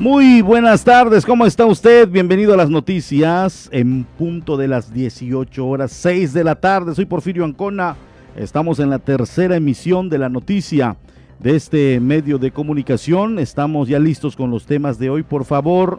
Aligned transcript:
Muy 0.00 0.40
buenas 0.40 0.82
tardes, 0.82 1.26
¿cómo 1.26 1.44
está 1.44 1.66
usted? 1.66 2.08
Bienvenido 2.08 2.54
a 2.54 2.56
las 2.56 2.70
noticias 2.70 3.68
en 3.70 4.04
punto 4.04 4.56
de 4.56 4.66
las 4.66 4.94
18 4.94 5.66
horas 5.66 5.92
6 5.92 6.32
de 6.32 6.42
la 6.42 6.54
tarde. 6.54 6.94
Soy 6.94 7.04
Porfirio 7.04 7.44
Ancona. 7.44 7.96
Estamos 8.34 8.78
en 8.78 8.88
la 8.88 8.98
tercera 8.98 9.56
emisión 9.56 10.08
de 10.08 10.16
la 10.16 10.30
noticia 10.30 10.96
de 11.38 11.54
este 11.54 12.00
medio 12.00 12.38
de 12.38 12.50
comunicación. 12.50 13.38
Estamos 13.38 13.88
ya 13.88 13.98
listos 13.98 14.36
con 14.36 14.50
los 14.50 14.64
temas 14.64 14.98
de 14.98 15.10
hoy. 15.10 15.22
Por 15.22 15.44
favor, 15.44 15.98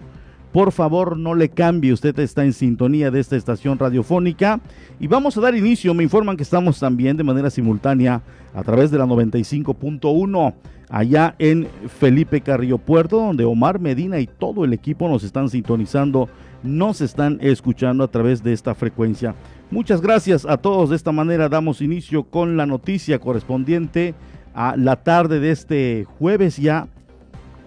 por 0.52 0.72
favor, 0.72 1.16
no 1.16 1.36
le 1.36 1.50
cambie. 1.50 1.94
Usted 1.94 2.18
está 2.18 2.44
en 2.44 2.54
sintonía 2.54 3.12
de 3.12 3.20
esta 3.20 3.36
estación 3.36 3.78
radiofónica. 3.78 4.62
Y 5.00 5.06
vamos 5.06 5.38
a 5.38 5.42
dar 5.42 5.54
inicio. 5.54 5.94
Me 5.94 6.02
informan 6.02 6.38
que 6.38 6.44
estamos 6.44 6.80
también 6.80 7.18
de 7.18 7.24
manera 7.24 7.52
simultánea 7.52 8.24
a 8.56 8.64
través 8.64 8.90
de 8.90 8.98
la 8.98 9.06
95.1 9.06 10.56
allá 10.92 11.36
en 11.40 11.68
Felipe 11.88 12.42
Carrillo 12.42 12.78
Puerto, 12.78 13.18
donde 13.18 13.46
Omar 13.46 13.80
Medina 13.80 14.20
y 14.20 14.28
todo 14.28 14.66
el 14.66 14.74
equipo 14.74 15.08
nos 15.08 15.24
están 15.24 15.50
sintonizando, 15.50 16.30
nos 16.64 17.00
están 17.00 17.40
escuchando 17.42 18.04
a 18.04 18.10
través 18.10 18.44
de 18.44 18.52
esta 18.52 18.76
frecuencia. 18.76 19.34
Muchas 19.72 20.02
gracias 20.02 20.46
a 20.46 20.58
todos. 20.58 20.90
De 20.90 20.98
esta 20.98 21.14
manera 21.14 21.48
damos 21.48 21.82
inicio 21.82 22.24
con 22.24 22.58
la 22.58 22.66
noticia 22.66 23.20
correspondiente 23.20 24.14
a 24.54 24.76
la 24.76 24.98
tarde 24.98 25.40
de 25.40 25.52
este 25.52 26.06
jueves 26.20 26.58
ya, 26.58 26.90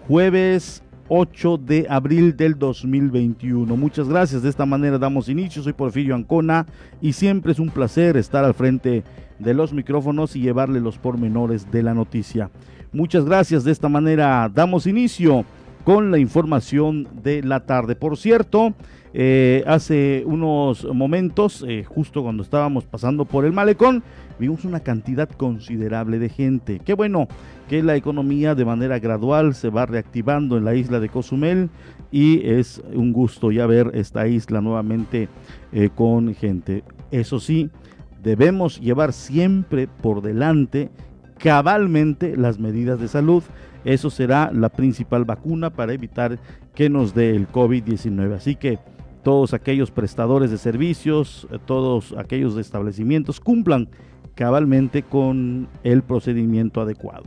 jueves 0.07 0.83
8 1.07 1.57
de 1.57 1.87
abril 1.89 2.37
del 2.37 2.59
2021. 2.59 3.75
Muchas 3.75 4.07
gracias. 4.07 4.43
De 4.43 4.49
esta 4.49 4.67
manera 4.67 4.99
damos 4.99 5.29
inicio. 5.29 5.63
Soy 5.63 5.73
Porfirio 5.73 6.13
Ancona 6.13 6.67
y 7.01 7.13
siempre 7.13 7.53
es 7.53 7.59
un 7.59 7.71
placer 7.71 8.17
estar 8.17 8.45
al 8.45 8.53
frente 8.53 9.03
de 9.39 9.53
los 9.55 9.73
micrófonos 9.73 10.35
y 10.35 10.41
llevarle 10.41 10.79
los 10.79 10.99
pormenores 10.99 11.71
de 11.71 11.81
la 11.81 11.95
noticia. 11.95 12.51
Muchas 12.95 13.25
gracias. 13.25 13.65
De 13.65 13.73
esta 13.73 13.89
manera 13.89 14.49
damos 14.53 14.87
inicio 14.87 15.43
con 15.83 16.11
la 16.11 16.17
información 16.17 17.05
de 17.23 17.43
la 17.43 17.65
tarde. 17.65 17.93
Por 17.97 18.15
cierto, 18.15 18.73
eh, 19.13 19.65
hace 19.67 20.23
unos 20.25 20.85
momentos, 20.93 21.65
eh, 21.67 21.83
justo 21.83 22.23
cuando 22.23 22.41
estábamos 22.41 22.85
pasando 22.85 23.25
por 23.25 23.43
el 23.43 23.51
malecón, 23.51 24.01
vimos 24.39 24.63
una 24.63 24.79
cantidad 24.79 25.27
considerable 25.27 26.19
de 26.19 26.29
gente. 26.29 26.79
Qué 26.85 26.93
bueno 26.93 27.27
que 27.67 27.83
la 27.83 27.97
economía 27.97 28.55
de 28.55 28.63
manera 28.63 28.97
gradual 28.99 29.55
se 29.55 29.69
va 29.69 29.85
reactivando 29.85 30.55
en 30.55 30.63
la 30.63 30.73
isla 30.73 31.01
de 31.01 31.09
Cozumel 31.09 31.69
y 32.13 32.47
es 32.47 32.81
un 32.93 33.11
gusto 33.11 33.51
ya 33.51 33.65
ver 33.65 33.91
esta 33.93 34.25
isla 34.25 34.61
nuevamente 34.61 35.27
eh, 35.73 35.89
con 35.93 36.33
gente. 36.33 36.85
Eso 37.11 37.41
sí, 37.41 37.69
debemos 38.23 38.79
llevar 38.79 39.11
siempre 39.11 39.89
por 39.89 40.21
delante 40.21 40.91
cabalmente 41.37 42.35
las 42.37 42.59
medidas 42.59 42.99
de 42.99 43.07
salud. 43.07 43.43
Eso 43.83 44.09
será 44.09 44.51
la 44.51 44.69
principal 44.69 45.25
vacuna 45.25 45.69
para 45.69 45.93
evitar 45.93 46.39
que 46.73 46.89
nos 46.89 47.13
dé 47.13 47.35
el 47.35 47.47
COVID-19. 47.47 48.33
Así 48.33 48.55
que 48.55 48.79
todos 49.23 49.53
aquellos 49.53 49.91
prestadores 49.91 50.51
de 50.51 50.57
servicios, 50.57 51.47
eh, 51.51 51.57
todos 51.65 52.13
aquellos 52.17 52.57
establecimientos 52.57 53.39
cumplan 53.39 53.89
cabalmente 54.35 55.03
con 55.03 55.67
el 55.83 56.03
procedimiento 56.03 56.81
adecuado. 56.81 57.25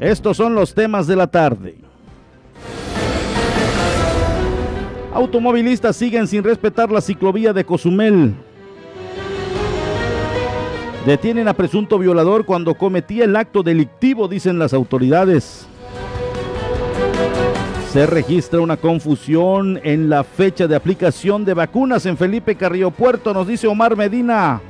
Estos 0.00 0.36
son 0.36 0.54
los 0.54 0.74
temas 0.74 1.06
de 1.06 1.16
la 1.16 1.26
tarde. 1.26 1.76
Automovilistas 5.12 5.96
siguen 5.96 6.28
sin 6.28 6.44
respetar 6.44 6.90
la 6.90 7.00
ciclovía 7.00 7.52
de 7.52 7.64
Cozumel. 7.64 8.34
Detienen 11.08 11.48
a 11.48 11.54
presunto 11.54 11.98
violador 11.98 12.44
cuando 12.44 12.74
cometía 12.74 13.24
el 13.24 13.34
acto 13.34 13.62
delictivo, 13.62 14.28
dicen 14.28 14.58
las 14.58 14.74
autoridades. 14.74 15.66
Se 17.90 18.04
registra 18.04 18.60
una 18.60 18.76
confusión 18.76 19.80
en 19.84 20.10
la 20.10 20.22
fecha 20.22 20.66
de 20.66 20.76
aplicación 20.76 21.46
de 21.46 21.54
vacunas 21.54 22.04
en 22.04 22.18
Felipe 22.18 22.56
Carrillo 22.56 22.90
Puerto, 22.90 23.32
nos 23.32 23.48
dice 23.48 23.66
Omar 23.66 23.96
Medina. 23.96 24.60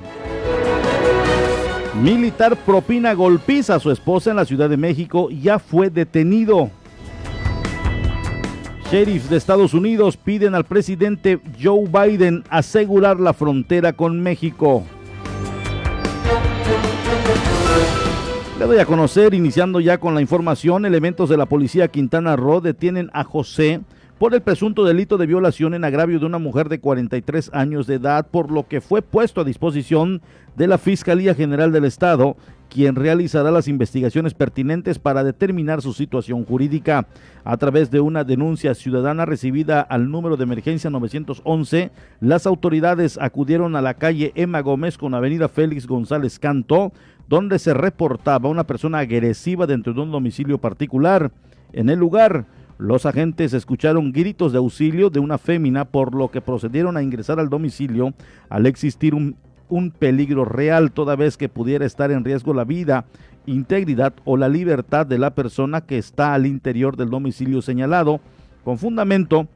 Militar 2.00 2.54
propina 2.54 3.14
golpiza 3.14 3.74
a 3.74 3.80
su 3.80 3.90
esposa 3.90 4.30
en 4.30 4.36
la 4.36 4.44
Ciudad 4.44 4.70
de 4.70 4.76
México, 4.76 5.30
ya 5.30 5.58
fue 5.58 5.90
detenido. 5.90 6.70
Sheriffs 8.92 9.28
de 9.28 9.38
Estados 9.38 9.74
Unidos 9.74 10.16
piden 10.16 10.54
al 10.54 10.62
presidente 10.62 11.40
Joe 11.60 11.88
Biden 11.88 12.44
asegurar 12.48 13.18
la 13.18 13.32
frontera 13.32 13.92
con 13.92 14.20
México. 14.20 14.84
Le 18.58 18.66
doy 18.66 18.78
a 18.78 18.86
conocer, 18.86 19.34
iniciando 19.34 19.78
ya 19.78 19.98
con 19.98 20.16
la 20.16 20.20
información, 20.20 20.84
elementos 20.84 21.28
de 21.28 21.36
la 21.36 21.46
policía 21.46 21.86
Quintana 21.86 22.34
Roo 22.34 22.60
detienen 22.60 23.08
a 23.12 23.22
José 23.22 23.82
por 24.18 24.34
el 24.34 24.42
presunto 24.42 24.84
delito 24.84 25.16
de 25.16 25.26
violación 25.26 25.74
en 25.74 25.84
agravio 25.84 26.18
de 26.18 26.26
una 26.26 26.38
mujer 26.38 26.68
de 26.68 26.80
43 26.80 27.50
años 27.54 27.86
de 27.86 27.94
edad, 27.94 28.26
por 28.28 28.50
lo 28.50 28.66
que 28.66 28.80
fue 28.80 29.00
puesto 29.00 29.42
a 29.42 29.44
disposición 29.44 30.22
de 30.56 30.66
la 30.66 30.76
Fiscalía 30.76 31.36
General 31.36 31.70
del 31.70 31.84
Estado, 31.84 32.36
quien 32.68 32.96
realizará 32.96 33.52
las 33.52 33.68
investigaciones 33.68 34.34
pertinentes 34.34 34.98
para 34.98 35.22
determinar 35.22 35.80
su 35.80 35.92
situación 35.92 36.44
jurídica. 36.44 37.06
A 37.44 37.56
través 37.56 37.92
de 37.92 38.00
una 38.00 38.24
denuncia 38.24 38.74
ciudadana 38.74 39.24
recibida 39.24 39.80
al 39.80 40.10
número 40.10 40.36
de 40.36 40.42
emergencia 40.42 40.90
911, 40.90 41.92
las 42.20 42.44
autoridades 42.44 43.18
acudieron 43.18 43.76
a 43.76 43.82
la 43.82 43.94
calle 43.94 44.32
Emma 44.34 44.60
Gómez 44.60 44.98
con 44.98 45.14
Avenida 45.14 45.48
Félix 45.48 45.86
González 45.86 46.40
Canto, 46.40 46.92
donde 47.28 47.58
se 47.58 47.74
reportaba 47.74 48.48
una 48.48 48.64
persona 48.64 49.00
agresiva 49.00 49.66
dentro 49.66 49.92
de 49.92 50.00
un 50.00 50.10
domicilio 50.10 50.58
particular. 50.58 51.30
En 51.72 51.90
el 51.90 51.98
lugar, 51.98 52.46
los 52.78 53.06
agentes 53.06 53.52
escucharon 53.52 54.12
gritos 54.12 54.52
de 54.52 54.58
auxilio 54.58 55.10
de 55.10 55.20
una 55.20 55.36
fémina, 55.36 55.84
por 55.84 56.14
lo 56.14 56.30
que 56.30 56.40
procedieron 56.40 56.96
a 56.96 57.02
ingresar 57.02 57.38
al 57.38 57.50
domicilio 57.50 58.14
al 58.48 58.66
existir 58.66 59.14
un, 59.14 59.36
un 59.68 59.90
peligro 59.90 60.44
real, 60.44 60.92
toda 60.92 61.16
vez 61.16 61.36
que 61.36 61.48
pudiera 61.48 61.84
estar 61.84 62.10
en 62.10 62.24
riesgo 62.24 62.54
la 62.54 62.64
vida, 62.64 63.04
integridad 63.46 64.14
o 64.24 64.36
la 64.36 64.48
libertad 64.48 65.06
de 65.06 65.18
la 65.18 65.34
persona 65.34 65.82
que 65.82 65.98
está 65.98 66.34
al 66.34 66.46
interior 66.46 66.96
del 66.96 67.10
domicilio 67.10 67.60
señalado, 67.60 68.20
con 68.64 68.78
fundamento 68.78 69.48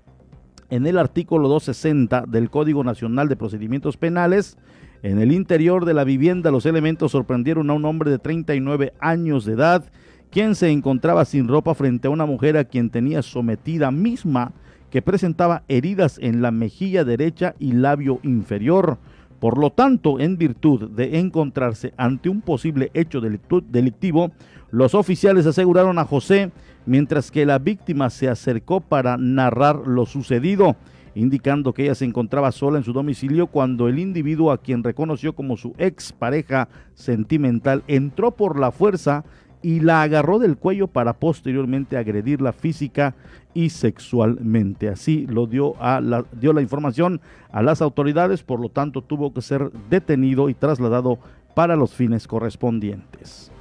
en 0.68 0.86
el 0.86 0.98
artículo 0.98 1.48
260 1.48 2.24
del 2.26 2.50
Código 2.50 2.82
Nacional 2.82 3.28
de 3.28 3.36
Procedimientos 3.36 3.96
Penales, 3.96 4.56
en 5.02 5.18
el 5.18 5.32
interior 5.32 5.84
de 5.84 5.94
la 5.94 6.04
vivienda 6.04 6.52
los 6.52 6.64
elementos 6.64 7.12
sorprendieron 7.12 7.68
a 7.70 7.72
un 7.72 7.84
hombre 7.84 8.10
de 8.10 8.18
39 8.18 8.92
años 9.00 9.44
de 9.44 9.54
edad, 9.54 9.84
quien 10.30 10.54
se 10.54 10.70
encontraba 10.70 11.24
sin 11.24 11.48
ropa 11.48 11.74
frente 11.74 12.06
a 12.06 12.10
una 12.10 12.24
mujer 12.24 12.56
a 12.56 12.64
quien 12.64 12.88
tenía 12.88 13.22
sometida 13.22 13.90
misma, 13.90 14.52
que 14.90 15.02
presentaba 15.02 15.64
heridas 15.68 16.18
en 16.20 16.40
la 16.40 16.50
mejilla 16.50 17.04
derecha 17.04 17.54
y 17.58 17.72
labio 17.72 18.20
inferior. 18.22 18.98
Por 19.40 19.58
lo 19.58 19.70
tanto, 19.70 20.20
en 20.20 20.38
virtud 20.38 20.90
de 20.90 21.18
encontrarse 21.18 21.94
ante 21.96 22.28
un 22.28 22.40
posible 22.40 22.90
hecho 22.94 23.20
delictivo, 23.20 24.30
los 24.70 24.94
oficiales 24.94 25.46
aseguraron 25.46 25.98
a 25.98 26.04
José, 26.04 26.52
mientras 26.86 27.30
que 27.30 27.44
la 27.44 27.58
víctima 27.58 28.08
se 28.08 28.28
acercó 28.28 28.80
para 28.80 29.16
narrar 29.16 29.86
lo 29.86 30.06
sucedido 30.06 30.76
indicando 31.14 31.72
que 31.72 31.84
ella 31.84 31.94
se 31.94 32.04
encontraba 32.04 32.52
sola 32.52 32.78
en 32.78 32.84
su 32.84 32.92
domicilio 32.92 33.46
cuando 33.46 33.88
el 33.88 33.98
individuo 33.98 34.50
a 34.50 34.58
quien 34.58 34.82
reconoció 34.82 35.34
como 35.34 35.56
su 35.56 35.74
ex 35.78 36.12
pareja 36.12 36.68
sentimental 36.94 37.82
entró 37.86 38.32
por 38.32 38.58
la 38.58 38.70
fuerza 38.70 39.24
y 39.62 39.80
la 39.80 40.02
agarró 40.02 40.38
del 40.38 40.56
cuello 40.56 40.88
para 40.88 41.14
posteriormente 41.14 41.96
agredirla 41.96 42.52
física 42.52 43.14
y 43.54 43.70
sexualmente. 43.70 44.88
Así 44.88 45.26
lo 45.28 45.46
dio, 45.46 45.80
a 45.80 46.00
la, 46.00 46.24
dio 46.32 46.52
la 46.52 46.62
información 46.62 47.20
a 47.50 47.62
las 47.62 47.80
autoridades, 47.80 48.42
por 48.42 48.60
lo 48.60 48.68
tanto 48.68 49.02
tuvo 49.02 49.32
que 49.32 49.42
ser 49.42 49.70
detenido 49.88 50.48
y 50.48 50.54
trasladado 50.54 51.18
para 51.54 51.76
los 51.76 51.94
fines 51.94 52.26
correspondientes. 52.26 53.52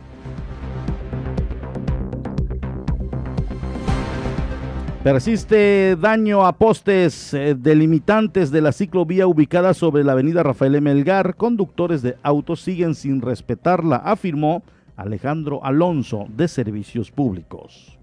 Persiste 5.04 5.96
daño 5.96 6.46
a 6.46 6.54
postes 6.54 7.34
eh, 7.34 7.56
delimitantes 7.56 8.52
de 8.52 8.62
la 8.62 8.72
ciclovía 8.72 9.26
ubicada 9.26 9.74
sobre 9.74 10.04
la 10.04 10.12
avenida 10.12 10.44
Rafael 10.44 10.80
Melgar. 10.80 11.38
Conductores 11.38 12.04
de 12.04 12.18
autos 12.22 12.62
siguen 12.62 12.94
sin 12.94 13.20
respetarla, 13.20 13.96
afirmó 13.96 14.62
Alejandro 14.96 15.66
Alonso 15.66 16.28
de 16.30 16.48
Servicios 16.48 17.10
Públicos. 17.10 17.98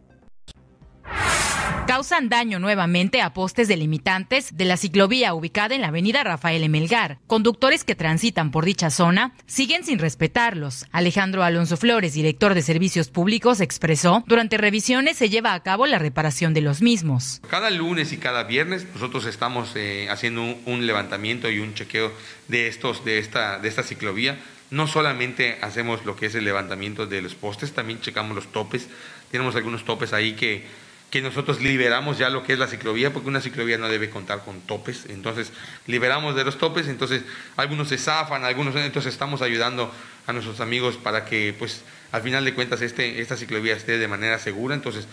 Causan 1.89 2.29
daño 2.29 2.59
nuevamente 2.59 3.23
a 3.23 3.33
postes 3.33 3.67
delimitantes 3.67 4.55
de 4.55 4.67
la 4.67 4.77
ciclovía 4.77 5.33
ubicada 5.33 5.75
en 5.75 5.81
la 5.81 5.89
avenida 5.89 6.23
Rafael 6.23 6.63
Emelgar. 6.63 7.19
Conductores 7.27 7.83
que 7.83 7.95
transitan 7.95 8.51
por 8.51 8.67
dicha 8.67 8.91
zona 8.91 9.33
siguen 9.47 9.85
sin 9.85 9.99
respetarlos. 9.99 10.85
Alejandro 10.93 11.45
Alonso 11.45 11.79
Flores, 11.79 12.13
director 12.13 12.53
de 12.53 12.61
Servicios 12.61 13.09
Públicos, 13.09 13.63
expresó, 13.63 14.23
durante 14.27 14.59
revisiones 14.59 15.17
se 15.17 15.31
lleva 15.31 15.55
a 15.55 15.63
cabo 15.63 15.87
la 15.87 15.99
reparación 15.99 16.53
de 16.53 16.61
los 16.61 16.83
mismos. 16.83 17.41
Cada 17.49 17.71
lunes 17.71 18.13
y 18.13 18.19
cada 18.19 18.45
viernes 18.45 18.87
nosotros 18.93 19.25
estamos 19.25 19.75
eh, 19.75 20.09
haciendo 20.11 20.43
un, 20.67 20.87
levantamiento 20.87 21.49
y 21.49 21.59
un 21.59 21.73
chequeo 21.73 22.13
de 22.49 22.69
estos 22.69 23.03
de 23.07 23.19
esta 23.19 23.61
de 23.61 23.69
esta 23.69 23.83
ciclovía. 23.83 24.39
No 24.71 24.89
solamente 24.89 25.57
hacemos 25.63 26.05
lo 26.05 26.17
que 26.17 26.27
es 26.27 26.35
el 26.35 26.45
levantamiento 26.45 27.07
de 27.07 27.23
los 27.23 27.35
postes, 27.35 27.73
también 27.73 28.03
checamos 28.03 28.37
los 28.37 28.53
topes. 28.53 28.91
Tenemos 29.31 29.57
algunos 29.57 29.87
topes 29.87 30.13
ahí 30.13 30.35
que 30.35 30.67
que 31.11 31.23
nosotros 31.23 31.61
liberamos 31.61 32.19
ya 32.19 32.29
lo 32.29 32.43
que 32.43 32.53
es 32.53 32.59
la 32.59 32.67
ciclovía, 32.67 33.13
porque 33.13 33.29
una 33.29 33.41
ciclovía 33.41 33.79
no 33.79 33.89
debe 33.89 34.11
contar 34.11 34.45
con 34.45 34.61
topes, 34.61 35.07
entonces 35.09 35.53
liberamos 35.87 36.37
de 36.37 36.45
los 36.45 36.59
topes, 36.59 36.87
entonces 36.87 37.23
algunos 37.57 37.89
se 37.89 37.97
zafan, 37.97 38.45
algunos, 38.45 38.77
entonces 38.77 39.13
estamos 39.13 39.41
ayudando 39.41 39.93
a 40.27 40.33
nuestros 40.33 40.61
amigos 40.61 40.97
para 40.97 41.25
que 41.25 41.55
pues 41.59 41.83
al 42.13 42.23
final 42.23 42.45
de 42.45 42.55
cuentas 42.55 42.83
este, 42.83 43.21
esta 43.21 43.37
ciclovía 43.37 43.75
esté 43.75 43.97
de 43.97 44.09
manera 44.09 44.39
segura, 44.39 44.75
entonces 44.75 45.07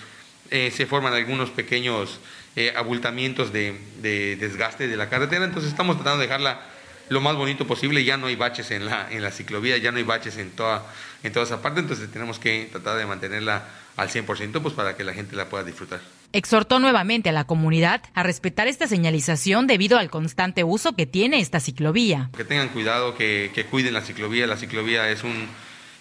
eh, 0.51 0.69
se 0.75 0.85
forman 0.85 1.13
algunos 1.13 1.49
pequeños 1.49 2.19
eh, 2.57 2.73
abultamientos 2.75 3.53
de, 3.53 3.79
de, 4.01 4.35
desgaste 4.35 4.89
de 4.89 4.97
la 4.97 5.09
carretera, 5.09 5.45
entonces 5.45 5.71
estamos 5.71 5.95
tratando 5.95 6.19
de 6.19 6.27
dejarla 6.27 6.61
lo 7.07 7.21
más 7.21 7.35
bonito 7.35 7.67
posible, 7.67 8.03
ya 8.03 8.17
no 8.17 8.27
hay 8.27 8.35
baches 8.35 8.71
en 8.71 8.85
la, 8.85 9.07
en 9.11 9.21
la 9.21 9.31
ciclovía, 9.31 9.77
ya 9.77 9.91
no 9.91 9.97
hay 9.97 10.03
baches 10.03 10.37
en 10.37 10.51
toda, 10.51 10.85
en 11.23 11.31
toda 11.31 11.45
esa 11.45 11.61
parte, 11.61 11.79
entonces 11.79 12.11
tenemos 12.11 12.39
que 12.39 12.67
tratar 12.71 12.97
de 12.97 13.05
mantenerla 13.05 13.65
al 13.97 14.09
100% 14.09 14.61
pues 14.61 14.73
para 14.73 14.95
que 14.95 15.03
la 15.03 15.13
gente 15.13 15.35
la 15.35 15.49
pueda 15.49 15.63
disfrutar. 15.63 16.01
Exhortó 16.33 16.79
nuevamente 16.79 17.29
a 17.29 17.31
la 17.31 17.45
comunidad 17.45 18.01
a 18.13 18.23
respetar 18.23 18.67
esta 18.67 18.87
señalización 18.87 19.67
debido 19.67 19.97
al 19.97 20.09
constante 20.09 20.63
uso 20.63 20.93
que 20.93 21.05
tiene 21.05 21.39
esta 21.39 21.59
ciclovía. 21.59 22.29
Que 22.35 22.43
tengan 22.43 22.69
cuidado, 22.69 23.15
que, 23.15 23.51
que 23.53 23.65
cuiden 23.65 23.93
la 23.93 24.01
ciclovía. 24.01 24.45
La 24.45 24.57
ciclovía 24.57 25.09
es 25.09 25.23
un, 25.23 25.47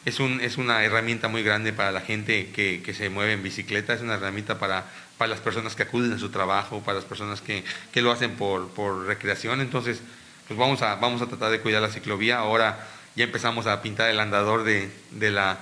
es, 0.04 0.18
un, 0.18 0.40
es 0.40 0.58
una 0.58 0.82
herramienta 0.82 1.28
muy 1.28 1.44
grande 1.44 1.72
para 1.72 1.92
la 1.92 2.00
gente 2.00 2.50
que, 2.50 2.82
que, 2.84 2.94
se 2.94 3.10
mueve 3.10 3.32
en 3.32 3.44
bicicleta, 3.44 3.94
es 3.94 4.00
una 4.00 4.14
herramienta 4.14 4.58
para, 4.58 4.86
para 5.18 5.28
las 5.28 5.40
personas 5.40 5.76
que 5.76 5.84
acuden 5.84 6.12
a 6.12 6.18
su 6.18 6.30
trabajo, 6.30 6.80
para 6.80 6.96
las 6.96 7.04
personas 7.04 7.40
que, 7.40 7.62
que 7.92 8.02
lo 8.02 8.10
hacen 8.10 8.32
por, 8.32 8.70
por 8.70 9.06
recreación. 9.06 9.60
Entonces, 9.60 10.00
pues 10.48 10.58
vamos 10.58 10.82
a, 10.82 10.96
vamos 10.96 11.22
a 11.22 11.26
tratar 11.26 11.52
de 11.52 11.60
cuidar 11.60 11.80
la 11.80 11.90
ciclovía. 11.90 12.38
Ahora 12.38 12.88
ya 13.14 13.24
empezamos 13.24 13.68
a 13.68 13.80
pintar 13.82 14.10
el 14.10 14.18
andador 14.18 14.64
de, 14.64 14.90
de 15.12 15.30
la 15.30 15.58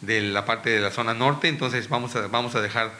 de 0.00 0.22
la 0.22 0.44
parte 0.44 0.70
de 0.70 0.80
la 0.80 0.90
zona 0.90 1.14
norte, 1.14 1.48
entonces 1.48 1.88
vamos 1.88 2.16
a, 2.16 2.26
vamos 2.28 2.54
a 2.54 2.60
dejar 2.60 2.90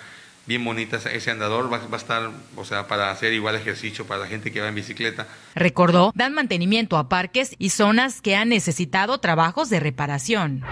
bien 0.46 0.64
bonita 0.64 0.96
ese 0.96 1.30
andador, 1.30 1.72
va, 1.72 1.78
va, 1.78 1.94
a 1.94 1.96
estar, 1.96 2.30
o 2.56 2.64
sea, 2.64 2.88
para 2.88 3.10
hacer 3.10 3.32
igual 3.32 3.54
ejercicio 3.54 4.06
para 4.06 4.20
la 4.20 4.26
gente 4.26 4.50
que 4.50 4.60
va 4.60 4.68
en 4.68 4.74
bicicleta. 4.74 5.26
Recordó, 5.54 6.12
dan 6.14 6.34
mantenimiento 6.34 6.96
a 6.96 7.08
parques 7.08 7.54
y 7.58 7.70
zonas 7.70 8.20
que 8.20 8.36
han 8.36 8.48
necesitado 8.48 9.18
trabajos 9.18 9.70
de 9.70 9.80
reparación. 9.80 10.64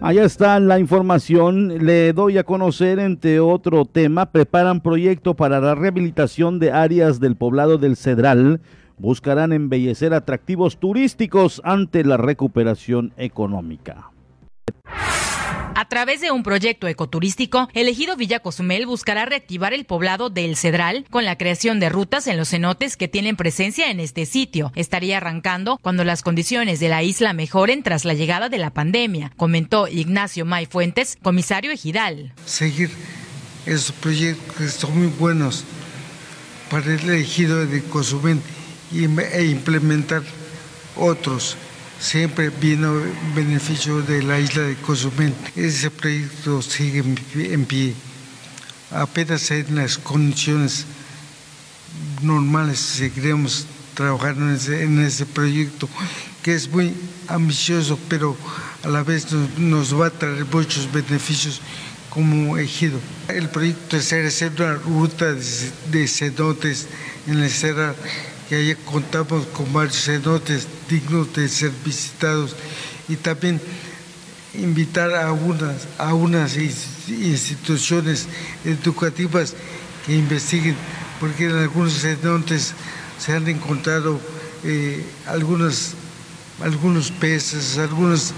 Allá 0.00 0.22
está 0.22 0.60
la 0.60 0.78
información. 0.78 1.84
Le 1.84 2.12
doy 2.12 2.38
a 2.38 2.44
conocer, 2.44 3.00
entre 3.00 3.40
otro 3.40 3.84
tema, 3.84 4.30
preparan 4.30 4.80
proyecto 4.80 5.34
para 5.34 5.60
la 5.60 5.74
rehabilitación 5.74 6.60
de 6.60 6.70
áreas 6.70 7.18
del 7.18 7.34
poblado 7.34 7.78
del 7.78 7.96
Cedral 7.96 8.60
buscarán 8.98 9.52
embellecer 9.52 10.14
atractivos 10.14 10.78
turísticos 10.78 11.60
ante 11.64 12.04
la 12.04 12.16
recuperación 12.16 13.12
económica. 13.16 14.10
A 15.78 15.84
través 15.84 16.20
de 16.20 16.32
un 16.32 16.42
proyecto 16.42 16.88
ecoturístico, 16.88 17.68
el 17.72 17.86
ejido 17.86 18.16
Villa 18.16 18.40
Cozumel 18.40 18.84
buscará 18.84 19.26
reactivar 19.26 19.72
el 19.72 19.84
poblado 19.84 20.28
del 20.28 20.56
Cedral 20.56 21.06
con 21.08 21.24
la 21.24 21.38
creación 21.38 21.78
de 21.78 21.88
rutas 21.88 22.26
en 22.26 22.36
los 22.36 22.48
cenotes 22.48 22.96
que 22.96 23.06
tienen 23.06 23.36
presencia 23.36 23.88
en 23.88 24.00
este 24.00 24.26
sitio. 24.26 24.72
Estaría 24.74 25.18
arrancando 25.18 25.78
cuando 25.80 26.02
las 26.02 26.22
condiciones 26.22 26.80
de 26.80 26.88
la 26.88 27.04
isla 27.04 27.32
mejoren 27.32 27.84
tras 27.84 28.04
la 28.04 28.14
llegada 28.14 28.48
de 28.48 28.58
la 28.58 28.70
pandemia, 28.70 29.30
comentó 29.36 29.86
Ignacio 29.86 30.44
May 30.44 30.66
Fuentes, 30.66 31.16
comisario 31.22 31.70
ejidal. 31.70 32.32
Seguir 32.44 32.90
esos 33.64 33.92
proyectos 33.92 34.56
que 34.56 34.68
son 34.68 34.98
muy 34.98 35.12
buenos 35.16 35.64
para 36.72 36.92
el 36.92 37.08
ejido 37.08 37.64
de 37.64 37.84
Cozumel 37.84 38.40
e 38.92 39.44
implementar 39.44 40.22
otros, 40.96 41.56
siempre 42.00 42.50
viene 42.50 42.88
beneficio 43.34 44.02
de 44.02 44.22
la 44.22 44.38
isla 44.38 44.62
de 44.62 44.76
Cozumel. 44.76 45.34
Ese 45.56 45.90
proyecto 45.90 46.62
sigue 46.62 47.04
en 47.34 47.64
pie, 47.64 47.94
apenas 48.90 49.50
en 49.50 49.76
las 49.76 49.98
condiciones 49.98 50.86
normales 52.22 52.78
seguiremos 52.78 53.66
trabajando 53.94 54.48
en 54.48 54.54
ese, 54.54 54.82
en 54.82 54.98
ese 55.00 55.26
proyecto 55.26 55.88
que 56.42 56.54
es 56.54 56.70
muy 56.70 56.94
ambicioso, 57.26 57.98
pero 58.08 58.36
a 58.84 58.88
la 58.88 59.02
vez 59.02 59.26
nos, 59.58 59.98
va 59.98 60.06
a 60.06 60.10
traer 60.10 60.46
muchos 60.46 60.90
beneficios 60.90 61.60
como 62.10 62.56
ejido. 62.56 62.98
El 63.28 63.48
proyecto 63.48 63.96
es 63.96 64.12
hacer 64.12 64.52
una 64.56 64.74
ruta 64.74 65.32
de, 65.34 65.72
de 65.90 66.08
cenotes 66.08 66.86
en 67.26 67.38
el 67.38 67.50
Cerrar 67.50 67.96
que 68.48 68.56
ahí 68.56 68.74
contamos 68.86 69.46
con 69.46 69.72
varios 69.72 70.02
cenotes 70.04 70.66
dignos 70.88 71.32
de 71.34 71.48
ser 71.48 71.70
visitados 71.84 72.56
y 73.08 73.16
también 73.16 73.60
invitar 74.54 75.14
a 75.14 75.32
unas, 75.32 75.86
a 75.98 76.14
unas 76.14 76.56
instituciones 76.56 78.26
educativas 78.64 79.54
que 80.06 80.14
investiguen, 80.14 80.76
porque 81.20 81.46
en 81.46 81.56
algunos 81.56 82.00
cenotes 82.00 82.72
se 83.18 83.32
han 83.32 83.46
encontrado 83.48 84.18
eh, 84.64 85.04
algunos, 85.26 85.92
algunos 86.62 87.10
peces, 87.10 87.76
algunos, 87.76 88.32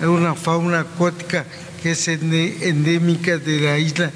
alguna 0.00 0.34
fauna 0.34 0.80
acuática 0.80 1.44
que 1.82 1.92
es 1.92 2.08
endémica 2.08 3.38
de 3.38 3.60
la 3.60 3.78
isla 3.78 4.10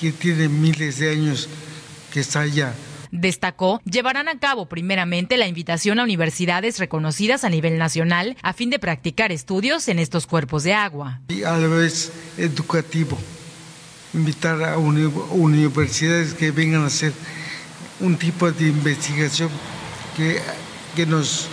que 0.00 0.12
tiene 0.12 0.48
miles 0.48 0.98
de 0.98 1.10
años 1.10 1.48
que 2.12 2.20
está 2.20 2.40
allá. 2.40 2.74
Destacó, 3.12 3.80
llevarán 3.84 4.28
a 4.28 4.38
cabo 4.38 4.66
primeramente 4.66 5.36
la 5.36 5.48
invitación 5.48 5.98
a 5.98 6.04
universidades 6.04 6.78
reconocidas 6.78 7.44
a 7.44 7.50
nivel 7.50 7.78
nacional 7.78 8.36
a 8.42 8.52
fin 8.52 8.70
de 8.70 8.78
practicar 8.78 9.32
estudios 9.32 9.88
en 9.88 9.98
estos 9.98 10.26
cuerpos 10.26 10.62
de 10.62 10.74
agua. 10.74 11.20
Y 11.28 11.42
a 11.42 11.56
la 11.56 11.66
vez 11.68 12.12
educativo, 12.38 13.18
invitar 14.14 14.62
a 14.62 14.78
universidades 14.78 16.34
que 16.34 16.50
vengan 16.50 16.82
a 16.82 16.86
hacer 16.86 17.12
un 18.00 18.16
tipo 18.16 18.50
de 18.50 18.68
investigación 18.68 19.50
que, 20.16 20.40
que 20.96 21.06
nos 21.06 21.48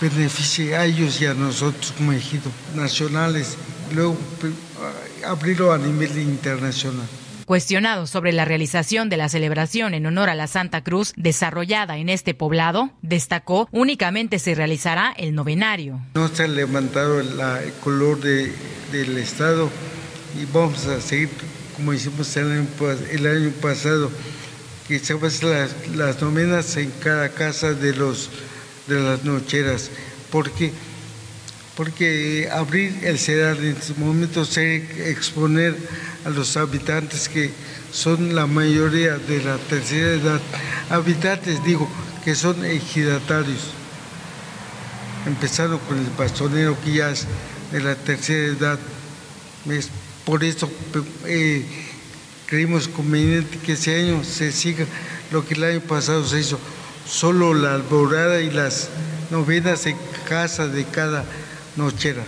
beneficie 0.00 0.76
a 0.76 0.86
ellos 0.86 1.20
y 1.20 1.26
a 1.26 1.34
nosotros 1.34 1.92
como 1.96 2.12
ejido 2.12 2.50
nacionales, 2.74 3.56
luego 3.94 4.16
pues, 4.40 4.52
abrirlo 5.24 5.72
a 5.72 5.78
nivel 5.78 6.18
internacional. 6.18 7.06
Cuestionado 7.50 8.06
sobre 8.06 8.30
la 8.30 8.44
realización 8.44 9.08
de 9.08 9.16
la 9.16 9.28
celebración 9.28 9.92
en 9.92 10.06
honor 10.06 10.30
a 10.30 10.36
la 10.36 10.46
Santa 10.46 10.84
Cruz 10.84 11.12
desarrollada 11.16 11.98
en 11.98 12.08
este 12.08 12.32
poblado, 12.32 12.92
destacó 13.02 13.68
únicamente 13.72 14.38
se 14.38 14.54
realizará 14.54 15.12
el 15.16 15.34
novenario. 15.34 16.00
No 16.14 16.28
se 16.28 16.44
ha 16.44 16.46
levantado 16.46 17.18
el 17.18 17.72
color 17.82 18.20
de, 18.20 18.52
del 18.92 19.18
Estado 19.18 19.68
y 20.40 20.44
vamos 20.52 20.86
a 20.86 21.00
seguir 21.00 21.28
como 21.74 21.92
hicimos 21.92 22.36
el 22.36 23.26
año, 23.26 23.50
pasado, 23.60 24.12
que 24.86 25.00
se 25.00 25.14
las, 25.14 25.88
las 25.96 26.22
novenas 26.22 26.76
en 26.76 26.92
cada 27.02 27.30
casa 27.30 27.74
de, 27.74 27.94
los, 27.94 28.30
de 28.86 29.00
las 29.00 29.24
nocheras, 29.24 29.90
porque 30.30 30.70
porque 31.80 32.46
abrir 32.52 33.06
el 33.06 33.18
CEDAR 33.18 33.56
en 33.56 33.74
este 33.74 33.94
momento 33.94 34.44
se 34.44 34.76
exponer 35.10 35.74
a 36.26 36.28
los 36.28 36.58
habitantes 36.58 37.26
que 37.26 37.50
son 37.90 38.34
la 38.34 38.46
mayoría 38.46 39.16
de 39.16 39.42
la 39.42 39.56
tercera 39.56 40.10
edad, 40.10 40.40
habitantes 40.90 41.64
digo, 41.64 41.88
que 42.22 42.34
son 42.34 42.66
ejidatarios, 42.66 43.72
empezando 45.24 45.78
con 45.78 45.96
el 45.96 46.10
bastonero 46.18 46.76
que 46.84 46.92
ya 46.92 47.12
es 47.12 47.26
de 47.72 47.80
la 47.80 47.94
tercera 47.94 48.48
edad. 48.48 48.78
Es 49.70 49.88
por 50.26 50.44
eso 50.44 50.70
eh, 51.24 51.64
creímos 52.44 52.88
conveniente 52.88 53.56
que 53.56 53.72
ese 53.72 53.98
año 53.98 54.22
se 54.22 54.52
siga 54.52 54.84
lo 55.32 55.46
que 55.46 55.54
el 55.54 55.64
año 55.64 55.80
pasado 55.80 56.28
se 56.28 56.40
hizo, 56.40 56.60
solo 57.06 57.54
la 57.54 57.72
alborada 57.72 58.42
y 58.42 58.50
las 58.50 58.90
novenas 59.30 59.86
en 59.86 59.96
casa 60.28 60.68
de 60.68 60.84
cada 60.84 61.24
nochera. 61.76 62.24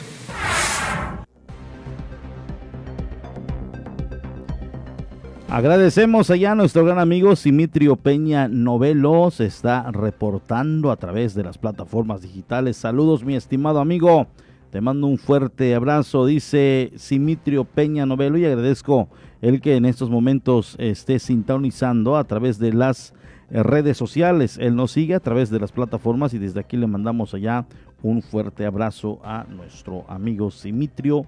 Agradecemos 5.53 6.31
allá 6.31 6.53
a 6.53 6.55
nuestro 6.55 6.83
gran 6.83 6.99
amigo 6.99 7.37
Simitrio 7.37 7.97
Peña 7.97 8.49
Novelo, 8.49 9.31
se 9.31 9.45
está 9.45 9.91
reportando 9.93 10.91
a 10.91 10.97
través 10.97 11.35
de 11.35 11.45
las 11.45 11.59
plataformas 11.59 12.23
digitales. 12.23 12.79
Saludos 12.79 13.23
mi 13.23 13.37
estimado 13.37 13.79
amigo 13.79 14.29
Te 14.71 14.81
mando 14.81 15.07
un 15.09 15.19
fuerte 15.19 15.75
abrazo, 15.75 16.25
dice 16.25 16.91
Simitrio 16.97 17.65
Peña 17.65 18.07
Novelo 18.07 18.39
y 18.39 18.47
agradezco 18.47 19.11
el 19.43 19.61
que 19.61 19.77
en 19.77 19.85
estos 19.85 20.09
momentos 20.09 20.75
esté 20.79 21.19
sintonizando 21.19 22.17
a 22.17 22.25
través 22.25 22.59
de 22.59 22.73
las 22.73 23.13
eh, 23.51 23.63
redes 23.63 23.99
sociales. 23.99 24.57
Él 24.59 24.75
nos 24.75 24.93
sigue 24.93 25.15
a 25.15 25.21
través 25.21 25.51
de 25.51 25.61
las 25.61 25.73
plataformas 25.73 26.33
y 26.33 26.39
desde 26.39 26.61
aquí 26.61 26.79
le 26.79 26.87
mandamos 26.87 27.35
allá 27.35 27.67
un 28.03 28.23
fuerte 28.23 28.67
abrazo 28.67 29.21
a 29.25 29.45
nuestro 29.49 30.05
amigo 30.09 30.51
Simitrio 30.51 31.27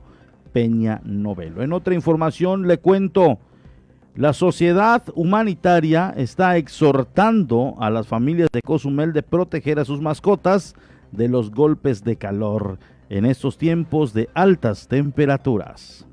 Peña 0.53 1.01
Novelo. 1.05 1.63
En 1.63 1.73
otra 1.73 1.95
información 1.95 2.67
le 2.67 2.79
cuento, 2.79 3.39
la 4.17 4.33
sociedad 4.33 5.03
humanitaria 5.15 6.15
está 6.17 6.57
exhortando 6.57 7.75
a 7.81 7.91
las 7.91 8.07
familias 8.07 8.49
de 8.53 8.63
Cozumel 8.63 9.13
de 9.13 9.23
proteger 9.23 9.79
a 9.79 9.85
sus 9.85 10.01
mascotas 10.01 10.75
de 11.11 11.29
los 11.29 11.51
golpes 11.51 12.05
de 12.05 12.17
calor 12.17 12.79
en 13.09 13.27
estos 13.27 13.59
tiempos 13.59 14.15
de 14.15 14.29
altas 14.35 14.89
temperaturas. 14.89 16.07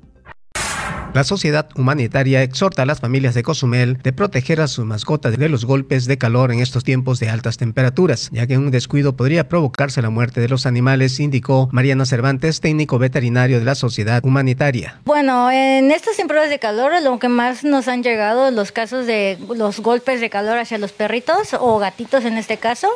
La 1.14 1.24
sociedad 1.24 1.68
humanitaria 1.76 2.42
exhorta 2.42 2.82
a 2.82 2.86
las 2.86 3.00
familias 3.00 3.34
de 3.34 3.42
Cozumel 3.42 3.98
de 4.02 4.14
proteger 4.14 4.62
a 4.62 4.66
sus 4.66 4.86
mascotas 4.86 5.36
de 5.36 5.48
los 5.50 5.66
golpes 5.66 6.06
de 6.06 6.16
calor 6.16 6.50
en 6.50 6.60
estos 6.60 6.84
tiempos 6.84 7.20
de 7.20 7.28
altas 7.28 7.58
temperaturas, 7.58 8.30
ya 8.32 8.46
que 8.46 8.56
un 8.56 8.70
descuido 8.70 9.14
podría 9.14 9.46
provocarse 9.46 10.00
la 10.00 10.08
muerte 10.08 10.40
de 10.40 10.48
los 10.48 10.64
animales, 10.64 11.20
indicó 11.20 11.68
Mariana 11.70 12.06
Cervantes, 12.06 12.62
técnico 12.62 12.98
veterinario 12.98 13.58
de 13.58 13.66
la 13.66 13.74
sociedad 13.74 14.24
humanitaria. 14.24 15.00
Bueno, 15.04 15.50
en 15.50 15.90
estas 15.90 16.16
temporadas 16.16 16.48
de 16.48 16.58
calor, 16.58 16.92
lo 17.02 17.18
que 17.18 17.28
más 17.28 17.62
nos 17.62 17.88
han 17.88 18.02
llegado 18.02 18.50
los 18.50 18.72
casos 18.72 19.04
de 19.06 19.36
los 19.54 19.80
golpes 19.80 20.22
de 20.22 20.30
calor 20.30 20.56
hacia 20.56 20.78
los 20.78 20.92
perritos 20.92 21.52
o 21.52 21.78
gatitos 21.78 22.24
en 22.24 22.38
este 22.38 22.56
caso, 22.56 22.88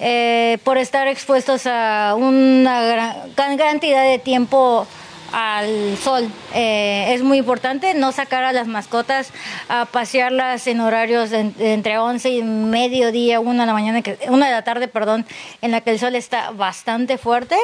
eh, 0.00 0.58
por 0.64 0.76
estar 0.76 1.06
expuestos 1.06 1.68
a 1.68 2.16
una 2.18 2.82
gran 3.36 3.56
cantidad 3.56 4.02
de 4.02 4.18
tiempo 4.18 4.88
al 5.32 5.96
sol. 5.98 6.28
Eh, 6.54 7.14
es 7.14 7.22
muy 7.22 7.38
importante 7.38 7.94
no 7.94 8.12
sacar 8.12 8.44
a 8.44 8.52
las 8.52 8.66
mascotas 8.66 9.32
a 9.68 9.86
pasearlas 9.86 10.66
en 10.66 10.80
horarios 10.80 11.32
entre 11.32 11.98
11 11.98 12.30
y 12.30 12.42
mediodía, 12.42 13.40
una 13.40 13.62
de 13.62 13.66
la 13.66 13.72
mañana, 13.72 14.02
una 14.28 14.46
de 14.46 14.52
la 14.52 14.62
tarde, 14.62 14.88
perdón, 14.88 15.26
en 15.62 15.70
la 15.70 15.80
que 15.80 15.90
el 15.90 15.98
sol 15.98 16.14
está 16.14 16.50
bastante 16.50 17.18
fuerte. 17.18 17.56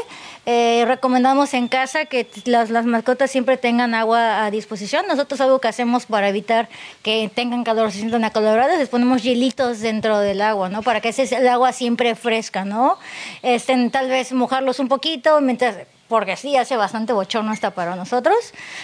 Eh, 0.44 0.84
recomendamos 0.86 1.54
en 1.54 1.66
casa 1.66 2.04
que 2.04 2.28
las, 2.44 2.70
las, 2.70 2.86
mascotas 2.86 3.30
siempre 3.30 3.56
tengan 3.56 3.94
agua 3.94 4.44
a 4.44 4.50
disposición. 4.50 5.06
Nosotros 5.08 5.40
algo 5.40 5.60
que 5.60 5.68
hacemos 5.68 6.06
para 6.06 6.28
evitar 6.28 6.68
que 7.02 7.30
tengan 7.34 7.64
calor, 7.64 7.90
se 7.90 7.98
sientan 7.98 8.24
acaloradas, 8.24 8.78
les 8.78 8.88
ponemos 8.88 9.22
hielitos 9.22 9.80
dentro 9.80 10.20
del 10.20 10.40
agua, 10.40 10.68
¿no? 10.68 10.82
Para 10.82 11.00
que 11.00 11.08
ese, 11.08 11.24
el 11.34 11.48
agua 11.48 11.72
siempre 11.72 12.14
fresca, 12.14 12.64
¿no? 12.64 12.98
Estén, 13.42 13.90
tal 13.90 14.08
vez 14.08 14.32
mojarlos 14.32 14.78
un 14.78 14.88
poquito 14.88 15.40
mientras 15.40 15.76
porque 16.08 16.36
sí 16.36 16.56
hace 16.56 16.76
bastante 16.76 17.12
bochorno 17.12 17.52
hasta 17.52 17.70
para 17.72 17.96
nosotros. 17.96 18.36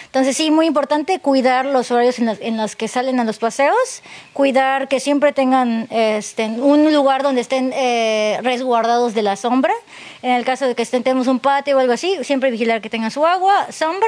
Entonces 0.05 0.35
sí, 0.35 0.51
muy 0.51 0.65
importante 0.65 1.19
cuidar 1.19 1.65
los 1.65 1.91
horarios 1.91 2.19
en 2.19 2.57
los, 2.57 2.75
que 2.75 2.87
salen 2.87 3.19
a 3.19 3.23
los 3.23 3.37
paseos, 3.39 4.03
cuidar 4.33 4.87
que 4.87 4.99
siempre 4.99 5.31
tengan 5.31 5.87
este, 5.89 6.45
un 6.45 6.93
lugar 6.93 7.23
donde 7.23 7.41
estén 7.41 7.71
eh, 7.73 8.39
resguardados 8.41 9.13
de 9.13 9.21
la 9.21 9.35
sombra. 9.35 9.73
En 10.21 10.31
el 10.31 10.45
caso 10.45 10.67
de 10.67 10.75
que 10.75 10.83
estén, 10.83 11.03
tenemos 11.03 11.27
un 11.27 11.39
patio 11.39 11.77
o 11.77 11.79
algo 11.79 11.93
así, 11.93 12.17
siempre 12.23 12.51
vigilar 12.51 12.81
que 12.81 12.89
tengan 12.89 13.11
su 13.11 13.25
agua, 13.25 13.71
sombra 13.71 14.07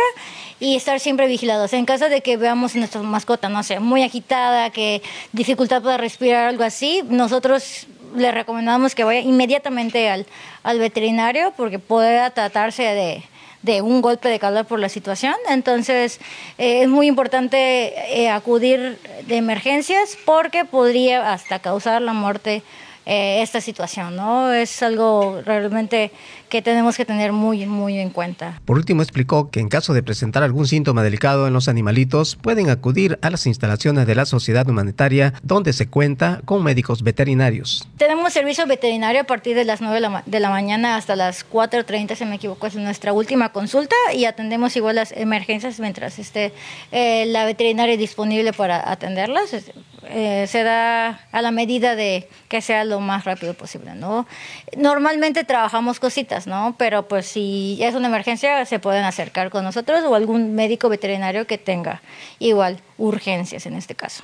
y 0.59 0.75
estar 0.75 0.99
siempre 0.99 1.27
vigilados. 1.27 1.73
En 1.73 1.85
caso 1.85 2.09
de 2.09 2.21
que 2.21 2.37
veamos 2.37 2.75
nuestra 2.75 3.01
mascota, 3.01 3.49
no 3.49 3.63
sé, 3.63 3.79
muy 3.79 4.03
agitada, 4.03 4.69
que 4.69 5.01
dificultad 5.31 5.81
para 5.81 5.97
respirar, 5.97 6.47
algo 6.47 6.63
así, 6.63 7.03
nosotros 7.09 7.87
le 8.15 8.31
recomendamos 8.31 8.95
que 8.95 9.03
vaya 9.03 9.19
inmediatamente 9.19 10.09
al, 10.09 10.25
al 10.63 10.79
veterinario 10.79 11.53
porque 11.55 11.79
pueda 11.79 12.29
tratarse 12.31 12.83
de, 12.83 13.23
de 13.65 13.81
un 13.81 14.01
golpe 14.01 14.29
de 14.29 14.39
calor 14.39 14.65
por 14.65 14.79
la 14.79 14.89
situación. 14.89 15.35
Entonces 15.49 16.19
eh, 16.57 16.83
es 16.83 16.87
muy 16.87 17.07
importante 17.07 17.93
eh, 18.21 18.29
acudir 18.29 18.99
de 19.27 19.37
emergencias 19.37 20.17
porque 20.25 20.65
podría 20.65 21.33
hasta 21.33 21.59
causar 21.59 22.01
la 22.01 22.13
muerte 22.13 22.61
eh, 23.07 23.41
esta 23.41 23.61
situación, 23.61 24.15
¿no? 24.15 24.51
Es 24.51 24.81
algo 24.81 25.41
realmente 25.45 26.11
que 26.55 26.61
tenemos 26.61 26.95
que 26.95 27.03
tener 27.03 27.33
muy, 27.33 27.65
muy 27.65 27.99
en 27.99 28.09
cuenta. 28.09 28.61
Por 28.63 28.77
último, 28.77 29.01
explicó 29.01 29.49
que 29.49 29.59
en 29.59 29.67
caso 29.67 29.93
de 29.93 30.01
presentar 30.01 30.41
algún 30.41 30.67
síntoma 30.67 31.03
delicado 31.03 31.47
en 31.47 31.53
los 31.53 31.67
animalitos, 31.67 32.37
pueden 32.37 32.69
acudir 32.69 33.19
a 33.21 33.29
las 33.29 33.45
instalaciones 33.45 34.07
de 34.07 34.15
la 34.15 34.25
sociedad 34.25 34.65
humanitaria 34.69 35.33
donde 35.43 35.73
se 35.73 35.89
cuenta 35.89 36.39
con 36.45 36.63
médicos 36.63 37.03
veterinarios. 37.03 37.85
Tenemos 37.97 38.31
servicio 38.31 38.65
veterinario 38.67 39.19
a 39.19 39.23
partir 39.25 39.53
de 39.53 39.65
las 39.65 39.81
9 39.81 40.23
de 40.25 40.39
la, 40.39 40.49
mañana 40.49 40.95
hasta 40.95 41.17
las 41.17 41.45
4.30, 41.45 42.15
si 42.15 42.23
me 42.23 42.35
equivoco, 42.35 42.67
es 42.67 42.75
nuestra 42.75 43.11
última 43.11 43.49
consulta 43.49 43.97
y 44.13 44.23
atendemos 44.23 44.77
igual 44.77 44.95
las 44.95 45.11
emergencias 45.11 45.81
mientras 45.81 46.19
esté 46.19 46.53
eh, 46.93 47.25
la 47.25 47.43
veterinaria 47.43 47.97
disponible 47.97 48.53
para 48.53 48.89
atenderlas. 48.89 49.53
Eh, 50.09 50.45
se 50.47 50.63
da 50.63 51.19
a 51.31 51.41
la 51.41 51.51
medida 51.51 51.95
de 51.95 52.27
que 52.47 52.61
sea 52.61 52.83
lo 52.83 52.99
más 52.99 53.25
rápido 53.25 53.53
posible, 53.53 53.95
¿no? 53.95 54.27
Normalmente 54.77 55.43
trabajamos 55.43 55.99
cositas 55.99 56.47
¿no? 56.47 56.75
Pero 56.77 57.07
pues 57.07 57.25
si 57.25 57.77
es 57.81 57.95
una 57.95 58.07
emergencia 58.07 58.65
se 58.65 58.79
pueden 58.79 59.03
acercar 59.03 59.49
con 59.49 59.63
nosotros 59.63 60.01
o 60.03 60.15
algún 60.15 60.55
médico 60.55 60.89
veterinario 60.89 61.47
que 61.47 61.57
tenga 61.57 62.01
igual 62.39 62.79
urgencias 62.97 63.65
en 63.65 63.75
este 63.75 63.95
caso. 63.95 64.23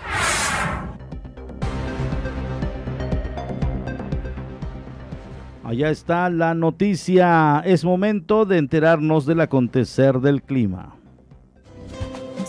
Allá 5.63 5.89
está 5.89 6.29
la 6.29 6.53
noticia. 6.53 7.61
Es 7.65 7.85
momento 7.85 8.45
de 8.45 8.57
enterarnos 8.57 9.25
del 9.25 9.41
acontecer 9.41 10.19
del 10.19 10.41
clima. 10.41 11.00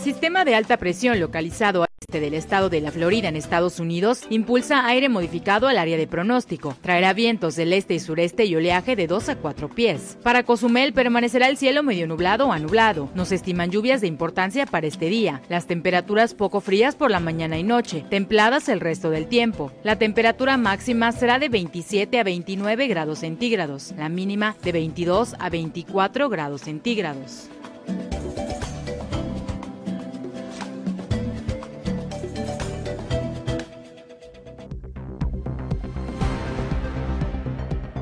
Sistema 0.02 0.44
de 0.44 0.56
alta 0.56 0.78
presión 0.78 1.20
localizado 1.20 1.84
este 2.00 2.18
del 2.18 2.34
estado 2.34 2.68
de 2.68 2.80
la 2.80 2.90
Florida 2.90 3.28
en 3.28 3.36
Estados 3.36 3.78
Unidos 3.78 4.24
impulsa 4.30 4.84
aire 4.86 5.08
modificado 5.08 5.68
al 5.68 5.78
área 5.78 5.96
de 5.96 6.08
pronóstico. 6.08 6.76
Traerá 6.82 7.12
vientos 7.12 7.54
del 7.54 7.72
este 7.72 7.94
y 7.94 8.00
sureste 8.00 8.44
y 8.44 8.56
oleaje 8.56 8.96
de 8.96 9.06
2 9.06 9.28
a 9.28 9.36
4 9.36 9.68
pies. 9.68 10.18
Para 10.24 10.42
Cozumel 10.42 10.92
permanecerá 10.92 11.48
el 11.48 11.56
cielo 11.56 11.84
medio 11.84 12.08
nublado 12.08 12.48
o 12.48 12.52
anublado. 12.52 13.10
Nos 13.14 13.30
estiman 13.30 13.70
lluvias 13.70 14.00
de 14.00 14.08
importancia 14.08 14.66
para 14.66 14.88
este 14.88 15.06
día. 15.06 15.40
Las 15.48 15.68
temperaturas 15.68 16.34
poco 16.34 16.60
frías 16.60 16.96
por 16.96 17.12
la 17.12 17.20
mañana 17.20 17.56
y 17.56 17.62
noche, 17.62 18.04
templadas 18.10 18.68
el 18.68 18.80
resto 18.80 19.08
del 19.08 19.28
tiempo. 19.28 19.70
La 19.84 20.00
temperatura 20.00 20.56
máxima 20.56 21.12
será 21.12 21.38
de 21.38 21.48
27 21.48 22.18
a 22.18 22.24
29 22.24 22.88
grados 22.88 23.20
centígrados, 23.20 23.94
la 23.96 24.08
mínima 24.08 24.56
de 24.64 24.72
22 24.72 25.36
a 25.38 25.48
24 25.48 26.28
grados 26.28 26.62
centígrados. 26.62 27.48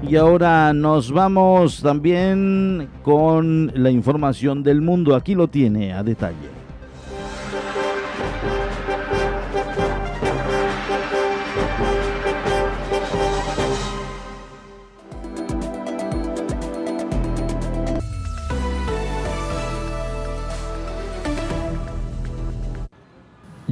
Y 0.09 0.17
ahora 0.17 0.73
nos 0.73 1.13
vamos 1.13 1.83
también 1.83 2.89
con 3.03 3.71
la 3.75 3.91
información 3.91 4.63
del 4.63 4.81
mundo. 4.81 5.15
Aquí 5.15 5.35
lo 5.35 5.49
tiene 5.49 5.93
a 5.93 6.03
detalle. 6.03 6.60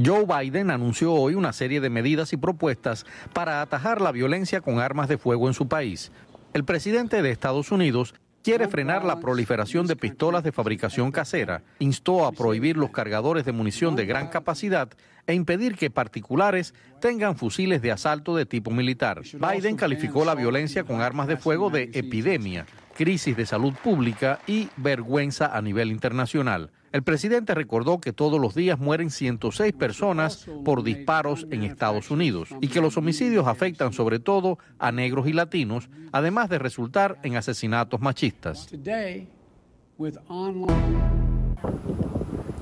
Joe 0.05 0.25
Biden 0.25 0.71
anunció 0.71 1.13
hoy 1.13 1.33
una 1.33 1.51
serie 1.51 1.81
de 1.81 1.89
medidas 1.89 2.31
y 2.31 2.37
propuestas 2.37 3.05
para 3.33 3.61
atajar 3.61 3.99
la 3.99 4.11
violencia 4.11 4.61
con 4.61 4.79
armas 4.79 5.09
de 5.09 5.17
fuego 5.17 5.47
en 5.47 5.53
su 5.53 5.67
país. 5.67 6.11
El 6.53 6.63
presidente 6.63 7.21
de 7.21 7.31
Estados 7.31 7.71
Unidos 7.71 8.15
quiere 8.41 8.69
frenar 8.69 9.03
la 9.03 9.19
proliferación 9.19 9.87
de 9.87 9.97
pistolas 9.97 10.43
de 10.43 10.53
fabricación 10.53 11.11
casera, 11.11 11.63
instó 11.79 12.25
a 12.25 12.31
prohibir 12.31 12.77
los 12.77 12.91
cargadores 12.91 13.43
de 13.43 13.51
munición 13.51 13.97
de 13.97 14.05
gran 14.05 14.29
capacidad 14.29 14.89
e 15.27 15.33
impedir 15.33 15.75
que 15.75 15.89
particulares 15.89 16.73
tengan 17.01 17.35
fusiles 17.35 17.81
de 17.81 17.91
asalto 17.91 18.35
de 18.37 18.45
tipo 18.45 18.71
militar. 18.71 19.21
Biden 19.33 19.75
calificó 19.75 20.23
la 20.23 20.35
violencia 20.35 20.85
con 20.85 21.01
armas 21.01 21.27
de 21.27 21.35
fuego 21.35 21.69
de 21.69 21.89
epidemia, 21.93 22.65
crisis 22.95 23.35
de 23.35 23.45
salud 23.45 23.73
pública 23.83 24.39
y 24.47 24.69
vergüenza 24.77 25.47
a 25.47 25.61
nivel 25.61 25.91
internacional. 25.91 26.71
El 26.91 27.03
presidente 27.03 27.53
recordó 27.53 27.99
que 27.99 28.13
todos 28.13 28.39
los 28.39 28.55
días 28.55 28.79
mueren 28.79 29.11
106 29.11 29.73
personas 29.73 30.47
por 30.65 30.83
disparos 30.83 31.45
en 31.51 31.63
Estados 31.63 32.09
Unidos 32.09 32.49
y 32.61 32.67
que 32.67 32.81
los 32.81 32.97
homicidios 32.97 33.47
afectan 33.47 33.93
sobre 33.93 34.19
todo 34.19 34.57
a 34.79 34.91
negros 34.91 35.27
y 35.27 35.33
latinos, 35.33 35.89
además 36.11 36.49
de 36.49 36.59
resultar 36.59 37.19
en 37.23 37.35
asesinatos 37.35 38.01
machistas. 38.01 38.67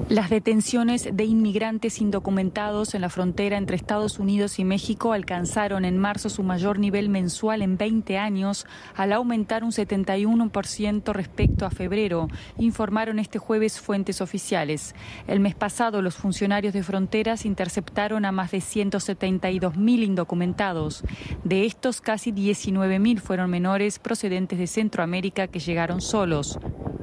Las 0.10 0.30
detenciones 0.30 1.10
de 1.12 1.26
inmigrantes 1.26 2.00
indocumentados 2.00 2.96
en 2.96 3.02
la 3.02 3.10
frontera 3.10 3.58
entre 3.58 3.76
Estados 3.76 4.20
Unidos 4.20 4.58
y 4.58 4.64
México 4.64 5.12
alcanzaron 5.12 5.84
en 5.84 5.98
marzo 5.98 6.30
su 6.30 6.44
mayor 6.44 6.80
nivel 6.80 7.10
mensual 7.10 7.62
en 7.62 7.78
20 7.78 8.18
años, 8.18 8.66
al 8.96 9.12
aumentar 9.12 9.66
un 9.66 9.72
71% 9.72 11.12
respecto 11.12 11.66
a 11.66 11.72
febrero, 11.72 12.30
informaron 12.58 13.20
este 13.20 13.38
jueves 13.38 13.82
fuentes 13.82 14.22
oficiales. 14.22 14.96
El 15.28 15.42
mes 15.42 15.56
pasado, 15.56 16.02
los 16.02 16.16
funcionarios 16.16 16.74
de 16.74 16.84
fronteras 16.84 17.46
interceptaron 17.46 18.24
a 18.24 18.32
más 18.32 18.52
de 18.52 18.62
172 18.62 19.76
mil 19.76 20.04
indocumentados. 20.04 21.04
De 21.44 21.66
estos, 21.66 22.00
casi 22.00 22.32
19 22.32 23.00
mil 23.00 23.20
fueron 23.20 23.50
menores 23.50 24.00
procedentes 24.00 24.58
de 24.58 24.68
Centroamérica 24.68 25.48
que 25.48 25.60
llegaron 25.60 26.00
solos. 26.00 26.60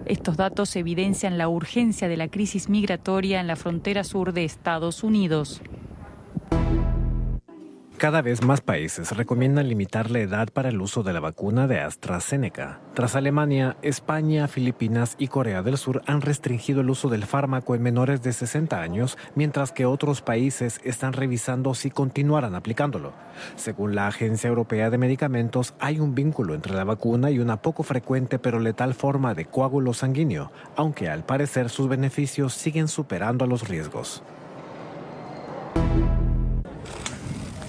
Estos 0.07 0.37
datos 0.37 0.77
evidencian 0.77 1.39
la 1.39 1.49
urgencia 1.49 2.09
de 2.09 2.19
la 2.19 2.29
crisis 2.29 2.69
migratoria 2.69 2.94
en 3.41 3.47
la 3.47 3.57
frontera 3.57 4.05
sur 4.05 4.33
de 4.33 4.45
Estados 4.45 5.03
Unidos. 5.03 5.61
Cada 7.97 8.23
vez 8.23 8.43
más 8.43 8.61
países 8.61 9.17
recomiendan 9.17 9.69
limitar 9.69 10.11
la 10.11 10.19
edad 10.19 10.49
para 10.53 10.69
el 10.69 10.81
uso 10.81 11.05
de 11.05 11.13
la 11.13 11.21
vacuna 11.21 11.69
de 11.69 11.79
AstraZeneca. 11.79 12.81
Tras 12.93 13.15
Alemania, 13.15 13.77
España, 13.83 14.49
Filipinas 14.49 15.15
y 15.17 15.29
Corea 15.29 15.63
del 15.63 15.79
Sur 15.79 16.03
han 16.07 16.21
restringido 16.21 16.81
el 16.81 16.91
uso 16.91 17.09
del 17.09 17.25
fármaco 17.25 17.77
en 17.77 17.83
menores 17.83 18.21
de 18.21 18.33
60 18.33 18.81
años, 18.81 19.17
mientras 19.37 19.71
que 19.71 19.87
otros 19.87 20.23
países 20.23 20.81
están 20.83 21.13
revisando 21.13 21.73
si 21.75 21.91
continuarán 21.91 22.57
aplicándolo. 22.57 23.13
Según 23.55 23.95
la 23.95 24.09
Agencia 24.09 24.49
Europea 24.49 24.91
de 24.91 24.99
Medicamentos, 24.99 25.75
hay 25.79 26.01
un 26.01 26.17
vínculo 26.17 26.55
entre 26.55 26.75
la 26.75 26.85
vacuna 26.85 27.31
y 27.31 27.39
una 27.39 27.63
poco 27.63 27.85
frecuente 27.85 28.41
pero 28.41 28.59
letal 28.59 28.95
forma 28.95 29.35
de 29.35 29.45
coágulo 29.45 29.95
sanguíneo, 29.95 30.51
aunque 30.75 31.09
al 31.09 31.25
parecer 31.25 31.71
sus 31.71 31.89
beneficios 31.89 32.55
siguen 32.55 32.89
superando 32.89 33.45
a 33.45 33.49
los 33.49 33.69
riesgos. 33.69 34.25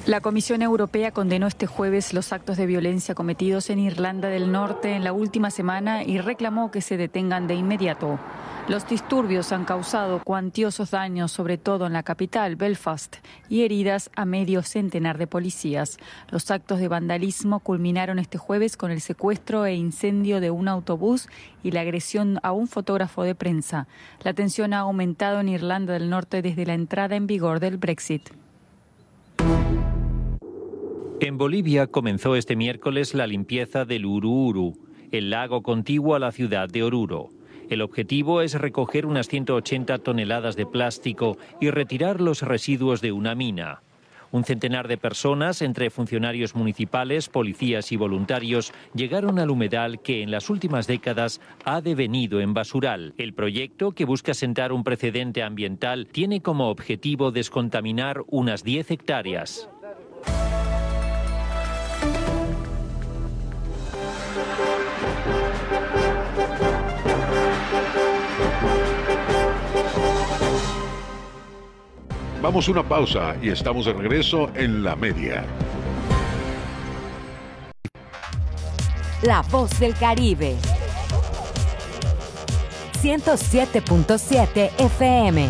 La 0.05 0.21
Comisión 0.21 0.62
Europea 0.62 1.09
condenó 1.09 1.47
este 1.47 1.65
jueves 1.65 2.13
los 2.13 2.31
actos 2.31 2.57
de 2.57 2.67
violencia 2.67 3.15
cometidos 3.15 3.71
en 3.71 3.79
Irlanda 3.79 4.27
del 4.27 4.51
Norte 4.51 4.93
en 4.93 5.03
la 5.03 5.13
última 5.13 5.50
semana 5.50 6.03
y 6.03 6.19
reclamó 6.19 6.69
que 6.69 6.81
se 6.81 6.95
detengan 6.95 7.47
de 7.47 7.55
inmediato. 7.55 8.19
Los 8.67 8.88
disturbios 8.88 9.51
han 9.51 9.65
causado 9.65 10.21
cuantiosos 10.24 10.91
daños, 10.91 11.31
sobre 11.31 11.57
todo 11.57 11.88
en 11.88 11.93
la 11.93 12.03
capital, 12.03 12.55
Belfast, 12.55 13.15
y 13.50 13.63
heridas 13.63 14.12
a 14.15 14.25
medio 14.25 14.62
centenar 14.62 15.17
de 15.17 15.25
policías. 15.25 15.97
Los 16.29 16.51
actos 16.51 16.77
de 16.77 16.88
vandalismo 16.88 17.59
culminaron 17.59 18.19
este 18.19 18.38
jueves 18.38 18.77
con 18.77 18.91
el 18.91 19.01
secuestro 19.01 19.65
e 19.65 19.74
incendio 19.74 20.39
de 20.39 20.51
un 20.51 20.67
autobús 20.67 21.29
y 21.63 21.71
la 21.71 21.81
agresión 21.81 22.39
a 22.43 22.51
un 22.51 22.67
fotógrafo 22.67 23.24
de 23.24 23.33
prensa. 23.33 23.88
La 24.24 24.33
tensión 24.33 24.74
ha 24.75 24.79
aumentado 24.81 25.39
en 25.39 25.50
Irlanda 25.50 25.93
del 25.93 26.12
Norte 26.12 26.43
desde 26.43 26.67
la 26.67 26.75
entrada 26.75 27.15
en 27.15 27.25
vigor 27.25 27.59
del 27.59 27.77
Brexit. 27.77 28.45
En 31.25 31.39
Bolivia 31.39 31.88
comenzó 31.88 32.36
este 32.36 32.55
miércoles 32.55 33.15
la 33.15 33.25
limpieza 33.25 33.84
del 33.84 34.05
Uruuru, 34.05 34.77
el 35.12 35.32
lago 35.32 35.63
contiguo 35.63 36.13
a 36.13 36.20
la 36.20 36.32
ciudad 36.32 36.70
de 36.70 36.84
Oruro. 36.84 37.32
El 37.67 37.82
objetivo 37.82 38.44
es 38.44 38.53
recoger 38.53 39.08
unas 39.08 39.27
180 39.27 39.98
toneladas 39.98 40.55
de 40.55 40.67
plástico 40.67 41.39
y 41.60 41.72
retirar 41.72 42.22
los 42.22 42.44
residuos 42.44 43.01
de 43.01 43.12
una 43.12 43.34
mina. 43.34 43.82
Un 44.32 44.44
centenar 44.44 44.88
de 44.88 44.98
personas, 44.98 45.63
entre 45.63 45.89
funcionarios 45.89 46.53
municipales, 46.53 47.27
policías 47.27 47.91
y 47.91 47.96
voluntarios, 47.96 48.72
llegaron 48.94 49.39
al 49.39 49.50
humedal 49.50 50.03
que 50.03 50.22
en 50.22 50.29
las 50.29 50.51
últimas 50.51 50.86
décadas 50.86 51.41
ha 51.63 51.82
devenido 51.82 52.39
en 52.39 52.53
basural. 52.53 53.15
El 53.17 53.34
proyecto, 53.34 53.94
que 53.94 54.05
busca 54.05 54.36
sentar 54.36 54.72
un 54.72 54.84
precedente 54.84 55.41
ambiental, 55.41 56.05
tiene 56.05 56.41
como 56.41 56.70
objetivo 56.70 57.32
descontaminar 57.32 58.22
unas 58.27 58.63
10 58.63 58.91
hectáreas. 58.91 59.70
Vamos 72.46 72.68
a 72.68 72.72
una 72.74 72.84
pausa 72.84 73.36
y 73.42 73.50
estamos 73.50 73.88
de 73.88 73.94
regreso 73.94 74.52
en 74.54 74.84
la 74.84 74.96
media. 74.96 75.44
La 79.24 79.42
voz 79.42 79.80
del 79.80 79.96
Caribe. 79.96 80.56
107.7 83.01 84.70
FM. 84.77 85.50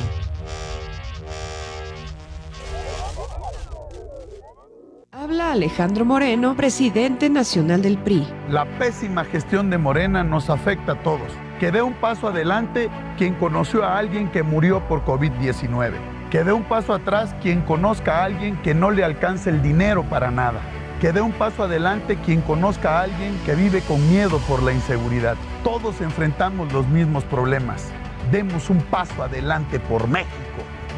Habla 5.11 5.51
Alejandro 5.51 6.05
Moreno, 6.05 6.55
presidente 6.55 7.29
nacional 7.29 7.81
del 7.81 7.97
PRI. 7.97 8.25
La 8.47 8.63
pésima 8.77 9.25
gestión 9.25 9.69
de 9.69 9.77
Morena 9.77 10.23
nos 10.23 10.49
afecta 10.49 10.93
a 10.93 11.03
todos. 11.03 11.29
Que 11.59 11.73
dé 11.73 11.81
un 11.81 11.95
paso 11.95 12.29
adelante 12.29 12.89
quien 13.17 13.33
conoció 13.33 13.83
a 13.83 13.97
alguien 13.97 14.31
que 14.31 14.43
murió 14.43 14.79
por 14.87 15.03
COVID-19 15.03 16.14
que 16.29 16.43
dé 16.43 16.53
un 16.53 16.63
paso 16.63 16.93
atrás 16.93 17.35
quien 17.41 17.61
conozca 17.61 18.19
a 18.19 18.25
alguien 18.25 18.57
que 18.57 18.73
no 18.73 18.91
le 18.91 19.03
alcance 19.03 19.49
el 19.49 19.61
dinero 19.61 20.03
para 20.03 20.31
nada. 20.31 20.59
Que 20.99 21.11
dé 21.11 21.21
un 21.21 21.33
paso 21.33 21.63
adelante 21.63 22.17
quien 22.17 22.41
conozca 22.41 22.99
a 22.99 23.03
alguien 23.03 23.37
que 23.45 23.53
vive 23.53 23.81
con 23.81 24.09
miedo 24.09 24.39
por 24.47 24.63
la 24.63 24.73
inseguridad. 24.73 25.35
Todos 25.63 26.01
enfrentamos 26.01 26.71
los 26.73 26.87
mismos 26.87 27.23
problemas. 27.25 27.91
Demos 28.31 28.69
un 28.69 28.81
paso 28.81 29.23
adelante 29.23 29.79
por 29.79 30.07
México. 30.07 30.31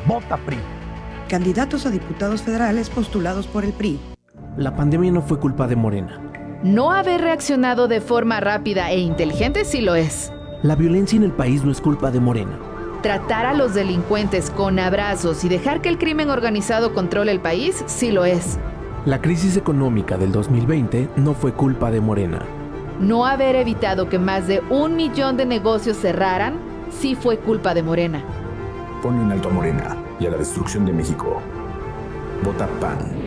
Vota 0.05 0.37
PRI. 0.37 0.59
Candidatos 1.27 1.85
a 1.85 1.89
diputados 1.89 2.41
federales 2.41 2.89
postulados 2.89 3.47
por 3.47 3.65
el 3.65 3.73
PRI. 3.73 3.99
La 4.55 4.75
pandemia 4.75 5.11
no 5.11 5.21
fue 5.21 5.39
culpa 5.39 5.67
de 5.67 5.75
Morena. 5.75 6.21
No 6.63 6.91
haber 6.91 7.21
reaccionado 7.21 7.87
de 7.87 8.01
forma 8.01 8.39
rápida 8.39 8.89
e 8.91 8.99
inteligente 8.99 9.65
sí 9.65 9.81
lo 9.81 9.95
es. 9.95 10.31
La 10.63 10.75
violencia 10.75 11.17
en 11.17 11.23
el 11.23 11.31
país 11.31 11.63
no 11.63 11.71
es 11.71 11.81
culpa 11.81 12.09
de 12.09 12.19
Morena. 12.19 12.57
Tratar 13.07 13.45
a 13.45 13.53
los 13.53 13.73
delincuentes 13.73 14.51
con 14.51 14.79
abrazos 14.79 15.45
y 15.45 15.47
dejar 15.47 15.79
que 15.79 15.87
el 15.87 15.97
crimen 15.97 16.29
organizado 16.29 16.93
controle 16.93 17.31
el 17.31 17.39
país, 17.39 17.81
sí 17.85 18.11
lo 18.11 18.25
es. 18.25 18.59
La 19.05 19.21
crisis 19.21 19.55
económica 19.55 20.17
del 20.17 20.33
2020 20.33 21.11
no 21.15 21.33
fue 21.33 21.53
culpa 21.53 21.89
de 21.89 22.01
Morena. 22.01 22.41
No 22.99 23.25
haber 23.25 23.55
evitado 23.55 24.09
que 24.09 24.19
más 24.19 24.45
de 24.47 24.61
un 24.69 24.97
millón 24.97 25.37
de 25.37 25.45
negocios 25.45 25.95
cerraran, 25.95 26.55
sí 26.99 27.15
fue 27.15 27.37
culpa 27.37 27.73
de 27.73 27.81
Morena. 27.81 28.25
Pone 29.01 29.21
un 29.21 29.31
alto 29.31 29.47
a 29.47 29.53
Morena 29.53 29.95
y 30.19 30.25
a 30.25 30.31
la 30.31 30.37
destrucción 30.37 30.85
de 30.85 30.91
México. 30.91 31.41
Vota 32.43 32.67
PAN. 32.81 33.26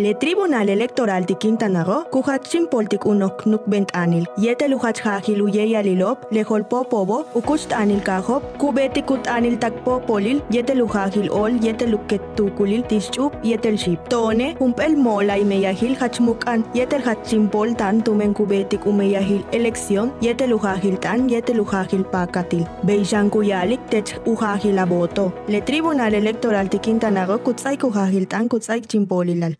Le 0.00 0.14
Tribunal 0.14 0.70
Electoral 0.70 1.26
de 1.26 1.34
Quintana 1.34 1.84
Roo, 1.84 2.04
kuhatsin 2.10 2.66
poltik 2.72 3.04
unok 3.04 3.42
nuk 3.44 3.66
bent 3.68 3.90
anil, 3.92 4.24
yete 4.38 4.66
luhach 4.72 5.00
hajil 5.04 5.42
alilop, 5.76 6.24
le 6.32 6.42
holpo 6.42 6.82
pobo, 6.84 7.26
ukust 7.34 7.72
anil 7.72 8.00
kahop, 8.00 8.42
kubeti 8.56 9.02
kut 9.02 9.28
anil 9.28 9.58
takpo 9.58 10.00
polil, 10.06 10.40
yete 10.50 10.74
luhajil 10.74 11.28
ol, 11.30 11.50
yete 11.60 11.86
luket 11.86 12.22
tukulil 12.34 12.82
tischup, 12.88 13.34
yetel 13.44 13.76
ship. 13.76 14.08
Tone, 14.08 14.56
humpel 14.58 14.96
mola 14.96 15.36
y 15.36 15.44
meyahil 15.44 15.94
hachmukan, 15.94 16.64
yetel 16.72 17.02
hatsin 17.02 17.50
pol 17.50 17.74
tan 17.74 18.00
tumen 18.02 18.32
kubetik 18.32 18.86
umeyahil 18.86 19.44
elección, 19.52 20.12
yete 20.22 20.46
luhajil 20.48 20.98
tan, 20.98 21.28
yete 21.28 21.52
luhajil 21.52 22.04
pakatil. 22.04 22.66
Beishan 22.86 23.28
kuyalik 23.28 23.90
tech 23.90 24.18
uhajil 24.24 24.78
aboto. 24.78 25.30
Le 25.46 25.60
Tribunal 25.60 26.14
Electoral 26.14 26.68
de 26.68 26.78
Quintana 26.78 27.26
Roo, 27.26 27.38
kuhajil 27.38 28.26
tan, 28.26 28.48
kutsay 28.48 28.80
chimpolilal. 28.80 29.56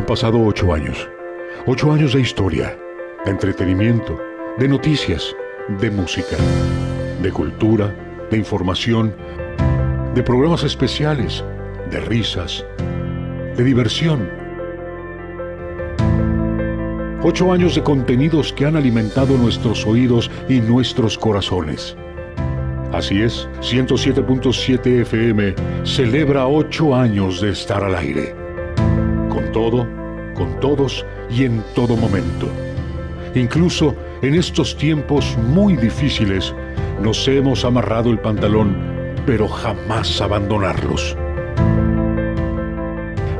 Han 0.00 0.06
pasado 0.06 0.42
ocho 0.42 0.72
años. 0.72 1.10
Ocho 1.66 1.92
años 1.92 2.14
de 2.14 2.22
historia, 2.22 2.74
de 3.26 3.30
entretenimiento, 3.30 4.18
de 4.56 4.66
noticias, 4.66 5.36
de 5.78 5.90
música, 5.90 6.38
de 7.20 7.30
cultura, 7.30 7.94
de 8.30 8.38
información, 8.38 9.14
de 10.14 10.22
programas 10.22 10.64
especiales, 10.64 11.44
de 11.90 12.00
risas, 12.00 12.64
de 13.58 13.62
diversión. 13.62 14.26
Ocho 17.22 17.52
años 17.52 17.74
de 17.74 17.82
contenidos 17.82 18.54
que 18.54 18.64
han 18.64 18.76
alimentado 18.76 19.36
nuestros 19.36 19.86
oídos 19.86 20.30
y 20.48 20.62
nuestros 20.62 21.18
corazones. 21.18 21.94
Así 22.90 23.20
es, 23.20 23.50
107.7 23.60 25.02
FM 25.02 25.54
celebra 25.84 26.46
ocho 26.46 26.96
años 26.96 27.42
de 27.42 27.50
estar 27.50 27.84
al 27.84 27.94
aire 27.96 28.39
con 29.30 29.50
todo, 29.52 29.86
con 30.34 30.60
todos 30.60 31.06
y 31.30 31.44
en 31.44 31.62
todo 31.74 31.96
momento. 31.96 32.46
Incluso 33.34 33.94
en 34.20 34.34
estos 34.34 34.76
tiempos 34.76 35.38
muy 35.38 35.76
difíciles 35.76 36.54
nos 37.00 37.26
hemos 37.28 37.64
amarrado 37.64 38.10
el 38.10 38.18
pantalón, 38.18 38.76
pero 39.24 39.48
jamás 39.48 40.20
abandonarlos. 40.20 41.16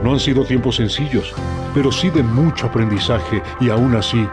No 0.03 0.13
han 0.13 0.21
sido 0.21 0.45
tiempos 0.45 0.77
sencillos, 0.77 1.35
pero 1.75 1.93
sí 1.93 2.09
de 2.09 2.23
mucho 2.23 2.67
aprendizaje 2.67 3.43
y 3.61 3.69
aún 3.69 3.95
así, 3.95 4.27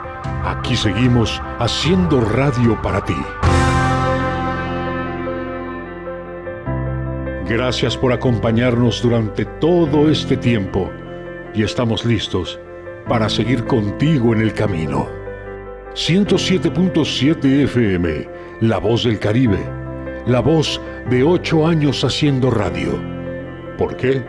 aquí 0.45 0.77
seguimos 0.77 1.41
haciendo 1.59 2.21
radio 2.21 2.81
para 2.81 3.03
ti. 3.03 3.17
Gracias 7.49 7.97
por 7.97 8.13
acompañarnos 8.13 9.01
durante 9.01 9.45
todo 9.45 10.09
este 10.09 10.35
tiempo 10.37 10.91
y 11.57 11.63
estamos 11.63 12.05
listos 12.05 12.59
para 13.07 13.29
seguir 13.29 13.65
contigo 13.65 14.31
en 14.33 14.41
el 14.41 14.53
camino. 14.53 15.07
107.7 15.95 17.63
FM, 17.63 18.29
La 18.61 18.77
Voz 18.77 19.05
del 19.05 19.17
Caribe, 19.17 19.59
la 20.27 20.39
voz 20.39 20.79
de 21.09 21.23
ocho 21.23 21.65
años 21.65 22.03
haciendo 22.03 22.51
radio. 22.51 23.01
¿Por 23.75 23.97
qué? 23.97 24.23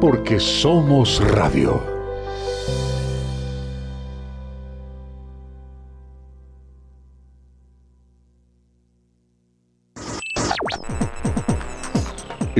Porque 0.00 0.40
somos 0.40 1.22
radio. 1.30 1.93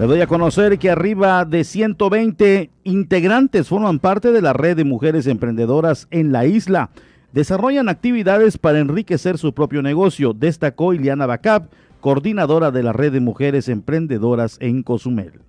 Le 0.00 0.06
doy 0.06 0.22
a 0.22 0.26
conocer 0.26 0.78
que 0.78 0.88
arriba 0.88 1.44
de 1.44 1.62
120 1.62 2.70
integrantes 2.84 3.68
forman 3.68 3.98
parte 3.98 4.32
de 4.32 4.40
la 4.40 4.54
red 4.54 4.74
de 4.74 4.84
mujeres 4.84 5.26
emprendedoras 5.26 6.08
en 6.10 6.32
la 6.32 6.46
isla. 6.46 6.88
Desarrollan 7.34 7.90
actividades 7.90 8.56
para 8.56 8.78
enriquecer 8.78 9.36
su 9.36 9.52
propio 9.52 9.82
negocio, 9.82 10.32
destacó 10.32 10.94
Iliana 10.94 11.26
Bacap, 11.26 11.70
coordinadora 12.00 12.70
de 12.70 12.82
la 12.82 12.94
red 12.94 13.12
de 13.12 13.20
mujeres 13.20 13.68
emprendedoras 13.68 14.56
en 14.62 14.82
Cozumel. 14.82 15.42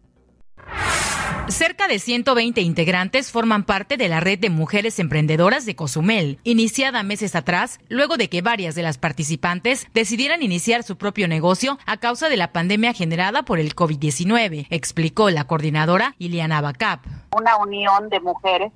Cerca 1.51 1.89
de 1.89 1.99
120 1.99 2.61
integrantes 2.61 3.29
forman 3.29 3.65
parte 3.65 3.97
de 3.97 4.07
la 4.07 4.21
red 4.21 4.39
de 4.39 4.49
mujeres 4.49 4.99
emprendedoras 4.99 5.65
de 5.65 5.75
Cozumel, 5.75 6.39
iniciada 6.45 7.03
meses 7.03 7.35
atrás, 7.35 7.81
luego 7.89 8.15
de 8.15 8.29
que 8.29 8.41
varias 8.41 8.73
de 8.73 8.83
las 8.83 8.97
participantes 8.97 9.85
decidieran 9.93 10.43
iniciar 10.43 10.83
su 10.83 10.97
propio 10.97 11.27
negocio 11.27 11.77
a 11.85 11.97
causa 11.97 12.29
de 12.29 12.37
la 12.37 12.53
pandemia 12.53 12.93
generada 12.93 13.43
por 13.43 13.59
el 13.59 13.75
COVID-19, 13.75 14.67
explicó 14.69 15.29
la 15.29 15.43
coordinadora 15.43 16.15
Iliana 16.19 16.61
Bacap. 16.61 17.05
Una 17.35 17.57
unión 17.57 18.07
de 18.07 18.21
mujeres 18.21 18.71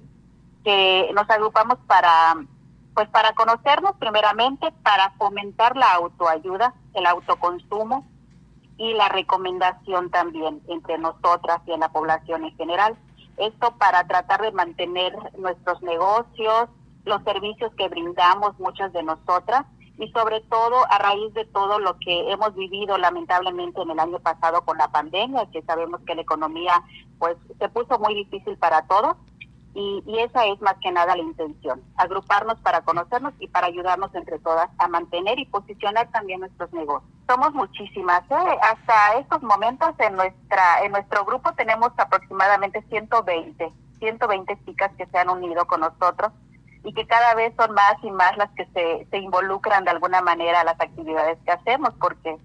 que 0.66 1.10
nos 1.16 1.30
agrupamos 1.30 1.78
para 1.88 2.36
pues 2.94 3.08
para 3.10 3.34
conocernos 3.34 3.96
primeramente, 4.00 4.74
para 4.84 5.12
fomentar 5.12 5.78
la 5.78 5.94
autoayuda, 5.94 6.74
el 6.94 7.06
autoconsumo, 7.06 8.06
y 8.78 8.94
la 8.94 9.10
recomendación 9.10 10.10
también 10.10 10.62
entre 10.68 10.98
nosotras 10.98 11.62
y 11.66 11.72
en 11.72 11.80
la 11.80 11.90
población 11.90 12.44
en 12.44 12.56
general. 12.56 12.98
Esto 13.38 13.76
para 13.78 14.06
tratar 14.08 14.42
de 14.42 14.52
mantener 14.52 15.14
nuestros 15.38 15.82
negocios, 15.82 16.70
los 17.06 17.24
servicios 17.24 17.72
que 17.78 17.90
brindamos 17.90 18.58
muchas 18.60 18.92
de 18.94 19.04
nosotras 19.04 19.66
y 19.98 20.12
sobre 20.12 20.42
todo 20.42 20.76
a 20.90 20.98
raíz 20.98 21.34
de 21.34 21.46
todo 21.46 21.80
lo 21.80 21.98
que 22.00 22.32
hemos 22.32 22.54
vivido 22.56 22.98
lamentablemente 22.98 23.82
en 23.82 23.92
el 23.92 24.00
año 24.00 24.20
pasado 24.20 24.62
con 24.64 24.78
la 24.78 24.90
pandemia, 24.90 25.50
que 25.52 25.62
sabemos 25.62 26.02
que 26.06 26.16
la 26.16 26.22
economía 26.22 26.84
pues 27.18 27.38
se 27.60 27.70
puso 27.70 27.98
muy 28.00 28.14
difícil 28.14 28.58
para 28.58 28.82
todos 28.88 29.16
y, 29.76 30.02
y, 30.08 30.20
esa 30.20 30.46
es 30.46 30.60
más 30.62 30.76
que 30.82 30.90
nada 30.90 31.16
la 31.18 31.22
intención, 31.22 31.84
agruparnos 31.98 32.58
para 32.62 32.82
conocernos 32.82 33.34
y 33.40 33.48
para 33.48 33.68
ayudarnos 33.68 34.16
entre 34.16 34.40
todas 34.40 34.70
a 34.78 34.88
mantener 34.88 35.38
y 35.38 35.46
posicionar 35.46 36.10
también 36.12 36.40
nuestros 36.40 36.72
negocios. 36.72 37.12
Somos 37.28 37.54
muchísimas, 37.54 38.24
¿eh? 38.32 38.58
hasta 38.62 39.20
estos 39.20 39.44
momentos 39.44 39.90
en 40.00 40.16
nuestra 40.16 40.82
en 40.84 40.94
nuestro 40.94 41.26
grupo 41.26 41.52
tenemos 41.54 41.92
aproximadamente 41.98 42.82
120, 42.90 43.70
120 44.00 44.60
chicas 44.66 44.92
que 44.98 45.06
se 45.08 45.18
han 45.18 45.30
unido 45.30 45.68
con 45.68 45.82
nosotros 45.82 46.32
y 46.86 46.94
que 46.94 47.06
cada 47.06 47.36
vez 47.36 47.54
son 47.58 47.74
más 47.74 47.96
y 48.02 48.12
más 48.12 48.38
las 48.38 48.50
que 48.52 48.66
se, 48.68 49.08
se 49.12 49.18
involucran 49.18 49.84
de 49.84 49.92
alguna 49.92 50.22
manera 50.22 50.62
a 50.62 50.64
las 50.64 50.80
actividades 50.80 51.38
que 51.44 51.52
hacemos, 51.52 51.90
porque 52.00 52.38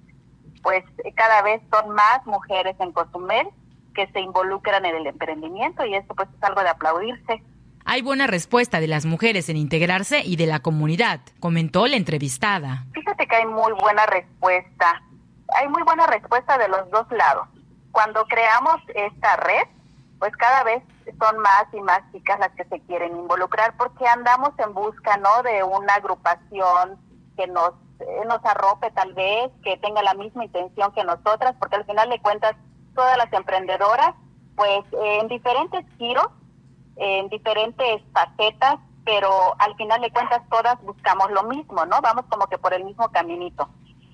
pues 0.62 0.85
cada 1.14 1.43
vez 1.43 1.62
son 1.71 1.90
más 1.90 2.27
mujeres 2.27 2.75
en 2.81 2.93
Cozumel 2.93 3.49
que 3.94 4.07
se 4.09 4.20
involucran 4.20 4.85
en 4.85 4.96
el 4.96 5.07
emprendimiento 5.07 5.85
y 5.85 5.94
esto 5.94 6.14
pues 6.14 6.29
es 6.29 6.42
algo 6.42 6.62
de 6.62 6.68
aplaudirse. 6.68 7.42
Hay 7.85 8.03
buena 8.03 8.26
respuesta 8.26 8.81
de 8.81 8.87
las 8.87 9.07
mujeres 9.07 9.48
en 9.48 9.57
integrarse 9.57 10.22
y 10.24 10.37
de 10.37 10.46
la 10.46 10.61
comunidad, 10.61 11.20
comentó 11.40 11.87
la 11.87 11.96
entrevistada. 11.96 12.85
Fíjate 12.92 13.26
que 13.26 13.37
hay 13.37 13.46
muy 13.46 13.72
buena 13.72 14.07
respuesta. 14.07 15.03
Hay 15.57 15.68
muy 15.68 15.83
buena 15.83 16.07
respuesta 16.07 16.59
de 16.59 16.68
los 16.68 16.88
dos 16.90 17.11
lados. 17.11 17.48
Cuando 17.90 18.24
creamos 18.26 18.76
esta 18.94 19.37
red, 19.37 19.66
pues 20.18 20.37
cada 20.37 20.62
vez 20.62 20.83
son 21.18 21.38
más 21.38 21.64
y 21.72 21.81
más 21.81 22.00
chicas 22.12 22.38
las 22.38 22.53
que 22.53 22.64
se 22.64 22.81
quieren 22.81 23.16
involucrar 23.16 23.74
porque 23.76 24.07
andamos 24.07 24.50
en 24.59 24.72
busca, 24.74 25.16
¿no? 25.16 25.42
De 25.42 25.64
una 25.64 25.94
agrupación 25.94 26.98
que 27.37 27.46
nos 27.48 27.72
eh, 28.00 28.24
nos 28.26 28.44
arrope 28.44 28.90
tal 28.92 29.12
vez, 29.12 29.50
que 29.62 29.76
tenga 29.76 30.03
la 30.03 30.14
misma 30.14 30.44
intención 30.44 30.92
que 30.92 31.05
nosotras, 31.05 31.55
porque 31.59 31.76
al 31.76 31.85
final 31.85 32.09
de 32.09 32.20
cuentas 32.20 32.57
todas 32.94 33.16
las 33.16 33.33
emprendedoras, 33.33 34.14
pues 34.57 34.85
en 34.92 35.29
diferentes 35.29 35.85
giros, 35.98 36.29
en 36.96 37.29
diferentes 37.29 38.03
facetas, 38.12 38.76
pero 39.05 39.55
al 39.59 39.74
final 39.76 40.00
de 40.00 40.11
cuentas 40.11 40.42
todas 40.50 40.81
buscamos 40.83 41.31
lo 41.31 41.44
mismo, 41.44 41.87
¿no? 41.87 42.00
Vamos 42.03 42.24
como 42.29 42.46
que 42.46 42.59
por 42.59 42.74
el 42.74 42.85
mismo 42.85 43.09
caminito, 43.11 43.68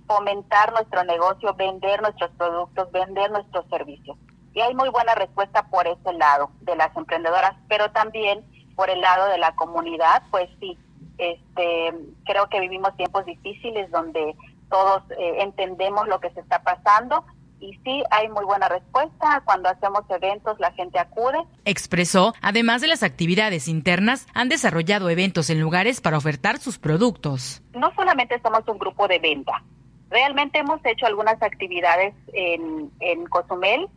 fomentar 0.07 0.73
nuestro 0.73 1.05
negocio, 1.05 1.55
vender 1.55 2.01
nuestros 2.01 2.31
productos, 2.33 2.91
vender 2.93 3.31
nuestros 3.31 3.67
servicios. 3.69 4.17
Y 4.55 4.61
hay 4.61 4.75
muy 4.75 4.89
buena 4.89 5.15
respuesta 5.15 5.65
por 5.65 5.87
ese 5.87 6.13
lado 6.13 6.51
de 6.61 6.77
las 6.77 6.97
emprendedoras, 6.97 7.55
pero 7.69 7.91
también 7.91 8.45
por 8.75 8.89
el 8.89 9.01
lado 9.01 9.29
de 9.29 9.39
la 9.39 9.55
comunidad, 9.55 10.23
pues 10.31 10.49
sí, 10.61 10.79
este, 11.19 11.95
creo 12.25 12.49
que 12.49 12.61
vivimos 12.61 12.97
tiempos 12.97 13.25
difíciles 13.25 13.91
donde 13.91 14.37
todos 14.71 15.03
eh, 15.19 15.37
entendemos 15.41 16.07
lo 16.09 16.21
que 16.21 16.31
se 16.31 16.41
está 16.41 16.63
pasando 16.63 17.25
y 17.61 17.73
sí 17.85 18.03
hay 18.11 18.29
muy 18.29 18.45
buena 18.45 18.69
respuesta. 18.69 19.43
Cuando 19.45 19.69
hacemos 19.69 20.03
eventos 20.09 20.59
la 20.61 20.73
gente 20.73 20.99
acude. 20.99 21.39
Expresó, 21.65 22.35
además 22.43 22.81
de 22.81 22.89
las 22.89 23.03
actividades 23.03 23.69
internas, 23.69 24.27
han 24.35 24.49
desarrollado 24.49 25.11
eventos 25.11 25.51
en 25.51 25.61
lugares 25.61 26.01
para 26.01 26.19
ofertar 26.19 26.59
sus 26.59 26.79
productos. 26.79 27.63
No 27.75 27.93
solamente 27.95 28.41
somos 28.43 28.67
un 28.69 28.79
grupo 28.79 29.09
de 29.09 29.19
venta, 29.19 29.63
realmente 30.11 30.59
hemos 30.59 30.81
hecho 30.85 31.07
algunas 31.07 31.41
actividades 31.43 32.15
en, 32.33 32.91
en 33.01 33.27
Cozumel 33.27 33.89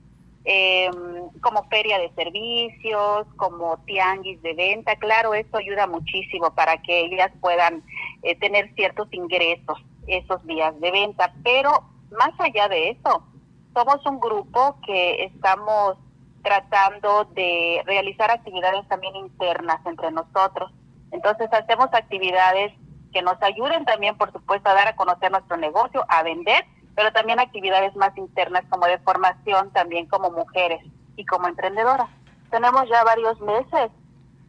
eh, 0.45 0.89
como 1.41 1.63
feria 1.65 1.99
de 1.99 2.11
servicios, 2.13 3.27
como 3.35 3.77
tianguis 3.85 4.41
de 4.41 4.53
venta. 4.53 4.95
Claro, 4.95 5.33
esto 5.33 5.57
ayuda 5.57 5.85
muchísimo 5.85 6.53
para 6.55 6.81
que 6.81 7.01
ellas 7.05 7.31
puedan 7.41 7.83
eh, 8.23 8.35
tener 8.35 8.73
ciertos 8.75 9.07
ingresos 9.11 9.77
esos 10.07 10.45
días 10.47 10.79
de 10.79 10.91
venta. 10.91 11.33
Pero 11.43 11.83
más 12.11 12.31
allá 12.39 12.67
de 12.67 12.89
eso, 12.89 13.23
somos 13.73 14.05
un 14.05 14.19
grupo 14.19 14.77
que 14.85 15.25
estamos 15.25 15.97
tratando 16.43 17.25
de 17.25 17.81
realizar 17.85 18.31
actividades 18.31 18.87
también 18.87 19.15
internas 19.15 19.79
entre 19.85 20.11
nosotros. 20.11 20.71
Entonces 21.11 21.51
hacemos 21.51 21.87
actividades 21.91 22.73
que 23.11 23.21
nos 23.21 23.41
ayuden 23.41 23.85
también, 23.85 24.17
por 24.17 24.31
supuesto, 24.31 24.69
a 24.69 24.73
dar 24.73 24.87
a 24.87 24.95
conocer 24.95 25.31
nuestro 25.31 25.57
negocio, 25.57 26.05
a 26.07 26.23
vender 26.23 26.65
pero 26.99 27.13
también 27.13 27.39
actividades 27.39 27.95
más 27.95 28.11
internas 28.17 28.65
como 28.69 28.85
de 28.85 28.99
formación 28.99 29.71
también 29.71 30.05
como 30.07 30.31
mujeres 30.31 30.81
y 31.15 31.25
como 31.25 31.47
emprendedoras. 31.47 32.09
Tenemos 32.51 32.89
ya 32.89 33.05
varios 33.05 33.39
meses 33.39 33.89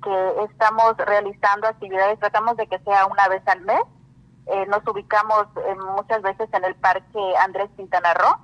que 0.03 0.45
estamos 0.51 0.97
realizando 0.97 1.69
actividades, 1.69 2.19
tratamos 2.19 2.57
de 2.57 2.67
que 2.67 2.81
sea 2.81 3.07
una 3.07 3.29
vez 3.29 3.47
al 3.47 3.61
mes. 3.61 3.83
Eh, 4.47 4.67
nos 4.67 4.85
ubicamos 4.85 5.47
eh, 5.59 5.77
muchas 5.95 6.23
veces 6.23 6.49
en 6.53 6.65
el 6.65 6.75
Parque 6.75 7.21
Andrés 7.41 7.71
Quintana 7.77 8.15
Roo, 8.15 8.37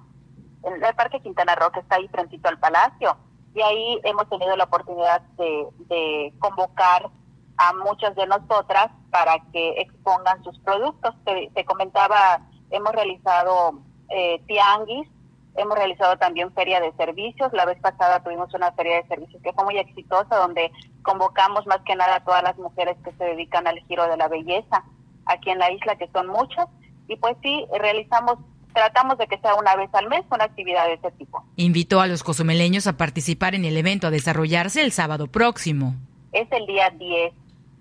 el 0.74 0.94
Parque 0.94 1.20
Quintana 1.20 1.54
Roo 1.54 1.70
que 1.70 1.80
está 1.80 1.96
ahí 1.96 2.08
frente 2.08 2.38
al 2.44 2.58
Palacio, 2.58 3.16
y 3.54 3.62
ahí 3.62 4.00
hemos 4.04 4.28
tenido 4.28 4.54
la 4.56 4.64
oportunidad 4.64 5.22
de, 5.38 6.32
convocar 6.38 7.08
a 7.56 7.72
muchas 7.72 8.14
de 8.14 8.26
nosotras 8.26 8.90
para 9.10 9.38
que 9.52 9.80
expongan 9.80 10.44
sus 10.44 10.58
productos. 10.58 11.14
te 11.24 11.64
comentaba, 11.64 12.42
hemos 12.70 12.92
realizado 12.92 13.80
eh, 14.10 14.42
tianguis, 14.46 15.08
hemos 15.56 15.76
realizado 15.76 16.18
también 16.18 16.52
feria 16.52 16.80
de 16.80 16.92
servicios. 16.92 17.52
La 17.52 17.64
vez 17.64 17.80
pasada 17.80 18.22
tuvimos 18.22 18.52
una 18.52 18.72
feria 18.72 18.96
de 18.96 19.08
servicios 19.08 19.42
que 19.42 19.52
fue 19.52 19.64
muy 19.64 19.78
exitosa, 19.78 20.36
donde 20.36 20.70
convocamos 21.02 21.66
más 21.66 21.80
que 21.86 21.96
nada 21.96 22.16
a 22.16 22.24
todas 22.24 22.42
las 22.42 22.58
mujeres 22.58 22.96
que 23.04 23.12
se 23.12 23.24
dedican 23.24 23.66
al 23.66 23.78
giro 23.86 24.06
de 24.06 24.16
la 24.16 24.28
belleza 24.28 24.84
aquí 25.26 25.50
en 25.50 25.58
la 25.58 25.70
isla, 25.70 25.96
que 25.96 26.08
son 26.12 26.28
muchas. 26.28 26.68
Y 27.08 27.16
pues 27.16 27.36
sí, 27.42 27.66
realizamos 27.78 28.38
tratamos 28.76 29.16
de 29.16 29.26
que 29.26 29.38
sea 29.38 29.54
una 29.54 29.74
vez 29.74 29.88
al 29.94 30.06
mes 30.06 30.22
una 30.30 30.44
actividad 30.44 30.84
de 30.84 30.94
ese 30.94 31.10
tipo. 31.12 31.42
Invitó 31.56 32.02
a 32.02 32.06
los 32.06 32.22
cozumeleños 32.22 32.86
a 32.86 32.98
participar 32.98 33.54
en 33.54 33.64
el 33.64 33.74
evento 33.74 34.06
a 34.06 34.10
desarrollarse 34.10 34.82
el 34.82 34.92
sábado 34.92 35.28
próximo. 35.28 35.94
Es 36.32 36.46
el 36.52 36.66
día 36.66 36.90
10 36.90 37.32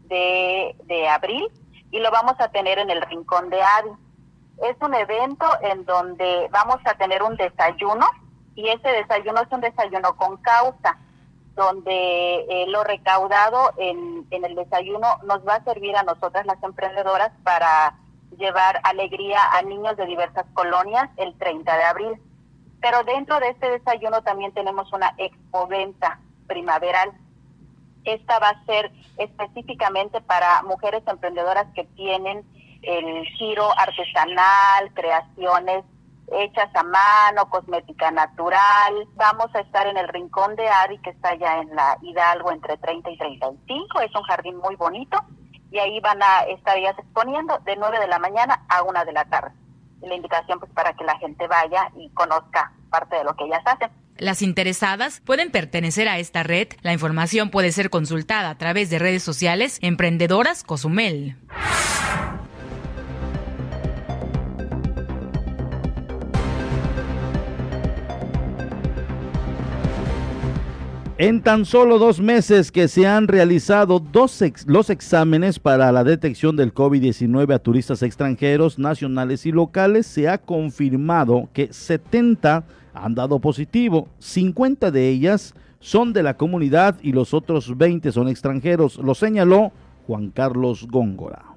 de, 0.08 0.76
de 0.86 1.10
abril 1.10 1.50
y 1.92 2.00
lo 2.00 2.10
vamos 2.12 2.36
a 2.40 2.48
tener 2.48 2.80
en 2.80 2.90
el 2.90 3.02
Rincón 3.02 3.50
de 3.50 3.62
Adi. 3.62 3.90
Es 4.70 4.78
un 4.80 4.94
evento 4.94 5.46
en 5.62 5.84
donde 5.84 6.48
vamos 6.50 6.78
a 6.86 6.94
tener 6.94 7.22
un 7.24 7.36
desayuno 7.36 8.06
y 8.56 8.70
ese 8.70 8.88
desayuno 8.88 9.42
es 9.42 9.52
un 9.52 9.60
desayuno 9.60 10.16
con 10.16 10.38
causa, 10.38 10.98
donde 11.58 12.46
eh, 12.50 12.68
lo 12.70 12.86
recaudado 12.86 13.74
en, 13.78 14.26
en 14.32 14.46
el 14.46 14.56
desayuno 14.56 15.08
nos 15.26 15.46
va 15.46 15.56
a 15.56 15.64
servir 15.66 15.94
a 15.98 16.04
nosotras 16.04 16.46
las 16.46 16.64
emprendedoras 16.64 17.34
para 17.44 17.98
llevar 18.38 18.80
alegría 18.84 19.40
a 19.54 19.62
niños 19.62 19.98
de 19.98 20.06
diversas 20.06 20.46
colonias 20.54 21.10
el 21.18 21.38
30 21.38 21.78
de 21.78 21.84
abril. 21.84 22.22
Pero 22.82 23.04
dentro 23.04 23.40
de 23.40 23.50
este 23.50 23.70
desayuno 23.70 24.22
también 24.22 24.54
tenemos 24.54 24.92
una 24.94 25.14
expoventa 25.18 26.20
primaveral. 26.48 27.12
Esta 28.04 28.40
va 28.40 28.50
a 28.50 28.66
ser 28.66 28.92
específicamente 29.18 30.22
para 30.22 30.62
mujeres 30.64 31.04
emprendedoras 31.08 31.68
que 31.74 31.86
tienen 31.96 32.46
el 32.84 33.26
giro 33.38 33.68
artesanal, 33.78 34.94
creaciones 34.94 35.84
hechas 36.32 36.70
a 36.76 36.84
mano, 36.84 37.50
cosmética 37.50 38.12
natural. 38.12 39.08
Vamos 39.16 39.54
a 39.56 39.60
estar 39.62 39.88
en 39.88 39.98
el 39.98 40.08
Rincón 40.08 40.56
de 40.56 40.68
Adi, 40.68 40.98
que 41.00 41.12
está 41.12 41.30
allá 41.30 41.60
en 41.60 41.76
la 41.76 41.98
Hidalgo 42.02 42.52
entre 42.52 42.78
30 42.78 43.10
y 43.12 43.18
35. 43.18 44.02
Es 44.02 44.16
un 44.16 44.24
jardín 44.24 44.58
muy 44.58 44.76
bonito 44.76 45.18
y 45.76 45.80
ahí 45.80 46.00
van 46.00 46.24
a 46.24 46.46
estar 46.48 46.78
ellas 46.78 46.98
exponiendo 46.98 47.60
de 47.66 47.76
9 47.76 48.00
de 48.00 48.08
la 48.08 48.18
mañana 48.18 48.66
a 48.70 48.84
1 48.84 49.06
de 49.06 49.12
la 49.12 49.26
tarde. 49.26 49.52
la 50.02 50.16
invitación 50.16 50.60
pues 50.60 50.72
para 50.72 50.94
que 50.94 51.04
la 51.04 51.18
gente 51.18 51.48
vaya 51.48 51.90
y 51.96 52.10
conozca 52.12 52.72
parte 52.92 53.16
de 53.16 53.24
lo 53.24 53.36
que 53.36 53.46
ellas 53.46 53.64
hacen. 53.66 53.90
Las 54.18 54.42
interesadas 54.42 55.20
pueden 55.26 55.52
pertenecer 55.52 56.08
a 56.08 56.20
esta 56.20 56.44
red. 56.44 56.68
La 56.82 56.94
información 56.94 57.50
puede 57.50 57.72
ser 57.72 57.90
consultada 57.90 58.52
a 58.52 58.58
través 58.58 58.90
de 58.90 59.00
redes 59.00 59.24
sociales 59.24 59.80
Emprendedoras 59.82 60.64
Cozumel. 60.64 61.36
En 71.18 71.42
tan 71.42 71.64
solo 71.64 71.98
dos 71.98 72.20
meses 72.20 72.74
que 72.74 72.90
se 72.90 73.08
han 73.08 73.30
realizado 73.30 74.04
los 74.66 74.90
exámenes 74.90 75.60
para 75.60 75.90
la 75.94 76.04
detección 76.04 76.58
del 76.58 76.74
COVID-19 76.74 77.54
a 77.54 77.60
turistas 77.60 78.04
extranjeros, 78.04 78.78
nacionales 78.78 79.46
y 79.46 79.54
locales, 79.54 80.08
se 80.08 80.28
ha 80.28 80.38
confirmado 80.38 81.48
que 81.54 81.72
70 81.72 82.66
han 82.94 83.16
dado 83.16 83.40
positivo, 83.40 84.10
50 84.20 84.92
de 84.92 85.08
ellas 85.08 85.54
son 85.80 86.12
de 86.12 86.22
la 86.22 86.36
comunidad 86.36 86.98
y 87.02 87.14
los 87.14 87.34
otros 87.34 87.78
20 87.78 88.12
son 88.12 88.28
extranjeros, 88.28 88.98
lo 88.98 89.16
señaló 89.16 89.72
Juan 90.08 90.32
Carlos 90.32 90.86
Góngora. 90.86 91.55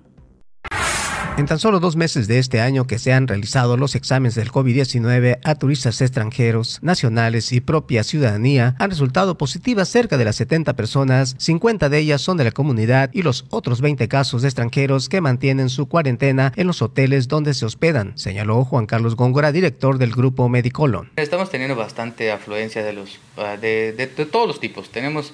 En 1.39 1.47
tan 1.47 1.61
solo 1.61 1.79
dos 1.79 1.95
meses 1.95 2.27
de 2.27 2.41
este 2.41 2.61
año 2.61 2.89
que 2.89 2.99
se 2.99 3.13
han 3.13 3.29
realizado 3.29 3.77
los 3.77 3.95
exámenes 3.95 4.35
del 4.35 4.51
COVID-19 4.51 5.39
a 5.45 5.55
turistas 5.55 6.01
extranjeros, 6.01 6.81
nacionales 6.83 7.53
y 7.53 7.61
propia 7.61 8.03
ciudadanía, 8.03 8.75
han 8.81 8.91
resultado 8.91 9.39
positivas 9.39 9.89
cerca 9.89 10.19
de 10.19 10.25
las 10.25 10.35
70 10.35 10.75
personas, 10.75 11.37
50 11.39 11.91
de 11.91 11.99
ellas 12.01 12.23
son 12.23 12.39
de 12.39 12.45
la 12.45 12.51
comunidad 12.51 13.11
y 13.13 13.23
los 13.23 13.45
otros 13.51 13.81
20 13.81 14.09
casos 14.09 14.43
de 14.43 14.49
extranjeros 14.49 15.09
que 15.09 15.21
mantienen 15.21 15.69
su 15.69 15.87
cuarentena 15.87 16.53
en 16.57 16.67
los 16.67 16.83
hoteles 16.83 17.29
donde 17.29 17.55
se 17.55 17.67
hospedan, 17.67 18.19
señaló 18.19 18.65
Juan 18.65 18.87
Carlos 18.87 19.15
Góngora, 19.15 19.53
director 19.53 19.99
del 19.99 20.11
grupo 20.11 20.49
Medicolon. 20.49 21.13
Estamos 21.15 21.51
teniendo 21.51 21.77
bastante 21.77 22.33
afluencia 22.33 22.83
de, 22.83 22.95
los, 22.95 23.21
ah, 23.37 23.57
de, 23.57 23.93
de 23.93 24.09
todos 24.09 24.49
los 24.49 24.59
tipos. 24.59 24.91
Tenemos 24.91 25.33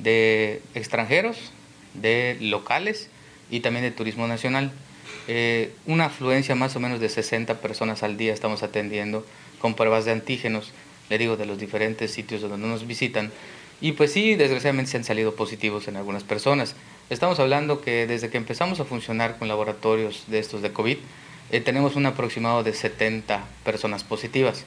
de 0.00 0.60
extranjeros, 0.74 1.52
de 1.94 2.36
locales 2.40 3.10
y 3.48 3.60
también 3.60 3.84
de 3.84 3.92
turismo 3.92 4.26
nacional. 4.26 4.72
Eh, 5.28 5.72
una 5.86 6.06
afluencia 6.06 6.54
más 6.54 6.76
o 6.76 6.80
menos 6.80 7.00
de 7.00 7.08
60 7.08 7.60
personas 7.60 8.02
al 8.02 8.16
día 8.16 8.32
estamos 8.32 8.62
atendiendo 8.62 9.26
con 9.60 9.74
pruebas 9.74 10.04
de 10.04 10.12
antígenos, 10.12 10.72
le 11.10 11.18
digo, 11.18 11.36
de 11.36 11.46
los 11.46 11.58
diferentes 11.58 12.12
sitios 12.12 12.42
donde 12.42 12.58
nos 12.58 12.86
visitan. 12.86 13.32
Y 13.80 13.92
pues 13.92 14.12
sí, 14.12 14.36
desgraciadamente 14.36 14.92
se 14.92 14.96
han 14.96 15.04
salido 15.04 15.34
positivos 15.34 15.88
en 15.88 15.96
algunas 15.96 16.22
personas. 16.22 16.76
Estamos 17.10 17.40
hablando 17.40 17.80
que 17.80 18.06
desde 18.06 18.30
que 18.30 18.36
empezamos 18.36 18.80
a 18.80 18.84
funcionar 18.84 19.38
con 19.38 19.48
laboratorios 19.48 20.24
de 20.28 20.38
estos 20.38 20.62
de 20.62 20.72
COVID, 20.72 20.96
eh, 21.50 21.60
tenemos 21.60 21.96
un 21.96 22.06
aproximado 22.06 22.62
de 22.62 22.72
70 22.72 23.44
personas 23.64 24.04
positivas. 24.04 24.64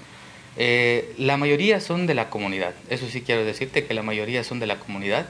Eh, 0.58 1.14
la 1.18 1.38
mayoría 1.38 1.80
son 1.80 2.06
de 2.06 2.16
la 2.16 2.30
comunidad, 2.30 2.74
eso 2.90 3.08
sí 3.08 3.22
quiero 3.22 3.46
decirte 3.46 3.86
que 3.86 3.94
la 3.94 4.04
mayoría 4.04 4.44
son 4.44 4.60
de 4.60 4.68
la 4.68 4.80
comunidad. 4.80 5.28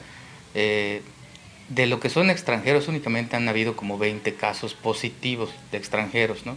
De 1.70 1.86
lo 1.86 2.00
que 2.00 2.10
son 2.10 2.30
extranjeros, 2.30 2.88
únicamente 2.88 3.36
han 3.36 3.48
habido 3.48 3.76
como 3.76 3.96
20 3.96 4.34
casos 4.34 4.74
positivos 4.74 5.50
de 5.72 5.78
extranjeros, 5.78 6.44
¿no? 6.44 6.56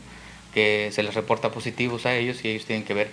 que 0.54 0.90
se 0.92 1.04
les 1.04 1.14
reporta 1.16 1.52
positivos 1.52 2.06
a 2.06 2.16
ellos 2.16 2.44
y 2.44 2.50
ellos 2.50 2.66
tienen 2.66 2.86
que 2.86 2.94
ver 2.94 3.10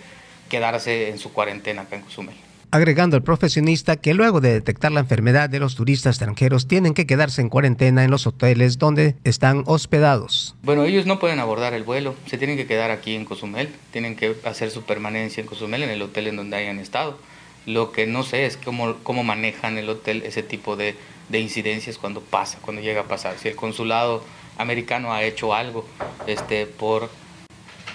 quedarse 0.48 1.08
en 1.08 1.18
su 1.18 1.32
cuarentena 1.32 1.82
acá 1.82 1.96
en 1.96 2.02
Cozumel. 2.02 2.34
agregando 2.72 3.16
el 3.16 3.22
profesionista 3.22 3.96
que 3.96 4.14
luego 4.14 4.40
de 4.40 4.52
detectar 4.52 4.92
la 4.92 5.00
enfermedad 5.00 5.50
de 5.50 5.58
los 5.58 5.74
turistas 5.74 6.16
extranjeros 6.16 6.68
tienen 6.68 6.94
que 6.94 7.06
quedarse 7.06 7.40
en 7.40 7.48
cuarentena 7.48 8.04
en 8.04 8.12
los 8.12 8.28
hoteles 8.28 8.78
donde 8.78 9.16
están 9.24 9.64
hospedados. 9.66 10.54
Bueno, 10.62 10.84
ellos 10.84 11.04
no 11.04 11.18
pueden 11.18 11.40
abordar 11.40 11.74
el 11.74 11.82
vuelo, 11.82 12.14
se 12.26 12.38
tienen 12.38 12.56
que 12.56 12.66
quedar 12.66 12.92
aquí 12.92 13.16
en 13.16 13.24
Cozumel, 13.24 13.70
tienen 13.90 14.14
que 14.14 14.36
hacer 14.44 14.70
su 14.70 14.82
permanencia 14.82 15.40
en 15.40 15.48
Cozumel, 15.48 15.82
en 15.82 15.90
el 15.90 16.02
hotel 16.02 16.28
en 16.28 16.36
donde 16.36 16.56
hayan 16.56 16.78
estado. 16.78 17.18
Lo 17.66 17.90
que 17.90 18.06
no 18.06 18.22
sé 18.22 18.46
es 18.46 18.56
cómo, 18.56 18.96
cómo 19.02 19.24
manejan 19.24 19.76
el 19.76 19.88
hotel 19.88 20.22
ese 20.24 20.42
tipo 20.44 20.76
de, 20.76 20.94
de 21.30 21.40
incidencias 21.40 21.96
cuando 21.96 22.20
pasa, 22.20 22.58
cuando 22.60 22.82
llega 22.82 23.02
a 23.02 23.04
pasar. 23.04 23.38
Si 23.38 23.48
el 23.48 23.56
consulado 23.56 24.22
americano 24.58 25.12
ha 25.12 25.22
hecho 25.22 25.54
algo 25.54 25.86
este, 26.26 26.66
por, 26.66 27.08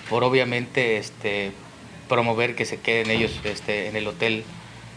por 0.09 0.23
obviamente 0.23 0.97
este, 0.97 1.51
promover 2.07 2.55
que 2.55 2.65
se 2.65 2.79
queden 2.79 3.11
ellos 3.11 3.39
este, 3.43 3.87
en 3.87 3.95
el 3.95 4.07
hotel, 4.07 4.43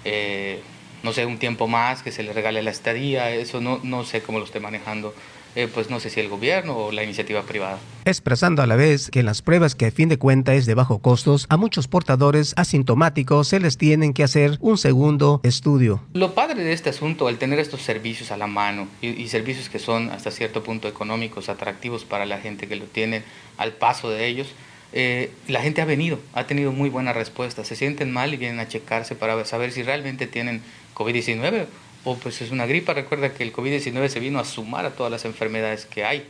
eh, 0.05 0.63
no 1.03 1.13
sé, 1.13 1.27
un 1.27 1.39
tiempo 1.39 1.67
más, 1.67 2.03
que 2.03 2.13
se 2.13 2.23
les 2.23 2.35
regale 2.35 2.63
la 2.63 2.71
estadía, 2.71 3.31
eso 3.31 3.61
no, 3.61 3.81
no 3.83 4.05
sé 4.05 4.23
cómo 4.23 4.39
lo 4.39 4.45
esté 4.45 4.61
manejando 4.61 5.15
eh, 5.55 5.69
pues 5.73 5.91
no 5.91 6.01
sé 6.01 6.11
si 6.11 6.21
el 6.21 6.29
gobierno 6.29 6.77
o 6.77 6.93
la 6.93 7.03
iniciativa 7.03 7.43
privada. 7.43 7.79
Expresando 8.05 8.63
a 8.63 8.67
la 8.67 8.77
vez 8.77 9.11
que 9.11 9.21
en 9.21 9.27
las 9.27 9.43
pruebas 9.43 9.75
que 9.75 9.87
a 9.87 9.91
fin 9.91 10.09
de 10.09 10.19
cuentas 10.19 10.57
es 10.57 10.67
de 10.67 10.75
bajo 10.75 10.99
costos, 11.01 11.47
a 11.49 11.57
muchos 11.57 11.89
portadores 11.89 12.55
asintomáticos 12.57 13.49
se 13.49 13.61
les 13.61 13.77
tienen 13.77 14.15
que 14.15 14.25
hacer 14.25 14.59
un 14.61 14.79
segundo 14.79 15.41
estudio. 15.43 16.03
Lo 16.15 16.35
padre 16.35 16.63
de 16.65 16.73
este 16.73 16.91
asunto, 16.91 17.29
al 17.29 17.39
tener 17.39 17.59
estos 17.59 17.83
servicios 17.83 18.31
a 18.31 18.37
la 18.37 18.47
mano 18.47 18.89
y, 19.01 19.09
y 19.09 19.29
servicios 19.29 19.69
que 19.69 19.79
son 19.79 20.11
hasta 20.11 20.31
cierto 20.31 20.63
punto 20.63 20.89
económicos, 20.89 21.49
atractivos 21.49 22.05
para 22.05 22.27
la 22.27 22.39
gente 22.39 22.67
que 22.69 22.77
lo 22.77 22.85
tiene 22.87 23.23
al 23.57 23.73
paso 23.73 24.11
de 24.11 24.27
ellos, 24.27 24.49
eh, 24.93 25.31
la 25.49 25.61
gente 25.61 25.83
ha 25.83 25.85
venido, 25.85 26.19
ha 26.33 26.45
tenido 26.45 26.73
muy 26.73 26.89
buena 26.89 27.13
respuesta, 27.13 27.65
se 27.65 27.77
sienten 27.77 28.11
mal 28.11 28.33
y 28.33 28.39
vienen 28.39 28.59
a 28.61 28.69
checarse 28.69 29.15
para 29.15 29.45
saber 29.45 29.71
si 29.73 29.83
realmente 29.83 30.27
tienen 30.27 30.63
COVID-19 30.95 31.67
o 32.05 32.17
pues 32.17 32.41
es 32.41 32.51
una 32.51 32.67
gripa. 32.67 32.95
Recuerda 32.95 33.33
que 33.33 33.43
el 33.43 33.53
COVID-19 33.53 34.09
se 34.09 34.21
vino 34.21 34.39
a 34.39 34.45
sumar 34.45 34.87
a 34.87 34.91
todas 34.91 35.11
las 35.13 35.25
enfermedades 35.25 35.87
que 35.87 36.05
hay. 36.05 36.25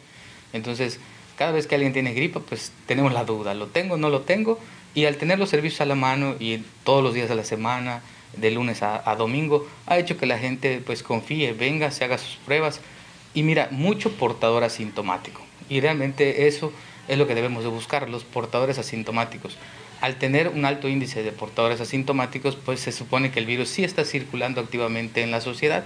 Entonces, 0.53 0.99
cada 1.37 1.53
vez 1.53 1.67
que 1.67 1.75
alguien 1.75 1.93
tiene 1.93 2.15
gripa, 2.15 2.41
pues 2.41 2.73
tenemos 2.87 3.13
la 3.13 3.25
duda, 3.25 3.55
¿lo 3.55 3.69
tengo, 3.69 3.97
no 3.97 4.09
lo 4.11 4.23
tengo? 4.23 4.59
Y 4.95 5.05
al 5.05 5.17
tener 5.17 5.39
los 5.39 5.51
servicios 5.51 5.81
a 5.81 5.87
la 5.87 5.95
mano 5.95 6.35
y 6.39 6.63
todos 6.85 7.03
los 7.03 7.15
días 7.15 7.29
de 7.29 7.35
la 7.35 7.45
semana, 7.45 8.03
de 8.37 8.51
lunes 8.51 8.83
a, 8.83 9.15
domingo, 9.17 9.69
ha 9.87 9.99
hecho 9.99 10.17
que 10.17 10.27
la 10.27 10.39
gente 10.39 10.83
pues 10.85 11.03
confíe, 11.03 11.53
venga, 11.53 11.91
se 11.91 12.05
haga 12.05 12.19
sus 12.19 12.37
pruebas. 12.37 12.81
Y 13.35 13.43
mira, 13.43 13.69
mucho 13.71 14.13
portador 14.13 14.65
asintomático. 14.65 15.41
Y 15.69 15.81
realmente 15.81 16.49
eso 16.49 16.73
es 17.07 17.19
lo 17.19 17.27
que 17.27 17.35
debemos 17.35 17.63
de 17.63 17.71
buscar, 17.71 18.09
los 18.09 18.25
portadores 18.25 18.79
asintomáticos 18.79 19.57
al 20.01 20.17
tener 20.17 20.49
un 20.49 20.65
alto 20.65 20.89
índice 20.89 21.23
de 21.23 21.33
portadores 21.33 21.81
asintomáticos, 21.81 22.57
pues 22.57 22.81
se 22.81 22.93
supone 22.93 23.31
que 23.31 23.41
el 23.41 23.47
virus 23.47 23.69
sí 23.69 23.85
está 23.85 24.05
circulando 24.05 24.61
activamente 24.61 25.23
en 25.23 25.31
la 25.31 25.41
sociedad. 25.41 25.85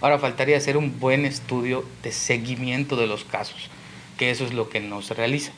Ahora 0.00 0.18
faltaría 0.18 0.56
hacer 0.56 0.76
un 0.76 1.00
buen 1.00 1.24
estudio 1.24 1.84
de 2.02 2.12
seguimiento 2.12 2.96
de 2.96 3.06
los 3.06 3.24
casos, 3.24 3.70
que 4.18 4.30
eso 4.30 4.44
es 4.44 4.52
lo 4.52 4.68
que 4.68 4.80
no 4.80 5.00
se 5.00 5.14
realiza, 5.14 5.52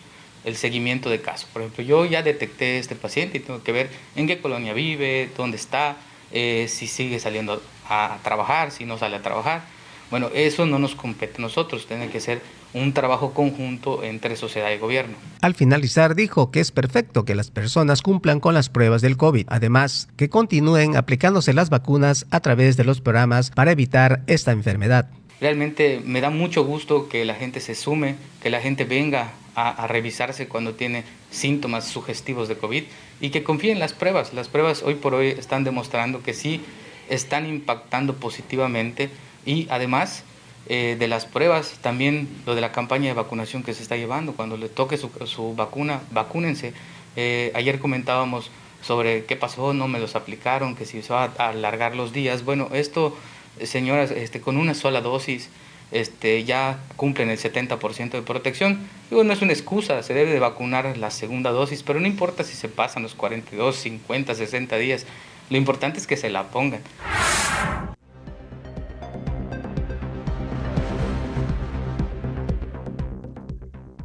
el 0.45 0.57
seguimiento 0.57 1.11
de 1.11 1.21
casos. 1.21 1.49
Por 1.53 1.63
ejemplo, 1.63 1.83
yo 1.83 2.05
ya 2.05 2.23
detecté 2.23 2.79
este 2.79 2.95
paciente 2.95 3.39
y 3.39 3.41
tengo 3.41 3.63
que 3.63 3.73
ver 3.73 3.91
en 4.15 4.27
qué 4.27 4.41
colonia 4.41 4.73
vive, 4.73 5.31
dónde 5.37 5.57
está, 5.57 5.97
eh, 6.33 6.67
si 6.69 6.87
sigue 6.87 7.19
saliendo 7.19 7.63
a 7.89 8.19
trabajar, 8.23 8.71
si 8.71 8.85
no 8.85 8.99
sale 8.99 9.17
a 9.17 9.23
trabajar. 9.23 9.65
Bueno, 10.11 10.31
eso 10.35 10.67
no 10.67 10.79
nos 10.79 10.95
compete 10.95 11.37
a 11.39 11.41
nosotros, 11.41 11.87
tiene 11.87 12.09
que 12.09 12.21
ser 12.21 12.41
un 12.77 12.93
trabajo 12.93 13.33
conjunto 13.33 14.03
entre 14.03 14.37
sociedad 14.37 14.71
y 14.71 14.79
gobierno. 14.79 15.17
Al 15.41 15.55
finalizar 15.55 16.15
dijo 16.15 16.51
que 16.51 16.61
es 16.61 16.73
perfecto 16.73 17.25
que 17.25 17.35
las 17.35 17.51
personas 17.51 18.03
cumplan 18.03 18.41
con 18.41 18.55
las 18.55 18.69
pruebas 18.69 19.03
del 19.03 19.17
COVID, 19.17 19.47
además 19.49 20.09
que 20.17 20.29
continúen 20.29 20.97
aplicándose 20.97 21.53
las 21.53 21.71
vacunas 21.71 22.27
a 22.31 22.41
través 22.41 22.77
de 22.77 22.85
los 22.85 23.01
programas 23.01 23.51
para 23.51 23.73
evitar 23.73 24.23
esta 24.27 24.53
enfermedad. 24.53 25.09
Realmente 25.41 26.01
me 26.05 26.21
da 26.21 26.31
mucho 26.31 26.65
gusto 26.65 27.09
que 27.09 27.25
la 27.25 27.35
gente 27.35 27.61
se 27.61 27.75
sume, 27.75 28.17
que 28.43 28.51
la 28.51 28.61
gente 28.61 28.85
venga 28.85 29.33
a, 29.55 29.71
a 29.71 29.87
revisarse 29.87 30.49
cuando 30.49 30.75
tiene 30.75 31.05
síntomas 31.31 31.87
sugestivos 31.87 32.49
de 32.49 32.57
COVID 32.57 32.85
y 33.21 33.31
que 33.31 33.43
confíe 33.43 33.73
en 33.73 33.79
las 33.79 33.93
pruebas. 33.93 34.33
Las 34.33 34.49
pruebas 34.49 34.83
hoy 34.83 34.95
por 34.95 35.15
hoy 35.15 35.29
están 35.29 35.65
demostrando 35.65 36.23
que 36.23 36.35
sí 36.35 36.63
están 37.09 37.47
impactando 37.47 38.15
positivamente 38.15 39.11
y 39.45 39.67
además 39.71 40.25
eh, 40.69 40.97
de 40.99 41.09
las 41.09 41.27
pruebas, 41.27 41.79
también 41.81 42.29
lo 42.47 42.55
de 42.55 42.61
la 42.61 42.73
campaña 42.73 43.09
de 43.09 43.15
vacunación 43.15 43.63
que 43.63 43.75
se 43.75 43.83
está 43.83 43.97
llevando, 43.97 44.33
cuando 44.33 44.57
le 44.57 44.69
toque 44.69 44.97
su, 44.97 45.11
su 45.27 45.55
vacuna, 45.55 46.01
vacúnense. 46.11 46.73
Eh, 47.17 47.53
ayer 47.55 47.79
comentábamos 47.79 48.51
sobre 48.83 49.25
qué 49.25 49.37
pasó, 49.37 49.75
no 49.75 49.89
me 49.89 49.99
los 49.99 50.17
aplicaron, 50.17 50.77
que 50.77 50.85
si 50.85 51.03
se 51.03 51.13
va 51.13 51.33
a 51.39 51.49
alargar 51.49 51.97
los 51.97 52.13
días. 52.13 52.45
Bueno, 52.45 52.69
esto, 52.73 53.17
señoras, 53.63 54.11
este, 54.11 54.41
con 54.41 54.57
una 54.57 54.75
sola 54.75 55.01
dosis 55.01 55.51
este, 55.93 56.45
ya 56.45 56.81
cumplen 56.97 57.31
el 57.31 57.39
70% 57.39 58.11
de 58.11 58.23
protección. 58.23 58.89
Digo, 59.11 59.25
no 59.25 59.33
es 59.33 59.43
una 59.43 59.53
excusa, 59.53 60.03
se 60.03 60.15
debe 60.15 60.33
de 60.33 60.41
vacunar 60.41 60.97
la 60.97 61.11
segunda 61.11 61.51
dosis, 61.51 61.83
pero 61.83 62.01
no 62.01 62.07
importa 62.07 62.45
si 62.45 62.55
se 62.55 62.69
pasan 62.69 63.03
los 63.03 63.15
42, 63.15 63.77
50, 63.77 64.35
60 64.35 64.77
días, 64.79 65.07
lo 65.49 65.57
importante 65.57 65.99
es 65.99 66.07
que 66.07 66.17
se 66.17 66.29
la 66.29 66.45
pongan. 66.49 66.81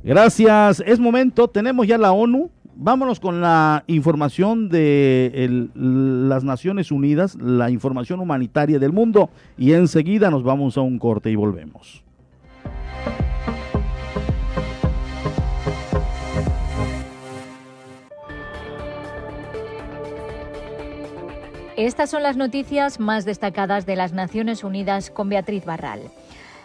Gracias. 0.03 0.81
Es 0.85 0.99
momento, 0.99 1.47
tenemos 1.47 1.87
ya 1.87 1.97
la 1.97 2.11
ONU. 2.11 2.49
Vámonos 2.73 3.19
con 3.19 3.41
la 3.41 3.83
información 3.85 4.69
de 4.69 5.69
las 5.75 6.43
Naciones 6.43 6.91
Unidas, 6.91 7.35
la 7.35 7.69
información 7.69 8.19
humanitaria 8.21 8.79
del 8.79 8.91
mundo 8.91 9.29
y 9.57 9.73
enseguida 9.73 10.31
nos 10.31 10.43
vamos 10.43 10.77
a 10.77 10.81
un 10.81 10.97
corte 10.97 11.29
y 11.29 11.35
volvemos. 11.35 12.03
Estas 21.77 22.09
son 22.09 22.23
las 22.23 22.37
noticias 22.37 22.99
más 22.99 23.25
destacadas 23.25 23.85
de 23.85 23.95
las 23.95 24.13
Naciones 24.13 24.63
Unidas 24.63 25.09
con 25.09 25.29
Beatriz 25.29 25.65
Barral. 25.65 26.11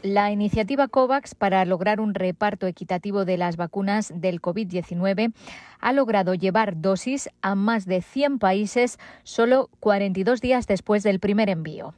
La 0.07 0.31
iniciativa 0.31 0.87
COVAX 0.87 1.35
para 1.35 1.65
lograr 1.65 2.01
un 2.01 2.15
reparto 2.15 2.69
equitativo 2.69 3.25
de 3.25 3.37
las 3.37 3.57
vacunas 3.57 4.13
del 4.15 4.41
COVID-19 4.41 5.33
ha 5.81 5.93
logrado 5.93 6.35
llevar 6.35 6.81
dosis 6.81 7.29
a 7.43 7.57
más 7.57 7.87
de 7.87 8.03
100 8.03 8.39
países 8.39 8.99
solo 9.25 9.69
42 9.81 10.41
días 10.41 10.69
después 10.69 11.03
del 11.03 11.19
primer 11.19 11.51
envío. 11.51 11.93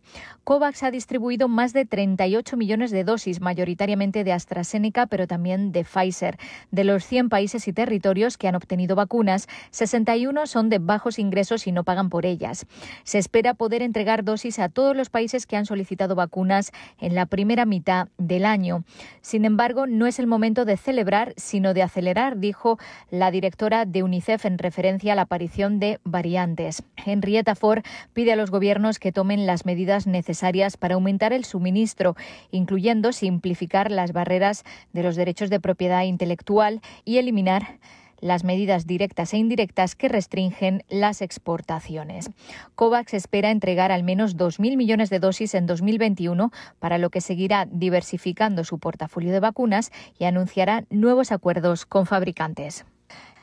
COVAX 0.44 0.84
ha 0.84 0.90
distribuido 0.90 1.48
más 1.48 1.74
de 1.74 1.84
38 1.84 2.56
millones 2.56 2.90
de 2.92 3.04
dosis, 3.04 3.42
mayoritariamente 3.42 4.24
de 4.24 4.32
AstraZeneca, 4.32 5.04
pero 5.04 5.26
también 5.26 5.70
de 5.72 5.84
Pfizer. 5.84 6.38
De 6.70 6.84
los 6.84 7.04
100 7.04 7.28
países 7.28 7.68
y 7.68 7.74
territorios 7.74 8.38
que 8.38 8.48
han 8.48 8.54
obtenido 8.54 8.96
vacunas, 8.96 9.48
61 9.72 10.46
son 10.46 10.70
de 10.70 10.78
bajos 10.78 11.18
ingresos 11.18 11.66
y 11.66 11.72
no 11.72 11.84
pagan 11.84 12.08
por 12.08 12.24
ellas. 12.24 12.64
Se 13.04 13.18
espera 13.18 13.52
poder 13.52 13.82
entregar 13.82 14.24
dosis 14.24 14.58
a 14.60 14.70
todos 14.70 14.96
los 14.96 15.10
países 15.10 15.44
que 15.44 15.58
han 15.58 15.66
solicitado 15.66 16.14
vacunas 16.14 16.72
en 16.98 17.14
la 17.14 17.26
primera 17.26 17.66
mitad 17.66 17.97
del 18.18 18.44
año. 18.44 18.84
Sin 19.20 19.44
embargo, 19.44 19.86
no 19.86 20.06
es 20.06 20.18
el 20.18 20.26
momento 20.26 20.64
de 20.64 20.76
celebrar, 20.76 21.34
sino 21.36 21.74
de 21.74 21.82
acelerar, 21.82 22.38
dijo 22.38 22.78
la 23.10 23.30
directora 23.30 23.84
de 23.84 24.02
UNICEF 24.02 24.44
en 24.44 24.58
referencia 24.58 25.12
a 25.12 25.16
la 25.16 25.22
aparición 25.22 25.80
de 25.80 25.98
variantes. 26.04 26.82
Henrietta 26.96 27.54
Ford 27.54 27.82
pide 28.12 28.32
a 28.32 28.36
los 28.36 28.50
gobiernos 28.50 28.98
que 28.98 29.12
tomen 29.12 29.46
las 29.46 29.64
medidas 29.66 30.06
necesarias 30.06 30.76
para 30.76 30.94
aumentar 30.94 31.32
el 31.32 31.44
suministro, 31.44 32.14
incluyendo 32.50 33.12
simplificar 33.12 33.90
las 33.90 34.12
barreras 34.12 34.64
de 34.92 35.02
los 35.02 35.16
derechos 35.16 35.50
de 35.50 35.60
propiedad 35.60 36.04
intelectual 36.04 36.80
y 37.04 37.18
eliminar 37.18 37.78
las 38.20 38.44
medidas 38.44 38.86
directas 38.86 39.32
e 39.34 39.38
indirectas 39.38 39.94
que 39.94 40.08
restringen 40.08 40.84
las 40.88 41.22
exportaciones. 41.22 42.30
COVAX 42.74 43.14
espera 43.14 43.50
entregar 43.50 43.92
al 43.92 44.02
menos 44.02 44.36
2.000 44.36 44.76
millones 44.76 45.10
de 45.10 45.18
dosis 45.18 45.54
en 45.54 45.66
2021, 45.66 46.50
para 46.78 46.98
lo 46.98 47.10
que 47.10 47.20
seguirá 47.20 47.66
diversificando 47.70 48.64
su 48.64 48.78
portafolio 48.78 49.32
de 49.32 49.40
vacunas 49.40 49.90
y 50.18 50.24
anunciará 50.24 50.84
nuevos 50.90 51.32
acuerdos 51.32 51.86
con 51.86 52.06
fabricantes. 52.06 52.84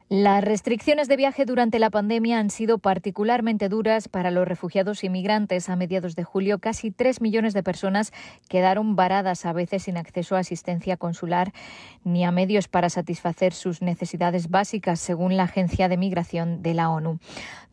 Las 0.08 0.44
restricciones 0.44 1.08
de 1.08 1.16
viaje 1.16 1.46
durante 1.46 1.80
la 1.80 1.90
pandemia 1.90 2.38
han 2.38 2.52
sido 2.52 2.78
particularmente 2.78 3.70
duras 3.70 4.08
para 4.08 4.30
los 4.30 4.48
refugiados 4.48 5.04
y 5.04 5.10
migrantes. 5.10 5.68
A 5.68 5.76
mediados 5.76 6.16
de 6.16 6.24
julio, 6.24 6.60
casi 6.60 6.92
tres 6.92 7.22
millones 7.22 7.56
de 7.56 7.64
personas 7.64 8.14
quedaron 8.48 8.96
varadas, 8.96 9.48
a 9.48 9.54
veces 9.54 9.82
sin 9.82 9.98
acceso 9.98 10.36
a 10.36 10.42
asistencia 10.42 10.96
consular 10.96 11.54
ni 12.04 12.24
a 12.24 12.30
medios 12.30 12.68
para 12.68 12.92
satisfacer 12.92 13.52
sus 13.52 13.82
necesidades 13.82 14.52
básicas, 14.52 15.00
según 15.00 15.38
la 15.38 15.46
Agencia 15.46 15.90
de 15.90 15.98
Migración 15.98 16.62
de 16.62 16.76
la 16.76 16.92
ONU. 16.92 17.18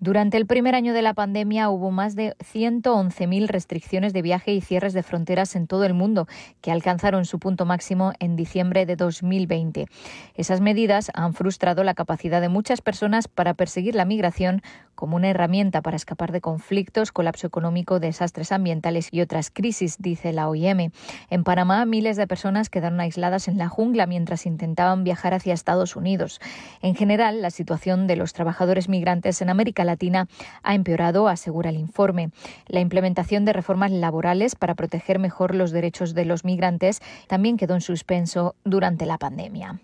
Durante 0.01 0.39
el 0.39 0.47
primer 0.47 0.75
año 0.75 0.95
de 0.95 1.03
la 1.03 1.13
pandemia 1.13 1.69
hubo 1.69 1.91
más 1.91 2.17
de 2.17 2.35
111.000 2.39 3.47
restricciones 3.47 4.15
de 4.15 4.23
viaje 4.23 4.55
y 4.55 4.63
cierres 4.63 4.95
de 4.95 5.03
fronteras 5.03 5.55
en 5.55 5.67
todo 5.67 5.85
el 5.85 5.93
mundo, 5.93 6.27
que 6.63 6.73
alcanzaron 6.73 7.27
su 7.27 7.39
punto 7.39 7.67
máximo 7.67 8.15
en 8.21 8.37
diciembre 8.37 8.87
de 8.87 8.97
2020. 8.97 9.87
Esas 10.35 10.63
medidas 10.63 11.11
han 11.15 11.35
frustrado 11.35 11.85
la 11.85 11.93
capacidad 11.93 12.22
capacidad 12.23 12.41
de 12.41 12.49
muchas 12.49 12.83
personas 12.83 13.27
para 13.27 13.55
perseguir 13.55 13.97
la 13.97 14.05
migración 14.05 14.63
como 14.95 15.17
una 15.17 15.31
herramienta 15.31 15.83
para 15.83 15.97
escapar 15.97 16.31
de 16.31 16.41
conflictos, 16.41 17.11
colapso 17.11 17.49
económico, 17.49 17.99
desastres 17.99 18.53
ambientales 18.53 19.09
y 19.11 19.23
otras 19.23 19.51
crisis, 19.51 19.97
dice 19.99 20.33
la 20.33 20.49
OIM. 20.49 20.93
En 21.31 21.43
Panamá, 21.43 21.85
miles 21.85 22.17
de 22.17 22.29
personas 22.29 22.71
quedaron 22.71 23.01
aisladas 23.01 23.49
en 23.49 23.59
la 23.59 23.69
jungla 23.69 24.07
mientras 24.07 24.47
intentaban 24.47 25.03
viajar 25.03 25.35
hacia 25.35 25.53
Estados 25.53 25.97
Unidos. 25.97 26.41
En 26.81 26.95
general, 26.95 27.43
la 27.43 27.51
situación 27.51 28.07
de 28.07 28.15
los 28.15 28.35
trabajadores 28.35 28.89
migrantes 28.89 29.43
en 29.43 29.51
América 29.51 29.85
Latina 29.85 30.29
ha 30.63 30.77
empeorado, 30.77 31.27
asegura 31.27 31.71
el 31.71 31.77
informe. 31.77 32.31
La 32.69 32.79
implementación 32.79 33.45
de 33.45 33.53
reformas 33.53 33.91
laborales 33.91 34.55
para 34.55 34.77
proteger 34.77 35.19
mejor 35.19 35.57
los 35.57 35.73
derechos 35.73 36.15
de 36.15 36.25
los 36.25 36.45
migrantes 36.45 37.01
también 37.27 37.57
quedó 37.57 37.75
en 37.75 37.81
suspenso 37.81 38.55
durante 38.63 39.07
la 39.07 39.19
pandemia. 39.19 39.81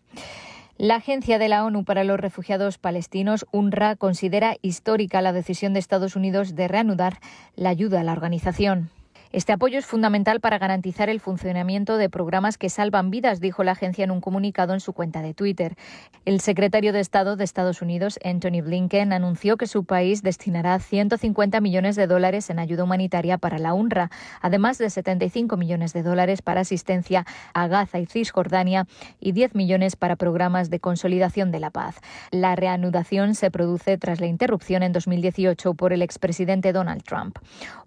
La 0.79 0.95
Agencia 0.95 1.41
de 1.41 1.49
la 1.49 1.65
ONU 1.65 1.83
para 1.83 2.05
los 2.05 2.21
Refugiados 2.21 2.79
Palestinos, 2.79 3.47
UNRWA, 3.51 3.97
considera 3.97 4.55
histórica 4.63 5.21
la 5.21 5.33
decisión 5.33 5.73
de 5.73 5.81
Estados 5.81 6.15
Unidos 6.15 6.55
de 6.55 6.69
reanudar 6.69 7.19
la 7.57 7.71
ayuda 7.71 8.01
a 8.01 8.05
la 8.05 8.13
organización. 8.13 8.89
Este 9.31 9.53
apoyo 9.53 9.79
es 9.79 9.85
fundamental 9.85 10.41
para 10.41 10.59
garantizar 10.59 11.11
el 11.11 11.21
funcionamiento 11.21 11.99
de 11.99 12.09
programas 12.09 12.57
que 12.57 12.71
salvan 12.71 13.11
vidas, 13.11 13.41
dijo 13.41 13.63
la 13.63 13.73
agencia 13.73 14.03
en 14.03 14.11
un 14.11 14.23
comunicado 14.23 14.73
en 14.73 14.81
su 14.81 14.95
cuenta 14.95 15.21
de 15.21 15.35
Twitter. 15.35 15.75
El 16.25 16.41
secretario 16.41 16.95
de 16.95 17.01
Estado 17.01 17.37
de 17.37 17.45
Estados 17.45 17.83
Unidos, 17.83 18.19
Anthony 18.25 18.63
Blinken, 18.63 19.13
anunció 19.13 19.59
que 19.59 19.67
su 19.67 19.85
país 19.85 20.23
destinará 20.23 20.79
150 20.79 21.61
millones 21.61 21.95
de 21.97 22.07
dólares 22.07 22.49
en 22.49 22.59
ayuda 22.59 22.85
humanitaria 22.85 23.37
para 23.37 23.59
la 23.59 23.75
UNRWA, 23.75 24.11
además 24.41 24.79
de 24.79 24.89
75 24.89 25.59
millones 25.59 25.93
de 25.93 26.03
dólares 26.03 26.41
para 26.41 26.63
asistencia 26.63 27.27
a 27.53 27.67
Gaza 27.67 27.99
y 27.99 28.07
Cisjordania 28.07 28.87
y 29.21 29.33
10 29.33 29.55
millones 29.55 29.97
para 29.97 30.17
programas 30.17 30.71
de 30.71 30.81
consolidación 30.81 31.51
de 31.51 31.61
la 31.61 31.69
paz. 31.69 31.97
La 32.31 32.57
reanudación 32.57 33.35
se 33.35 33.51
produce 33.51 33.99
tras 33.99 34.21
la 34.21 34.27
interrupción 34.27 34.83
en 34.83 34.93
2018 34.93 35.75
por 35.75 35.93
el 35.93 36.01
expresidente 36.01 36.73
Donald 36.73 37.03
Trump. 37.03 37.39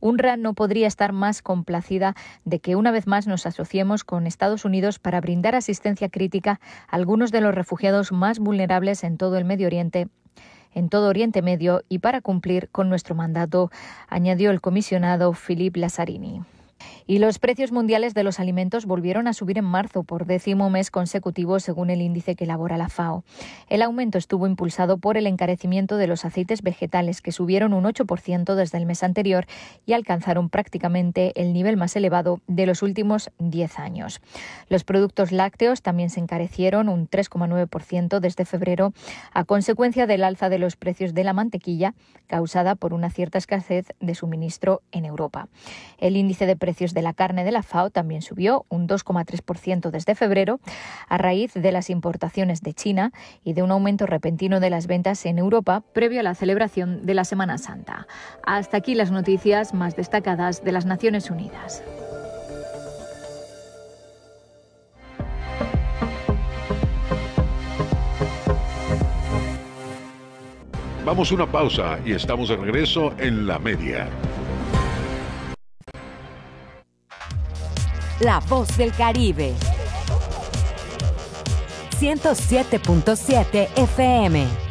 UNRWA 0.01 0.37
no 0.37 0.53
podría 0.53 0.87
estar 0.87 1.13
más 1.13 1.30
complacida 1.39 2.15
de 2.43 2.59
que 2.59 2.75
una 2.75 2.91
vez 2.91 3.07
más 3.07 3.27
nos 3.27 3.45
asociemos 3.45 4.03
con 4.03 4.27
Estados 4.27 4.65
Unidos 4.65 4.99
para 4.99 5.21
brindar 5.21 5.55
asistencia 5.55 6.09
crítica 6.09 6.59
a 6.89 6.95
algunos 6.97 7.31
de 7.31 7.39
los 7.39 7.55
refugiados 7.55 8.11
más 8.11 8.39
vulnerables 8.39 9.05
en 9.05 9.17
todo 9.17 9.37
el 9.37 9.45
Medio 9.45 9.67
Oriente 9.67 10.09
en 10.73 10.89
todo 10.89 11.09
Oriente 11.09 11.41
Medio 11.41 11.83
y 11.89 11.99
para 11.99 12.21
cumplir 12.21 12.69
con 12.69 12.89
nuestro 12.89 13.15
mandato, 13.15 13.71
añadió 14.07 14.51
el 14.51 14.61
comisionado 14.61 15.33
Philip 15.33 15.75
Lazzarini. 15.75 16.43
Y 17.11 17.19
los 17.19 17.39
precios 17.39 17.73
mundiales 17.73 18.13
de 18.13 18.23
los 18.23 18.39
alimentos 18.39 18.85
volvieron 18.85 19.27
a 19.27 19.33
subir 19.33 19.57
en 19.57 19.65
marzo 19.65 20.03
por 20.03 20.25
décimo 20.25 20.69
mes 20.69 20.91
consecutivo 20.91 21.59
según 21.59 21.89
el 21.89 22.01
índice 22.01 22.37
que 22.37 22.45
elabora 22.45 22.77
la 22.77 22.87
FAO. 22.87 23.25
El 23.67 23.81
aumento 23.81 24.17
estuvo 24.17 24.47
impulsado 24.47 24.97
por 24.97 25.17
el 25.17 25.27
encarecimiento 25.27 25.97
de 25.97 26.07
los 26.07 26.23
aceites 26.23 26.61
vegetales 26.61 27.21
que 27.21 27.33
subieron 27.33 27.73
un 27.73 27.83
8% 27.83 28.55
desde 28.55 28.77
el 28.77 28.85
mes 28.85 29.03
anterior 29.03 29.45
y 29.85 29.91
alcanzaron 29.91 30.47
prácticamente 30.47 31.33
el 31.35 31.51
nivel 31.51 31.75
más 31.75 31.97
elevado 31.97 32.39
de 32.47 32.65
los 32.65 32.81
últimos 32.81 33.29
10 33.39 33.79
años. 33.79 34.21
Los 34.69 34.85
productos 34.85 35.33
lácteos 35.33 35.81
también 35.81 36.09
se 36.09 36.21
encarecieron 36.21 36.87
un 36.87 37.09
3,9% 37.09 38.21
desde 38.21 38.45
febrero 38.45 38.93
a 39.33 39.43
consecuencia 39.43 40.07
del 40.07 40.23
alza 40.23 40.47
de 40.47 40.59
los 40.59 40.77
precios 40.77 41.13
de 41.13 41.25
la 41.25 41.33
mantequilla 41.33 41.93
causada 42.27 42.75
por 42.75 42.93
una 42.93 43.09
cierta 43.09 43.37
escasez 43.37 43.87
de 43.99 44.15
suministro 44.15 44.81
en 44.93 45.03
Europa. 45.03 45.49
El 45.97 46.15
índice 46.15 46.45
de 46.45 46.55
precios 46.55 46.93
de 46.93 47.00
la 47.01 47.13
carne 47.13 47.43
de 47.43 47.51
la 47.51 47.63
FAO 47.63 47.89
también 47.89 48.21
subió 48.21 48.65
un 48.69 48.87
2,3% 48.87 49.89
desde 49.89 50.15
febrero 50.15 50.59
a 51.07 51.17
raíz 51.17 51.53
de 51.53 51.71
las 51.71 51.89
importaciones 51.89 52.61
de 52.61 52.73
China 52.73 53.11
y 53.43 53.53
de 53.53 53.63
un 53.63 53.71
aumento 53.71 54.05
repentino 54.05 54.59
de 54.59 54.69
las 54.69 54.87
ventas 54.87 55.25
en 55.25 55.37
Europa 55.37 55.83
previo 55.93 56.19
a 56.19 56.23
la 56.23 56.35
celebración 56.35 57.05
de 57.05 57.13
la 57.13 57.25
Semana 57.25 57.57
Santa. 57.57 58.07
Hasta 58.43 58.77
aquí 58.77 58.95
las 58.95 59.11
noticias 59.11 59.73
más 59.73 59.95
destacadas 59.95 60.63
de 60.63 60.71
las 60.71 60.85
Naciones 60.85 61.29
Unidas. 61.29 61.83
Vamos 71.03 71.31
a 71.31 71.35
una 71.35 71.47
pausa 71.47 71.99
y 72.05 72.13
estamos 72.13 72.49
de 72.49 72.57
regreso 72.57 73.13
en 73.17 73.47
la 73.47 73.57
media. 73.57 74.07
La 78.23 78.39
voz 78.39 78.77
del 78.77 78.91
Caribe. 78.93 79.55
107.7 81.99 83.69
FM. 83.75 84.70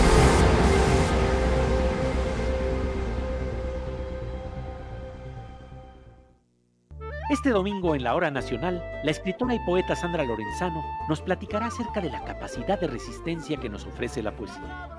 Este 7.31 7.51
domingo 7.51 7.95
en 7.95 8.03
la 8.03 8.13
Hora 8.13 8.29
Nacional, 8.29 8.83
la 9.03 9.09
escritora 9.09 9.55
y 9.55 9.59
poeta 9.59 9.95
Sandra 9.95 10.25
Lorenzano 10.25 10.83
nos 11.07 11.21
platicará 11.21 11.67
acerca 11.67 12.01
de 12.01 12.11
la 12.11 12.23
capacidad 12.23 12.79
de 12.79 12.87
resistencia 12.87 13.57
que 13.57 13.69
nos 13.69 13.85
ofrece 13.85 14.21
la 14.21 14.35
poesía. 14.35 14.89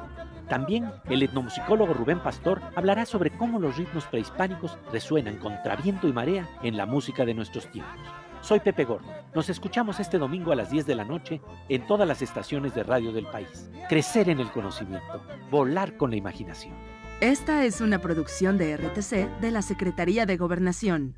También 0.48 0.90
el 1.10 1.22
etnomusicólogo 1.22 1.94
Rubén 1.94 2.20
Pastor 2.20 2.60
hablará 2.74 3.04
sobre 3.04 3.30
cómo 3.30 3.60
los 3.60 3.76
ritmos 3.76 4.06
prehispánicos 4.06 4.78
resuenan 4.90 5.36
contra 5.36 5.76
viento 5.76 6.08
y 6.08 6.12
marea 6.12 6.48
en 6.62 6.76
la 6.76 6.86
música 6.86 7.24
de 7.24 7.34
nuestros 7.34 7.70
tiempos. 7.70 8.00
Soy 8.42 8.58
Pepe 8.58 8.84
Gordo. 8.84 9.06
Nos 9.34 9.48
escuchamos 9.48 10.00
este 10.00 10.18
domingo 10.18 10.52
a 10.52 10.56
las 10.56 10.70
10 10.70 10.84
de 10.84 10.96
la 10.96 11.04
noche 11.04 11.40
en 11.68 11.86
todas 11.86 12.06
las 12.06 12.22
estaciones 12.22 12.74
de 12.74 12.82
radio 12.82 13.12
del 13.12 13.26
país. 13.26 13.70
Crecer 13.88 14.28
en 14.28 14.40
el 14.40 14.50
conocimiento, 14.50 15.22
volar 15.50 15.96
con 15.96 16.10
la 16.10 16.16
imaginación. 16.16 16.74
Esta 17.20 17.64
es 17.64 17.80
una 17.80 18.00
producción 18.00 18.58
de 18.58 18.76
RTC 18.76 19.40
de 19.40 19.50
la 19.52 19.62
Secretaría 19.62 20.26
de 20.26 20.36
Gobernación. 20.36 21.14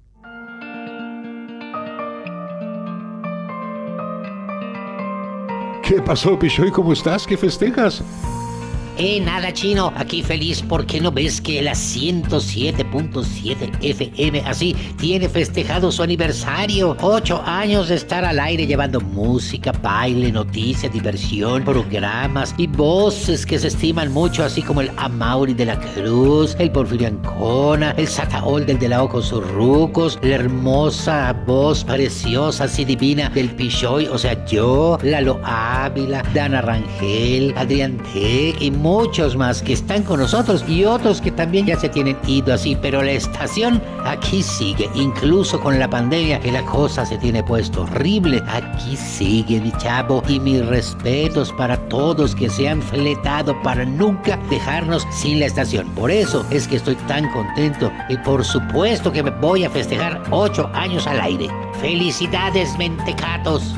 ¿Qué 5.82 6.00
pasó, 6.02 6.38
Pichoy? 6.38 6.70
¿Cómo 6.70 6.92
estás? 6.92 7.26
¿Qué 7.26 7.36
festejas? 7.36 8.02
Eh, 8.96 9.20
nada 9.20 9.52
chino, 9.52 9.92
aquí 9.96 10.22
feliz 10.22 10.62
porque 10.62 11.00
no 11.00 11.10
ves 11.10 11.40
que 11.40 11.60
la 11.60 11.72
107.7 11.72 13.72
FM 13.80 14.40
así 14.46 14.76
tiene 14.98 15.28
festejado 15.28 15.90
su 15.90 16.04
aniversario. 16.04 16.96
Ocho 17.00 17.42
años 17.44 17.88
de 17.88 17.96
estar 17.96 18.24
al 18.24 18.38
aire 18.38 18.68
llevando 18.68 19.00
música, 19.00 19.72
baile, 19.72 20.30
noticias, 20.30 20.92
diversión, 20.92 21.64
programas 21.64 22.54
y 22.56 22.68
voces 22.68 23.44
que 23.44 23.58
se 23.58 23.66
estiman 23.68 24.12
mucho, 24.12 24.44
así 24.44 24.62
como 24.62 24.80
el 24.80 24.92
Amauri 24.96 25.54
de 25.54 25.66
la 25.66 25.80
Cruz, 25.80 26.54
el 26.60 26.70
Porfirio 26.70 27.08
Ancona, 27.08 27.90
el 27.96 28.06
Sataol 28.06 28.64
del 28.64 28.78
de 28.78 28.88
la 28.88 29.04
con 29.08 29.22
sus 29.22 29.44
rucos, 29.50 30.20
la 30.22 30.36
hermosa 30.36 31.32
voz 31.46 31.82
preciosa, 31.82 32.64
así 32.64 32.84
divina 32.84 33.28
del 33.30 33.50
Pichoy, 33.50 34.06
o 34.06 34.16
sea, 34.16 34.46
yo, 34.46 34.98
Lalo 35.02 35.40
Ávila, 35.42 36.22
Dana 36.32 36.62
Rangel, 36.62 37.52
Adrián 37.56 37.98
Tech 38.12 38.62
y 38.62 38.70
muchos 38.84 39.34
más 39.34 39.62
que 39.62 39.72
están 39.72 40.02
con 40.02 40.20
nosotros 40.20 40.62
y 40.68 40.84
otros 40.84 41.22
que 41.22 41.30
también 41.30 41.64
ya 41.64 41.80
se 41.80 41.88
tienen 41.88 42.18
ido 42.26 42.52
así, 42.52 42.76
pero 42.82 43.02
la 43.02 43.12
estación 43.12 43.82
aquí 44.04 44.42
sigue, 44.42 44.90
incluso 44.94 45.58
con 45.58 45.78
la 45.78 45.88
pandemia 45.88 46.38
que 46.38 46.52
la 46.52 46.62
cosa 46.66 47.06
se 47.06 47.16
tiene 47.16 47.42
puesto 47.42 47.84
horrible, 47.84 48.42
aquí 48.46 48.94
sigue 48.94 49.58
mi 49.58 49.72
chavo 49.78 50.22
y 50.28 50.38
mis 50.38 50.66
respetos 50.66 51.50
para 51.52 51.78
todos 51.88 52.34
que 52.34 52.50
se 52.50 52.68
han 52.68 52.82
fletado 52.82 53.58
para 53.62 53.86
nunca 53.86 54.38
dejarnos 54.50 55.06
sin 55.10 55.40
la 55.40 55.46
estación. 55.46 55.88
Por 55.94 56.10
eso 56.10 56.44
es 56.50 56.68
que 56.68 56.76
estoy 56.76 56.96
tan 57.08 57.32
contento 57.32 57.90
y 58.10 58.18
por 58.18 58.44
supuesto 58.44 59.10
que 59.10 59.22
me 59.22 59.30
voy 59.30 59.64
a 59.64 59.70
festejar 59.70 60.22
ocho 60.30 60.70
años 60.74 61.06
al 61.06 61.22
aire. 61.22 61.48
Felicidades, 61.80 62.76
mentecatos. 62.76 63.76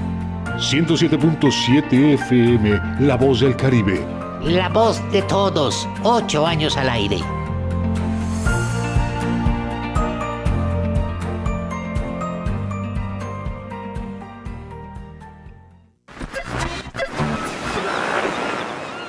107.7 0.58 2.14
FM, 2.14 3.06
La 3.06 3.14
Voz 3.14 3.38
del 3.38 3.54
Caribe. 3.54 4.25
La 4.46 4.68
voz 4.68 5.02
de 5.10 5.22
todos, 5.22 5.88
ocho 6.04 6.46
años 6.46 6.76
al 6.76 6.88
aire. 6.88 7.18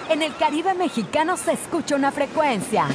En 0.10 0.24
el 0.24 0.36
Caribe 0.38 0.74
mexicano 0.74 1.38
se 1.38 1.52
escucha 1.52 1.96
una 1.96 2.12
frecuencia. 2.12 2.88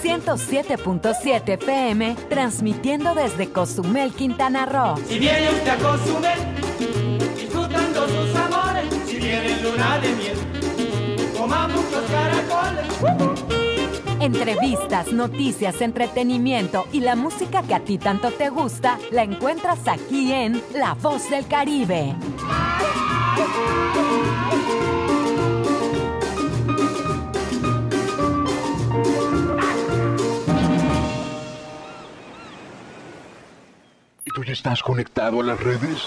107.7 0.00 1.58
pm, 1.58 2.16
transmitiendo 2.28 3.16
desde 3.16 3.50
Cozumel, 3.50 4.12
Quintana 4.12 4.64
Roo. 4.66 4.96
Si 5.08 5.18
viene 5.18 5.50
usted 5.50 5.70
a 5.70 5.76
Cozumel 5.78 6.38
luna 9.80 9.98
de 9.98 10.12
miel, 10.14 10.36
coma 11.36 11.68
muchos 11.68 12.04
caracoles. 12.10 12.86
Entrevistas, 14.20 15.12
noticias, 15.12 15.80
entretenimiento 15.80 16.86
y 16.92 17.00
la 17.00 17.16
música 17.16 17.62
que 17.62 17.74
a 17.74 17.80
ti 17.80 17.96
tanto 17.96 18.30
te 18.30 18.50
gusta, 18.50 18.98
la 19.10 19.22
encuentras 19.22 19.88
aquí 19.88 20.32
en 20.32 20.62
La 20.74 20.92
Voz 20.94 21.30
del 21.30 21.46
Caribe. 21.46 22.14
¿Y 34.26 34.30
tú 34.34 34.44
ya 34.44 34.52
estás 34.52 34.82
conectado 34.82 35.40
a 35.40 35.44
las 35.44 35.60
redes? 35.60 36.06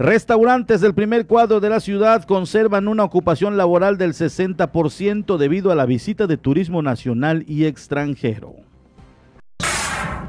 Restaurantes 0.00 0.80
del 0.80 0.94
primer 0.94 1.26
cuadro 1.26 1.60
de 1.60 1.68
la 1.68 1.78
ciudad 1.78 2.24
conservan 2.24 2.88
una 2.88 3.04
ocupación 3.04 3.58
laboral 3.58 3.98
del 3.98 4.14
60% 4.14 5.36
debido 5.36 5.70
a 5.70 5.74
la 5.74 5.84
visita 5.84 6.26
de 6.26 6.38
turismo 6.38 6.80
nacional 6.80 7.44
y 7.46 7.66
extranjero. 7.66 8.54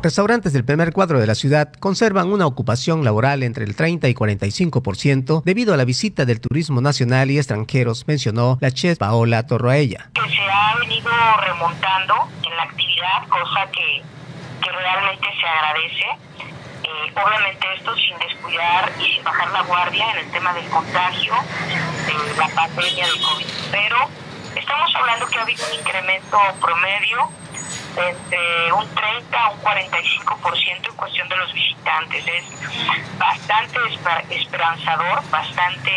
Restaurantes 0.04 0.52
del 0.52 0.66
primer 0.66 0.92
cuadro 0.92 1.22
de 1.22 1.28
la 1.28 1.36
ciudad 1.36 1.72
conservan 1.72 2.34
una 2.34 2.48
ocupación 2.48 3.06
laboral 3.06 3.44
entre 3.44 3.64
el 3.64 3.78
30 3.78 4.10
y 4.10 4.14
45% 4.14 5.42
debido 5.46 5.74
a 5.74 5.78
la 5.78 5.86
visita 5.86 6.26
del 6.26 6.42
turismo 6.42 6.82
nacional 6.82 7.32
y 7.32 7.38
extranjeros, 7.38 8.06
mencionó 8.10 8.58
la 8.60 8.72
chef 8.72 8.98
Paola 8.98 9.48
Torroella. 9.48 10.10
Que 10.14 10.30
se 10.30 10.52
ha 10.52 10.76
venido 10.82 11.10
remontando 11.48 12.16
en 12.46 12.58
la 12.58 12.64
actividad, 12.64 13.26
cosa 13.30 13.72
que, 13.72 14.02
que 14.62 14.70
realmente 14.70 15.28
se 15.40 15.48
agradece. 15.48 16.31
Obviamente 17.10 17.68
esto 17.76 17.96
sin 17.96 18.18
descuidar 18.20 18.92
y 19.00 19.14
sin 19.14 19.24
bajar 19.24 19.50
la 19.52 19.62
guardia 19.64 20.12
en 20.12 20.18
el 20.20 20.32
tema 20.32 20.54
del 20.54 20.68
contagio 20.70 21.34
de 22.06 22.36
la 22.38 22.48
pandemia 22.50 23.08
del 23.08 23.22
COVID. 23.22 23.46
Pero 23.72 23.98
estamos 24.56 24.96
hablando 24.96 25.28
que 25.28 25.40
ha 25.40 25.42
habido 25.42 25.66
un 25.68 25.74
incremento 25.74 26.38
promedio 26.60 27.30
entre 27.98 28.72
un 28.74 28.96
30 28.96 29.38
a 29.38 29.50
un 29.50 29.62
45% 29.62 30.90
en 30.90 30.96
cuestión 30.96 31.28
de 31.28 31.38
los 31.38 31.54
visitantes. 31.54 32.26
Es 32.28 33.18
bastante 33.18 33.80
esperanzador, 34.30 35.30
bastante 35.30 35.92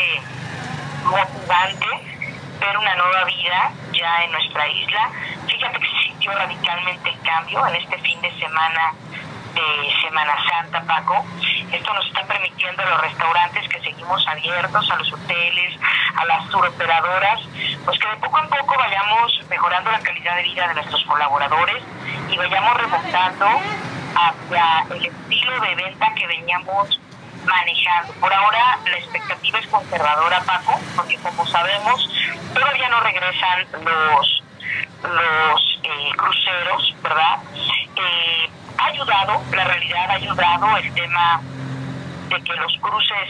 motivante 1.05 1.86
ver 2.61 2.78
una 2.78 2.94
nueva 2.96 3.24
vida 3.24 3.72
ya 3.92 4.24
en 4.24 4.32
nuestra 4.32 4.68
isla. 4.68 5.11
Fíjate 5.46 5.78
que 5.78 5.86
se 5.86 6.09
sintió 6.09 6.32
radicalmente 6.32 7.11
el 7.11 7.20
cambio 7.20 7.66
en 7.66 7.76
este 7.76 7.98
fin 7.98 8.20
de 8.22 8.32
semana 8.38 8.94
de 9.55 9.94
Semana 10.02 10.34
Santa, 10.48 10.82
Paco. 10.82 11.24
Esto 11.72 11.94
nos 11.94 12.07
está 12.07 12.24
permitiendo 12.26 12.82
a 12.82 12.86
los 12.86 13.00
restaurantes 13.00 13.68
que 13.68 13.80
seguimos 13.80 14.26
abiertos, 14.26 14.90
a 14.90 14.96
los 14.96 15.12
hoteles, 15.12 15.78
a 16.16 16.24
las 16.24 16.48
turoperadoras, 16.50 17.40
pues 17.84 17.98
que 17.98 18.09
de 18.09 18.16
poco 18.16 18.38
en 18.38 18.48
poco 18.48 18.74
vayamos 18.76 19.40
mejorando 19.48 19.90
la 19.90 20.00
calidad 20.00 20.36
de 20.36 20.42
vida 20.42 20.68
de 20.68 20.74
nuestros 20.74 21.05
colaboradores 21.05 21.82
y 22.28 22.36
vayamos 22.36 22.76
remontando 22.76 23.46
hacia 24.16 24.94
el 24.94 25.07
estilo 25.07 25.61
de 25.61 25.74
venta 25.74 26.14
que 26.14 26.26
veníamos 26.26 27.00
manejando. 27.44 28.12
Por 28.14 28.32
ahora 28.32 28.78
la 28.84 28.96
expectativa 28.96 29.59
es 29.59 29.66
conservadora, 29.68 30.40
Paco, 30.42 30.80
porque 30.96 31.16
como 31.18 31.46
sabemos 31.46 32.09
todavía 32.52 32.88
no 32.88 33.00
regresan 33.00 33.66
los 33.84 34.42
los 35.02 35.80
eh, 35.82 36.11
cruceros, 36.16 36.94
¿verdad? 37.02 37.38
Eh, 37.96 38.50
ha 38.79 38.87
ayudado, 38.87 39.43
la 39.53 39.64
realidad 39.64 40.11
ha 40.11 40.14
ayudado 40.14 40.77
el 40.77 40.95
tema 40.95 41.41
de 42.29 42.43
que 42.43 42.55
los 42.55 42.77
cruces 42.81 43.29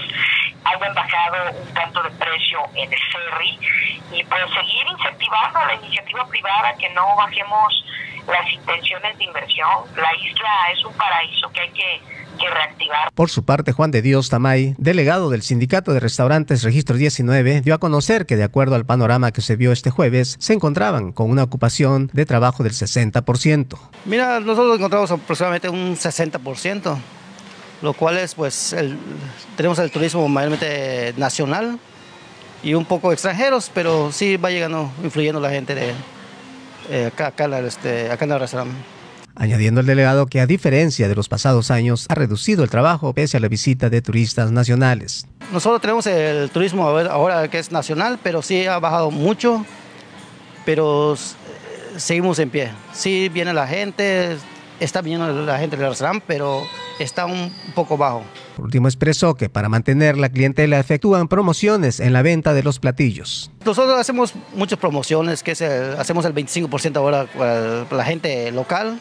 hayan 0.65 0.95
bajado 0.95 1.53
un 1.61 1.75
tanto 1.75 2.03
de 2.03 2.11
precio 2.11 2.61
en 2.75 2.93
el 2.93 3.01
ferry 3.13 3.59
y 4.13 4.25
pues 4.25 4.43
seguir 4.55 4.87
incentivando 4.89 5.65
la 5.67 5.75
iniciativa 5.75 6.27
privada 6.29 6.75
que 6.79 6.89
no 6.91 7.17
bajemos 7.17 7.85
las 8.27 8.51
intenciones 8.51 9.19
de 9.19 9.25
inversión. 9.25 9.85
La 9.97 10.15
isla 10.17 10.71
es 10.73 10.85
un 10.85 10.95
paraíso 10.95 11.51
que 11.53 11.61
hay 11.61 11.71
que, 11.71 12.01
que 12.37 12.49
reactivar. 12.49 13.12
Por 13.14 13.30
su 13.30 13.45
parte, 13.45 13.72
Juan 13.72 13.91
de 13.91 14.03
Dios 14.03 14.28
Tamay, 14.28 14.74
delegado 14.78 15.30
del 15.30 15.43
Sindicato 15.43 15.93
de 15.93 16.01
Restaurantes 16.01 16.62
Registro 16.62 16.97
19, 16.97 17.61
dio 17.61 17.74
a 17.74 17.78
conocer 17.78 18.26
que 18.26 18.37
de 18.37 18.45
acuerdo 18.45 18.74
al 18.74 18.85
panorama 18.85 19.32
que 19.32 19.41
se 19.41 19.57
vio 19.57 19.72
este 19.72 19.91
jueves, 19.91 20.37
se 20.39 20.53
encontraban 20.53 21.12
con 21.12 21.30
una 21.30 21.43
ocupación 21.43 22.11
de 22.12 22.26
trabajo 22.26 22.62
del 22.62 22.72
60%. 22.72 23.78
Mira, 24.05 24.41
nosotros 24.41 24.76
encontramos 24.76 25.11
aproximadamente 25.11 25.68
un 25.68 25.97
60%, 25.97 26.97
lo 27.82 27.93
cual 27.93 28.18
es, 28.18 28.35
pues, 28.35 28.72
el, 28.72 28.99
tenemos 29.57 29.78
el 29.78 29.91
turismo 29.91 30.28
mayormente 30.28 31.14
nacional 31.16 31.78
y 32.62 32.74
un 32.74 32.85
poco 32.85 33.12
extranjeros, 33.12 33.70
pero 33.72 34.11
sí 34.11 34.37
va 34.37 34.51
llegando, 34.51 34.91
influyendo 35.03 35.41
la 35.41 35.51
gente 35.51 35.74
de, 35.74 35.93
eh, 36.91 37.07
acá, 37.07 37.28
acá, 37.28 37.59
este, 37.61 38.11
acá 38.11 38.24
en 38.24 38.32
el 38.32 38.41
restaurante. 38.41 38.94
Añadiendo 39.37 39.80
el 39.80 39.87
delegado 39.87 40.26
que 40.26 40.41
a 40.41 40.47
diferencia 40.47 41.09
de 41.09 41.14
los 41.14 41.28
pasados 41.28 41.70
años 41.70 42.07
ha 42.09 42.14
reducido 42.14 42.62
el 42.62 42.70
trabajo 42.70 43.12
pese 43.12 43.37
a 43.37 43.41
la 43.41 43.49
visita 43.49 43.91
de 43.91 44.01
turistas 44.01 44.53
nacionales. 44.53 45.26
Nosotros 45.53 45.80
tenemos 45.80 46.07
el 46.07 46.51
turismo 46.51 46.87
ahora 46.89 47.49
que 47.49 47.59
es 47.59 47.72
nacional, 47.72 48.18
pero 48.22 48.43
sí 48.43 48.66
ha 48.66 48.78
bajado 48.78 49.11
mucho, 49.11 49.66
pero 50.64 51.16
seguimos 51.97 52.39
en 52.39 52.51
pie. 52.51 52.70
Sí 52.93 53.28
viene 53.28 53.53
la 53.53 53.66
gente, 53.66 54.37
está 54.78 55.03
viniendo 55.03 55.45
la 55.45 55.59
gente 55.59 55.76
del 55.76 55.89
restaurante, 55.89 56.24
pero 56.26 56.62
está 57.01 57.26
un 57.26 57.53
poco 57.74 57.97
bajo. 57.97 58.22
Por 58.57 58.66
último, 58.66 58.87
expresó 58.87 59.35
que 59.35 59.49
para 59.49 59.68
mantener 59.68 60.16
la 60.16 60.28
clientela 60.28 60.78
efectúan 60.78 61.26
promociones 61.26 61.99
en 61.99 62.12
la 62.12 62.22
venta 62.22 62.55
de 62.55 62.62
los 62.62 62.78
platillos. 62.78 63.51
Nosotros 63.64 63.99
hacemos 63.99 64.32
muchas 64.55 64.78
promociones, 64.78 65.43
que 65.43 65.53
es 65.53 65.62
hacemos 65.62 66.24
el 66.24 66.35
25% 66.35 66.97
ahora 66.97 67.26
para 67.37 67.85
la 67.91 68.05
gente 68.05 68.53
local. 68.53 69.01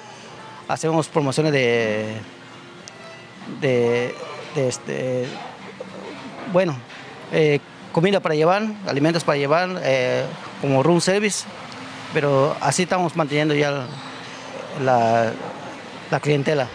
Hacemos 0.68 1.08
promociones 1.08 1.52
de, 1.52 2.16
de, 3.60 4.16
este, 4.56 5.26
bueno, 6.52 6.76
eh, 7.32 7.60
comida 7.92 8.20
para 8.20 8.36
llevar, 8.36 8.64
alimentos 8.88 9.24
para 9.24 9.38
llevar, 9.38 9.82
eh, 9.84 10.26
como 10.62 10.84
room 10.84 11.02
service, 11.02 11.46
pero 12.14 12.56
así 12.62 12.84
estamos 12.84 13.16
manteniendo 13.16 13.54
ya 13.56 13.86
la, 14.84 15.34
la 16.10 16.20
clientela. 16.20 16.68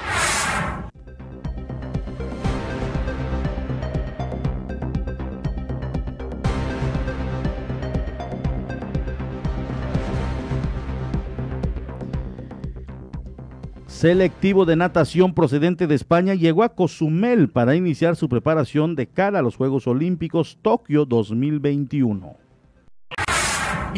Selectivo 13.99 14.65
de 14.65 14.77
natación 14.77 15.35
procedente 15.35 15.89
de 15.89 15.97
España 15.97 16.35
llegó 16.35 16.63
a 16.63 16.69
Cozumel 16.69 17.49
para 17.49 17.75
iniciar 17.75 18.15
su 18.15 18.29
preparación 18.29 18.95
de 18.95 19.09
cara 19.09 19.41
a 19.41 19.43
los 19.43 19.57
Juegos 19.57 19.89
Olímpicos 19.89 20.59
Tokio 20.63 21.05
2021. 21.05 22.37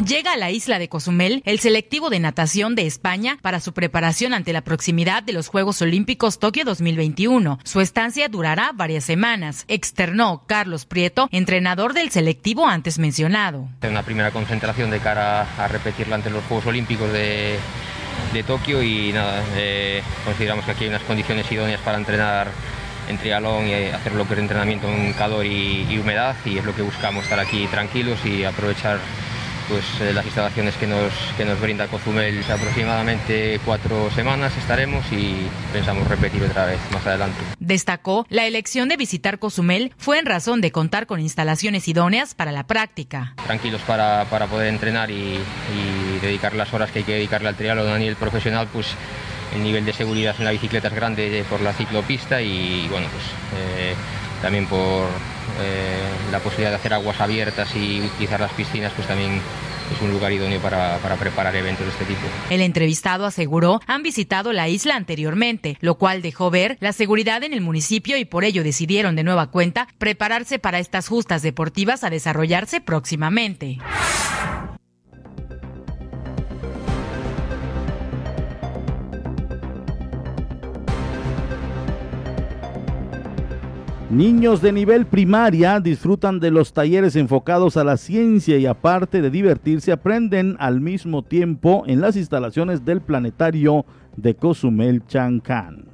Llega 0.03 0.33
a 0.33 0.37
la 0.37 0.49
isla 0.49 0.79
de 0.79 0.89
Cozumel 0.89 1.43
el 1.45 1.59
selectivo 1.59 2.09
de 2.09 2.19
natación 2.19 2.73
de 2.73 2.87
España 2.87 3.37
para 3.43 3.59
su 3.59 3.73
preparación 3.73 4.33
ante 4.33 4.53
la 4.53 4.63
proximidad 4.63 5.21
de 5.21 5.33
los 5.33 5.49
Juegos 5.49 5.83
Olímpicos 5.83 6.39
Tokio 6.39 6.65
2021. 6.65 7.59
Su 7.63 7.79
estancia 7.79 8.27
durará 8.27 8.71
varias 8.73 9.03
semanas, 9.03 9.65
externó 9.67 10.45
Carlos 10.47 10.87
Prieto, 10.87 11.27
entrenador 11.31 11.93
del 11.93 12.09
selectivo 12.09 12.65
antes 12.65 12.97
mencionado. 12.97 13.67
Una 13.87 14.01
primera 14.01 14.31
concentración 14.31 14.89
de 14.89 14.97
cara 14.97 15.41
a 15.63 15.67
repetirla 15.67 16.15
ante 16.15 16.31
los 16.31 16.43
Juegos 16.45 16.65
Olímpicos 16.65 17.13
de 17.13 17.59
de 18.33 18.43
Tokio 18.43 18.81
y 18.81 19.11
nada, 19.11 19.43
eh, 19.55 20.01
consideramos 20.25 20.65
que 20.65 20.71
aquí 20.71 20.83
hay 20.85 20.89
unas 20.89 21.03
condiciones 21.03 21.51
idóneas 21.51 21.81
para 21.81 21.97
entrenar 21.97 22.51
en 23.07 23.17
triatlón 23.17 23.67
y 23.67 23.73
hacer 23.73 24.13
lo 24.13 24.27
que 24.27 24.33
es 24.33 24.39
entrenamiento 24.39 24.87
en 24.87 25.13
calor 25.13 25.45
y, 25.45 25.85
y 25.89 25.97
humedad 25.97 26.35
y 26.45 26.57
es 26.57 26.65
lo 26.65 26.75
que 26.75 26.81
buscamos, 26.81 27.23
estar 27.23 27.39
aquí 27.39 27.67
tranquilos 27.67 28.25
y 28.25 28.43
aprovechar 28.43 28.99
pues 29.71 29.85
eh, 30.01 30.13
las 30.13 30.25
instalaciones 30.25 30.75
que 30.75 30.85
nos, 30.85 31.13
que 31.37 31.45
nos 31.45 31.59
brinda 31.59 31.87
Cozumel. 31.87 32.43
Aproximadamente 32.43 33.59
cuatro 33.65 34.11
semanas 34.11 34.55
estaremos 34.57 35.05
y 35.11 35.47
pensamos 35.71 36.07
repetir 36.07 36.43
otra 36.43 36.65
vez 36.65 36.79
más 36.91 37.05
adelante. 37.07 37.39
Destacó, 37.59 38.25
la 38.29 38.45
elección 38.45 38.89
de 38.89 38.97
visitar 38.97 39.39
Cozumel 39.39 39.93
fue 39.97 40.19
en 40.19 40.25
razón 40.25 40.59
de 40.59 40.71
contar 40.71 41.07
con 41.07 41.21
instalaciones 41.21 41.87
idóneas 41.87 42.35
para 42.35 42.51
la 42.51 42.67
práctica. 42.67 43.33
Tranquilos 43.45 43.81
para, 43.87 44.25
para 44.25 44.47
poder 44.47 44.67
entrenar 44.67 45.09
y, 45.09 45.13
y, 45.13 46.10
dedicar 46.27 46.53
las 46.53 46.73
horas 46.73 46.91
que 46.91 46.99
hay 46.99 47.05
que 47.05 47.13
dedicarle 47.13 47.49
al 47.49 47.55
triatlón 47.55 47.89
a 47.89 47.97
nivel 47.97 48.15
profesional, 48.15 48.67
pues 48.71 48.87
el 49.55 49.63
nivel 49.63 49.85
de 49.85 49.93
seguridad 49.93 50.35
en 50.39 50.45
la 50.45 50.51
bicicleta 50.51 50.87
es 50.87 50.93
grande 50.93 51.43
por 51.49 51.61
la 51.61 51.73
ciclopista 51.73 52.41
y 52.41 52.87
bueno, 52.89 53.07
pues 53.11 53.23
eh, 53.57 53.93
también 54.41 54.65
por 54.65 55.07
eh, 55.61 55.99
la 56.31 56.39
posibilidad 56.39 56.71
de 56.71 56.75
hacer 56.77 56.93
aguas 56.93 57.19
abiertas 57.19 57.75
y 57.75 58.01
utilizar 58.01 58.39
las 58.39 58.51
piscinas, 58.53 58.91
pues 58.95 59.07
también 59.07 59.41
es 59.93 60.01
un 60.01 60.11
lugar 60.11 60.31
idóneo 60.31 60.59
para, 60.61 60.97
para, 60.99 61.17
preparar 61.17 61.55
eventos 61.55 61.85
de 61.85 61.91
este 61.91 62.05
tipo. 62.05 62.21
El 62.49 62.61
entrevistado 62.61 63.25
aseguró 63.25 63.81
han 63.87 64.03
visitado 64.03 64.53
la 64.53 64.69
isla 64.69 64.95
anteriormente, 64.95 65.77
lo 65.81 65.95
cual 65.95 66.21
dejó 66.21 66.49
ver 66.49 66.77
la 66.79 66.93
seguridad 66.93 67.43
en 67.43 67.53
el 67.53 67.61
municipio 67.61 68.17
y 68.17 68.23
por 68.23 68.45
ello 68.45 68.63
decidieron 68.63 69.15
de 69.15 69.23
nueva 69.23 69.51
cuenta 69.51 69.87
prepararse 69.97 70.59
para 70.59 70.79
estas 70.79 71.09
justas 71.09 71.41
deportivas 71.41 72.03
a 72.05 72.09
desarrollarse 72.09 72.79
próximamente. 72.79 73.79
Niños 84.11 84.61
de 84.61 84.73
nivel 84.73 85.05
primaria 85.05 85.79
disfrutan 85.79 86.41
de 86.41 86.51
los 86.51 86.73
talleres 86.73 87.15
enfocados 87.15 87.77
a 87.77 87.85
la 87.85 87.95
ciencia 87.95 88.57
y 88.57 88.65
aparte 88.65 89.21
de 89.21 89.29
divertirse 89.29 89.93
aprenden 89.93 90.57
al 90.59 90.81
mismo 90.81 91.23
tiempo 91.23 91.85
en 91.87 92.01
las 92.01 92.17
instalaciones 92.17 92.83
del 92.83 92.99
planetario 92.99 93.85
de 94.17 94.35
Cozumel 94.35 95.07
Chancán. 95.07 95.90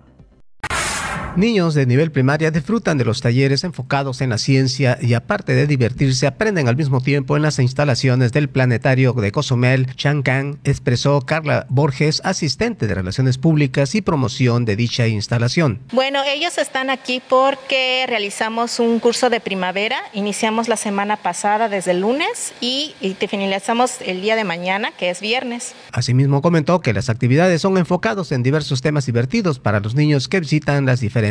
Niños 1.38 1.76
de 1.76 1.86
nivel 1.86 2.12
primaria 2.12 2.50
disfrutan 2.50 2.98
de 2.98 3.06
los 3.06 3.22
talleres 3.22 3.64
enfocados 3.64 4.22
en 4.22 4.32
la 4.32 4.40
ciencia 4.40 4.98
y 5.00 5.14
aparte 5.14 5.54
de 5.54 5.68
divertirse 5.68 6.26
aprenden 6.26 6.68
al 6.68 6.76
mismo 6.76 7.00
tiempo 7.00 7.38
en 7.38 7.44
las 7.44 7.60
instalaciones 7.60 8.32
del 8.32 8.50
planetario 8.50 9.14
de 9.14 9.32
Cozumel, 9.32 9.86
Chancán, 9.96 10.58
expresó 10.64 11.22
Carla 11.22 11.68
Borges, 11.70 12.24
asistente 12.26 12.88
de 12.88 12.96
Relaciones 12.96 13.38
Públicas 13.38 13.94
y 13.94 14.02
Promoción 14.02 14.66
de 14.66 14.76
dicha 14.76 15.06
instalación. 15.06 15.80
Bueno, 15.92 16.24
ellos 16.26 16.58
están 16.58 16.90
aquí 16.90 17.22
porque 17.30 18.06
realizamos 18.08 18.80
un 18.80 19.00
curso 19.00 19.30
de 19.30 19.40
primavera, 19.40 19.98
iniciamos 20.14 20.68
la 20.68 20.76
semana 20.76 21.18
pasada 21.18 21.70
desde 21.70 21.92
el 21.92 22.02
lunes 22.02 22.52
y, 22.62 22.96
y 23.00 23.14
finalizamos 23.28 24.02
el 24.04 24.22
día 24.22 24.36
de 24.36 24.44
mañana, 24.44 24.92
que 24.98 25.12
es 25.12 25.22
viernes. 25.22 25.76
Asimismo 25.92 26.42
comentó 26.42 26.82
que 26.82 26.94
las 26.94 27.12
actividades 27.12 27.62
son 27.62 27.78
enfocados 27.78 28.32
en 28.32 28.42
diversos 28.42 28.82
temas 28.82 29.06
divertidos 29.06 29.60
para 29.60 29.80
los 29.80 29.94
niños 29.94 30.28
que 30.28 30.40
visitan 30.40 30.88
las 30.88 31.00
diferentes 31.00 31.27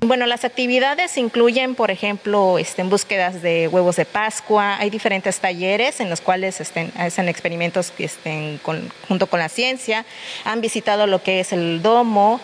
Bueno, 0.00 0.26
las 0.26 0.44
actividades 0.44 1.16
incluyen, 1.16 1.74
por 1.74 1.90
ejemplo, 1.90 2.58
este, 2.58 2.82
en 2.82 2.90
búsquedas 2.90 3.42
de 3.42 3.68
huevos 3.68 3.96
de 3.96 4.04
Pascua. 4.04 4.76
Hay 4.78 4.90
diferentes 4.90 5.38
talleres 5.40 6.00
en 6.00 6.10
los 6.10 6.20
cuales 6.20 6.60
estén, 6.60 6.92
hacen 6.96 7.28
experimentos 7.28 7.90
que 7.90 8.04
estén 8.04 8.60
junto 9.08 9.26
con 9.26 9.38
la 9.38 9.48
ciencia. 9.48 10.04
Han 10.44 10.60
visitado 10.60 11.06
lo 11.06 11.22
que 11.22 11.40
es 11.40 11.52
el 11.52 11.82
domo 11.82 12.40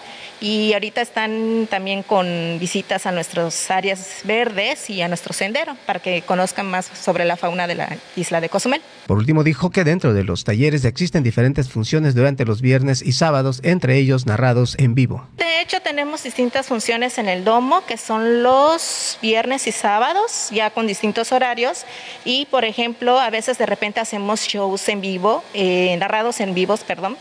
y 0.47 0.73
ahorita 0.75 1.01
están 1.01 1.67
también 1.69 2.05
con 2.05 2.59
visitas 2.61 3.05
a 3.07 3.11
nuestras 3.11 3.69
áreas 3.69 4.21
verdes 4.23 4.89
y 4.91 5.03
a 5.03 5.09
nuestro 5.09 5.33
sendero 5.33 5.77
para 5.87 5.99
que 5.99 6.23
conozcan 6.23 6.71
más 6.71 6.87
sobre 6.87 7.25
la 7.25 7.37
fauna 7.37 7.67
de 7.67 7.75
la 7.75 7.97
isla 8.15 8.41
de 8.41 8.49
Cozumel. 8.49 8.81
Por 9.09 9.19
último, 9.19 9.43
dijo 9.43 9.71
que 9.71 9.83
dentro 9.83 10.15
de 10.15 10.23
los 10.23 10.45
talleres 10.45 10.85
existen 10.85 11.25
diferentes 11.25 11.69
funciones 11.69 12.15
durante 12.15 12.45
los 12.45 12.61
viernes 12.61 13.03
y 13.03 13.11
sábados, 13.11 13.59
entre 13.65 13.97
ellos 13.99 14.27
narrados 14.27 14.77
en 14.79 14.95
vivo. 14.95 15.27
De 15.37 15.61
hecho, 15.61 15.81
tenemos 15.81 16.23
distintas 16.23 16.67
funciones 16.67 17.19
en 17.19 17.29
el 17.29 17.43
domo, 17.43 17.85
que 17.85 17.97
son 17.97 18.45
los 18.45 19.19
viernes 19.21 19.67
y 19.67 19.73
sábados, 19.73 20.51
ya 20.53 20.71
con 20.71 20.87
distintos 20.87 21.33
horarios. 21.33 21.85
Y, 22.25 22.47
por 22.53 22.65
ejemplo, 22.65 23.19
a 23.19 23.31
veces 23.31 23.59
de 23.59 23.67
repente 23.67 23.99
hacemos 23.99 24.43
shows 24.43 24.89
en 24.89 25.01
vivo, 25.01 25.43
eh, 25.55 25.97
narrados 25.99 26.39
en 26.39 26.55
vivos, 26.55 26.85
perdón 26.85 27.17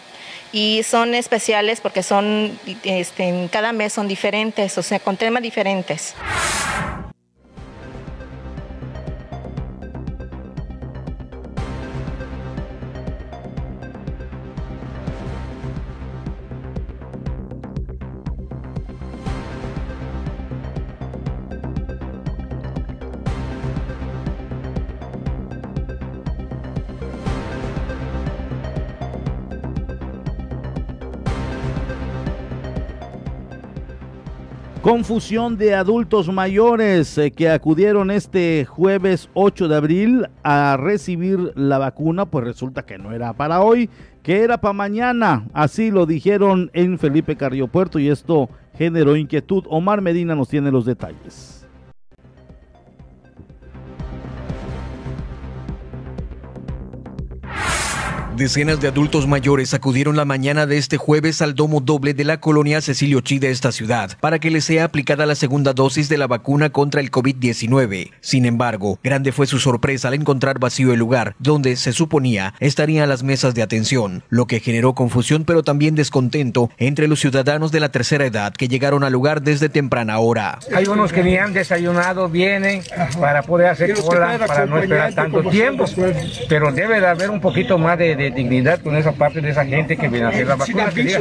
y 0.52 0.84
son 0.84 1.16
especiales 1.16 1.82
porque 1.82 2.04
son, 2.04 2.58
este, 2.84 3.50
cada 3.52 3.72
mes 3.72 3.94
son 3.94 4.08
diferentes, 4.08 4.78
o 4.78 4.84
sea, 4.84 5.00
con 5.00 5.18
temas 5.18 5.44
diferentes. 5.44 6.16
Confusión 34.86 35.58
de 35.58 35.74
adultos 35.74 36.32
mayores 36.32 37.18
eh, 37.18 37.32
que 37.32 37.50
acudieron 37.50 38.12
este 38.12 38.66
jueves 38.66 39.32
8 39.34 39.68
de 39.68 39.76
abril 39.76 40.28
a 40.44 40.78
recibir 40.78 41.54
la 41.56 41.80
vacuna, 41.80 42.28
pues 42.28 42.46
resulta 42.46 42.86
que 42.86 43.00
no 43.00 43.12
era 43.12 43.34
para 43.34 43.62
hoy, 43.62 43.90
que 44.22 44.44
era 44.44 44.62
para 44.62 44.74
mañana. 44.74 45.48
Así 45.54 45.90
lo 45.90 46.06
dijeron 46.06 46.70
en 46.74 47.00
Felipe 47.00 47.36
Carriopuerto 47.36 47.98
y 47.98 48.10
esto 48.10 48.48
generó 48.78 49.16
inquietud. 49.16 49.64
Omar 49.70 50.02
Medina 50.02 50.36
nos 50.36 50.50
tiene 50.50 50.70
los 50.70 50.86
detalles. 50.86 51.55
Decenas 58.38 58.82
de 58.82 58.90
adultos 58.90 59.28
mayores 59.28 59.74
acudieron 59.74 60.18
la 60.18 60.26
mañana 60.26 60.66
de 60.66 60.78
este 60.78 60.98
jueves 60.98 61.42
al 61.42 61.56
domo 61.56 61.80
doble 61.80 62.14
de 62.14 62.26
la 62.26 62.42
colonia 62.42 62.82
Cecilio 62.82 63.22
Chi 63.22 63.40
de 63.40 63.50
esta 63.50 63.72
ciudad 63.72 64.18
para 64.20 64.40
que 64.40 64.52
les 64.52 64.66
sea 64.66 64.84
aplicada 64.84 65.26
la 65.26 65.36
segunda 65.36 65.72
dosis 65.72 66.10
de 66.10 66.18
la 66.18 66.28
vacuna 66.28 66.70
contra 66.70 67.00
el 67.00 67.12
COVID-19. 67.12 68.12
Sin 68.20 68.46
embargo, 68.46 69.00
grande 69.04 69.32
fue 69.32 69.48
su 69.48 69.60
sorpresa 69.60 70.10
al 70.10 70.16
encontrar 70.16 70.60
vacío 70.60 70.92
el 70.92 71.00
lugar 71.00 71.36
donde 71.40 71.78
se 71.78 71.94
suponía 71.94 72.54
estarían 72.60 73.08
las 73.08 73.24
mesas 73.24 73.56
de 73.56 73.62
atención, 73.62 74.24
lo 74.28 74.48
que 74.48 74.60
generó 74.60 74.96
confusión 74.96 75.46
pero 75.46 75.64
también 75.64 75.96
descontento 75.96 76.70
entre 76.78 77.08
los 77.08 77.22
ciudadanos 77.22 77.72
de 77.72 77.80
la 77.80 77.90
tercera 77.90 78.26
edad 78.26 78.54
que 78.54 78.68
llegaron 78.68 79.06
al 79.06 79.14
lugar 79.14 79.44
desde 79.44 79.70
temprana 79.70 80.20
hora. 80.20 80.60
Hay 80.74 80.88
unos 80.88 81.14
que 81.14 81.24
ni 81.24 81.38
han 81.38 81.54
desayunado, 81.54 82.28
vienen 82.28 82.82
para 83.18 83.44
poder 83.44 83.68
hacer 83.68 83.94
cola, 83.94 84.38
para 84.46 84.66
no 84.66 84.80
esperar 84.80 85.14
tanto 85.14 85.42
tiempo, 85.44 85.86
pero 86.50 86.74
debe 86.74 87.00
de 87.00 87.08
haber 87.08 87.30
un 87.30 87.40
poquito 87.40 87.78
más 87.78 87.98
de 87.98 88.16
de 88.16 88.25
dignidad 88.32 88.80
con 88.82 88.96
esa 88.96 89.12
parte 89.12 89.42
de 89.42 89.50
esa 89.50 89.66
gente 89.66 89.98
que 89.98 90.08
viene 90.08 90.28
a 90.28 90.30
hacer 90.30 90.48
la 90.48 90.56
vacuna. 90.56 90.90
que, 90.90 91.04
diga, 91.04 91.20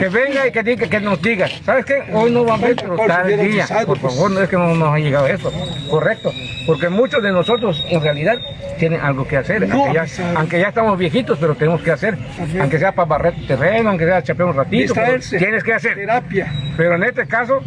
que 0.00 0.08
venga 0.08 0.46
y 0.46 0.52
que, 0.52 0.62
diga, 0.62 0.88
que 0.88 1.00
nos 1.00 1.20
diga, 1.22 1.48
¿sabes 1.64 1.84
qué? 1.84 2.02
Hoy 2.12 2.30
no 2.30 2.44
va 2.44 2.54
a 2.54 2.56
haber, 2.56 2.76
pero 2.76 2.96
tal 3.06 3.38
día. 3.38 3.66
Por 3.86 3.98
favor, 3.98 4.30
no 4.30 4.40
es 4.40 4.48
que 4.48 4.56
no 4.56 4.74
nos 4.74 4.94
ha 4.94 4.98
llegado 4.98 5.26
eso. 5.26 5.52
Correcto. 5.90 6.32
Porque 6.66 6.88
muchos 6.88 7.22
de 7.22 7.32
nosotros 7.32 7.84
en 7.88 8.02
realidad 8.02 8.38
tienen 8.78 9.00
algo 9.00 9.26
que 9.26 9.36
hacer. 9.36 9.68
Aunque 9.70 9.94
ya, 9.94 10.06
aunque 10.36 10.60
ya 10.60 10.68
estamos 10.68 10.98
viejitos, 10.98 11.38
pero 11.38 11.54
tenemos 11.54 11.82
que 11.82 11.92
hacer. 11.92 12.16
Aunque 12.60 12.78
sea 12.78 12.92
para 12.92 13.06
barrer 13.06 13.34
terreno, 13.46 13.90
aunque 13.90 14.04
sea 14.04 14.22
chapear 14.22 14.48
un 14.48 14.56
ratito. 14.56 14.94
Tienes 15.38 15.64
que 15.64 15.72
hacer. 15.72 15.94
Terapia. 15.94 16.52
Pero 16.76 16.96
en 16.96 17.04
este 17.04 17.26
caso, 17.26 17.62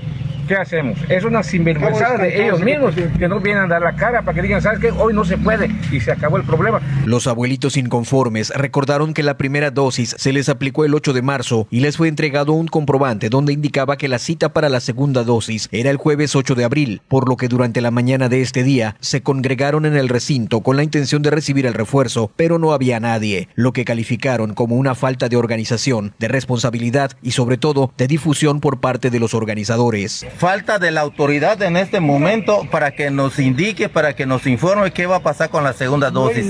¿qué 0.50 0.56
hacemos? 0.56 0.98
Es 1.10 1.24
una 1.24 1.44
sinvergüenzada 1.44 2.18
de 2.18 2.44
ellos 2.44 2.60
mismos 2.60 2.96
que 2.96 3.28
no 3.28 3.40
vienen 3.40 3.66
a 3.66 3.68
dar 3.68 3.84
la 3.84 3.96
cara 3.96 4.24
para 4.24 4.34
que 4.34 4.42
digan, 4.42 4.60
¿sabes 4.64 4.80
qué? 4.80 4.90
Hoy 4.90 5.14
no 5.14 5.24
se 5.24 5.38
puede 5.38 5.70
y 5.92 6.00
se 6.00 6.12
acabó 6.12 6.38
el 6.38 6.44
problema. 6.44 6.82
Los 7.06 7.28
abuelitos 7.28 7.78
inconformes 7.78 8.50
recordaron 8.56 9.14
que 9.14 9.22
la 9.22 9.38
primera 9.38 9.70
dosis 9.70 10.16
se 10.18 10.34
les 10.34 10.50
aplicó 10.50 10.86
el 10.86 10.96
8 10.96 11.14
de 11.14 11.22
marzo 11.22 11.68
y 11.70 11.82
les 11.82 11.98
fue 11.98 12.08
entregado 12.08 12.54
un 12.54 12.68
comprobante 12.68 13.30
donde 13.30 13.54
indicaba 13.54 13.96
que 13.96 14.08
la 14.08 14.18
cita 14.18 14.52
para 14.52 14.70
la 14.70 14.80
segunda 14.80 15.24
dosis 15.24 15.70
era 15.72 15.92
el 15.92 15.98
jueves 15.98 16.36
8 16.36 16.56
de 16.56 16.64
abril, 16.64 17.02
por 17.08 17.30
lo 17.30 17.38
que 17.38 17.48
durante 17.48 17.80
la 17.80 17.92
mañana 17.92 18.28
de 18.28 18.42
este 18.42 18.64
día 18.64 18.96
se 19.02 19.22
congregaron 19.22 19.86
en 19.86 19.96
el 19.96 20.10
recinto 20.10 20.62
con 20.62 20.78
la 20.78 20.84
intención 20.84 21.22
de 21.22 21.30
recibir 21.30 21.68
el 21.68 21.76
refuerzo, 21.76 22.32
pero 22.36 22.58
no 22.58 22.74
había 22.74 23.00
nadie, 23.00 23.50
lo 23.54 23.72
que 23.72 23.86
calificaron 23.86 24.56
como 24.56 24.78
una 24.78 24.96
falta 24.96 25.30
de 25.30 25.38
organización, 25.38 26.16
de 26.18 26.28
responsabilidad 26.28 27.12
y 27.22 27.32
sobre 27.32 27.58
todo 27.58 27.94
de 28.00 28.08
difusión 28.08 28.62
por 28.62 28.80
parte 28.80 29.12
de 29.12 29.20
los 29.20 29.36
organizadores 29.36 30.26
falta 30.40 30.80
de 30.80 30.92
la 30.92 31.02
autoridad 31.02 31.62
en 31.62 31.76
este 31.76 32.00
momento 32.00 32.66
para 32.72 32.92
que 32.92 33.12
nos 33.12 33.38
indique, 33.40 33.90
para 33.90 34.14
que 34.16 34.26
nos 34.26 34.48
informe 34.48 34.92
qué 34.92 35.06
va 35.06 35.18
a 35.18 35.20
pasar 35.20 35.50
con 35.50 35.66
la 35.66 35.74
segunda 35.74 36.12
dosis, 36.12 36.50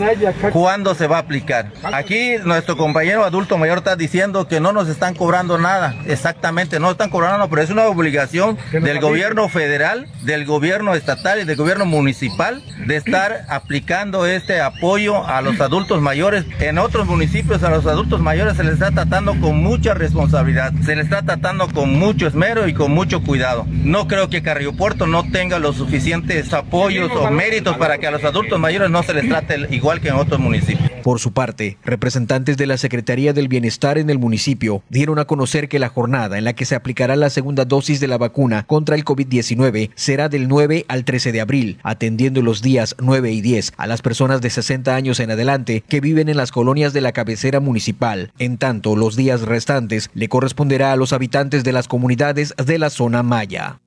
cuándo 0.53 0.93
se 0.93 1.07
va 1.07 1.17
a 1.17 1.21
aplicar. 1.21 1.71
Aquí 1.83 2.35
nuestro 2.45 2.77
compañero 2.77 3.25
adulto 3.25 3.57
mayor 3.57 3.79
está 3.79 3.95
diciendo 3.95 4.47
que 4.47 4.59
no 4.59 4.73
nos 4.73 4.89
están 4.89 5.15
cobrando 5.15 5.57
nada, 5.57 5.95
exactamente, 6.05 6.79
no 6.79 6.91
están 6.91 7.09
cobrando, 7.09 7.49
pero 7.49 7.63
es 7.63 7.71
una 7.71 7.87
obligación 7.87 8.59
del 8.71 8.99
gobierno 8.99 9.49
federal, 9.49 10.07
del 10.21 10.45
gobierno 10.45 10.93
estatal 10.93 11.39
y 11.39 11.45
del 11.45 11.55
gobierno 11.55 11.85
municipal 11.85 12.61
de 12.85 12.95
estar 12.95 13.45
aplicando 13.49 14.27
este 14.27 14.61
apoyo 14.61 15.25
a 15.25 15.41
los 15.41 15.59
adultos 15.61 15.99
mayores. 15.99 16.45
En 16.59 16.77
otros 16.77 17.07
municipios 17.07 17.63
a 17.63 17.71
los 17.71 17.87
adultos 17.87 18.21
mayores 18.21 18.55
se 18.55 18.63
les 18.63 18.73
está 18.73 18.91
tratando 18.91 19.33
con 19.39 19.63
mucha 19.63 19.95
responsabilidad, 19.95 20.73
se 20.85 20.95
les 20.95 21.05
está 21.05 21.23
tratando 21.23 21.67
con 21.69 21.97
mucho 21.97 22.27
esmero 22.27 22.67
y 22.67 22.73
con 22.75 22.91
mucho 22.91 23.23
cuidado. 23.23 23.65
No 23.84 24.07
creo 24.07 24.30
que 24.30 24.41
Carrillo 24.41 24.73
Puerto 24.73 25.07
no 25.07 25.30
tenga 25.32 25.57
los 25.57 25.77
suficientes 25.77 26.53
apoyos 26.53 27.11
o 27.11 27.32
méritos 27.32 27.77
para 27.77 27.97
que 27.97 28.07
a 28.07 28.11
los 28.11 28.23
adultos 28.23 28.59
mayores 28.59 28.89
no 28.89 29.03
se 29.03 29.13
les 29.13 29.27
trate 29.27 29.67
igual 29.71 30.01
que 30.01 30.09
en 30.09 30.15
otros 30.15 30.39
municipios. 30.39 30.88
Por 31.10 31.20
su 31.20 31.34
parte, 31.34 31.80
representantes 31.84 32.55
de 32.55 32.68
la 32.68 32.78
Secretaría 32.78 33.34
del 33.34 33.47
Bienestar 33.47 33.97
en 33.97 34.12
el 34.12 34.20
municipio 34.20 34.84
dieron 34.89 35.18
a 35.18 35.26
conocer 35.26 35.68
que 35.68 35.80
la 35.80 35.89
jornada 35.89 36.38
en 36.38 36.43
la 36.43 36.53
que 36.53 36.66
se 36.66 36.76
aplicará 36.76 37.16
la 37.16 37.32
segunda 37.32 37.66
dosis 37.66 37.99
de 37.99 38.07
la 38.07 38.20
vacuna 38.20 38.62
contra 38.68 38.95
el 38.95 39.03
COVID-19 39.03 39.89
será 39.95 40.30
del 40.30 40.47
9 40.47 40.86
al 40.88 41.05
13 41.05 41.32
de 41.32 41.41
abril, 41.41 41.80
atendiendo 41.82 42.43
los 42.43 42.62
días 42.62 42.95
9 42.99 43.32
y 43.32 43.41
10 43.41 43.74
a 43.76 43.88
las 43.88 44.03
personas 44.03 44.39
de 44.41 44.51
60 44.51 44.93
años 44.93 45.20
en 45.20 45.32
adelante 45.32 45.84
que 45.88 45.99
viven 45.99 46.30
en 46.30 46.38
las 46.38 46.51
colonias 46.51 46.93
de 46.93 47.01
la 47.01 47.12
cabecera 47.12 47.60
municipal. 47.60 48.32
En 48.38 48.60
tanto, 48.60 48.95
los 48.95 49.16
días 49.16 49.41
restantes 49.41 50.12
le 50.14 50.30
corresponderá 50.30 50.91
a 50.91 50.95
los 50.95 51.12
habitantes 51.12 51.64
de 51.64 51.74
las 51.74 51.88
comunidades 51.88 52.53
de 52.64 52.78
la 52.78 52.91
zona 52.91 53.24
maya. 53.24 53.80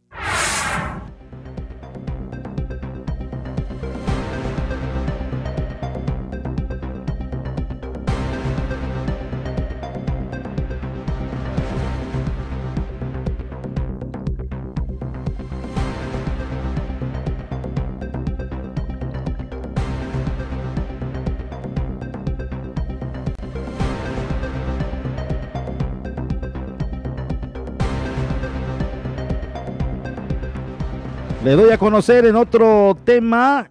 Le 31.52 31.56
doy 31.56 31.70
a 31.70 31.76
conocer 31.76 32.24
en 32.24 32.34
otro 32.36 32.96
tema 33.04 33.68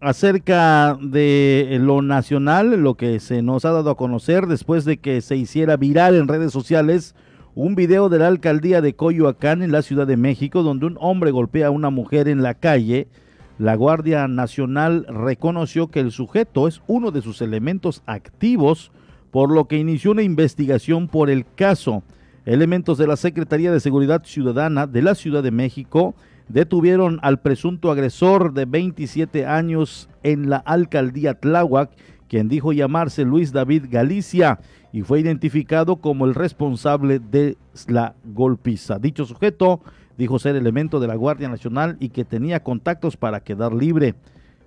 acerca 0.00 0.96
de 1.02 1.76
lo 1.78 2.00
nacional, 2.00 2.80
lo 2.80 2.94
que 2.94 3.20
se 3.20 3.42
nos 3.42 3.66
ha 3.66 3.72
dado 3.72 3.90
a 3.90 3.96
conocer 3.98 4.46
después 4.46 4.86
de 4.86 4.96
que 4.96 5.20
se 5.20 5.36
hiciera 5.36 5.76
viral 5.76 6.14
en 6.14 6.28
redes 6.28 6.50
sociales 6.50 7.14
un 7.54 7.74
video 7.74 8.08
de 8.08 8.20
la 8.20 8.28
alcaldía 8.28 8.80
de 8.80 8.94
Coyoacán 8.94 9.62
en 9.62 9.70
la 9.70 9.82
Ciudad 9.82 10.06
de 10.06 10.16
México 10.16 10.62
donde 10.62 10.86
un 10.86 10.96
hombre 10.98 11.30
golpea 11.30 11.66
a 11.66 11.70
una 11.70 11.90
mujer 11.90 12.26
en 12.26 12.42
la 12.42 12.54
calle. 12.54 13.06
La 13.58 13.74
Guardia 13.74 14.26
Nacional 14.26 15.04
reconoció 15.06 15.88
que 15.88 16.00
el 16.00 16.12
sujeto 16.12 16.68
es 16.68 16.80
uno 16.86 17.10
de 17.10 17.20
sus 17.20 17.42
elementos 17.42 18.02
activos, 18.06 18.92
por 19.30 19.52
lo 19.52 19.66
que 19.66 19.76
inició 19.76 20.12
una 20.12 20.22
investigación 20.22 21.06
por 21.06 21.28
el 21.28 21.44
caso. 21.54 22.02
Elementos 22.46 22.96
de 22.96 23.06
la 23.06 23.16
Secretaría 23.16 23.70
de 23.72 23.80
Seguridad 23.80 24.24
Ciudadana 24.24 24.86
de 24.86 25.02
la 25.02 25.14
Ciudad 25.14 25.42
de 25.42 25.50
México 25.50 26.14
detuvieron 26.52 27.20
al 27.22 27.40
presunto 27.40 27.90
agresor 27.90 28.52
de 28.52 28.64
27 28.64 29.46
años 29.46 30.08
en 30.22 30.50
la 30.50 30.56
alcaldía 30.56 31.34
Tláhuac, 31.34 31.90
quien 32.28 32.48
dijo 32.48 32.72
llamarse 32.72 33.24
Luis 33.24 33.52
David 33.52 33.86
Galicia 33.88 34.58
y 34.92 35.02
fue 35.02 35.20
identificado 35.20 35.96
como 35.96 36.26
el 36.26 36.34
responsable 36.34 37.20
de 37.20 37.56
la 37.86 38.14
golpiza. 38.24 38.98
Dicho 38.98 39.24
sujeto 39.24 39.80
dijo 40.18 40.38
ser 40.38 40.56
elemento 40.56 41.00
de 41.00 41.06
la 41.06 41.14
Guardia 41.14 41.48
Nacional 41.48 41.96
y 42.00 42.08
que 42.08 42.24
tenía 42.24 42.62
contactos 42.62 43.16
para 43.16 43.40
quedar 43.40 43.72
libre. 43.72 44.14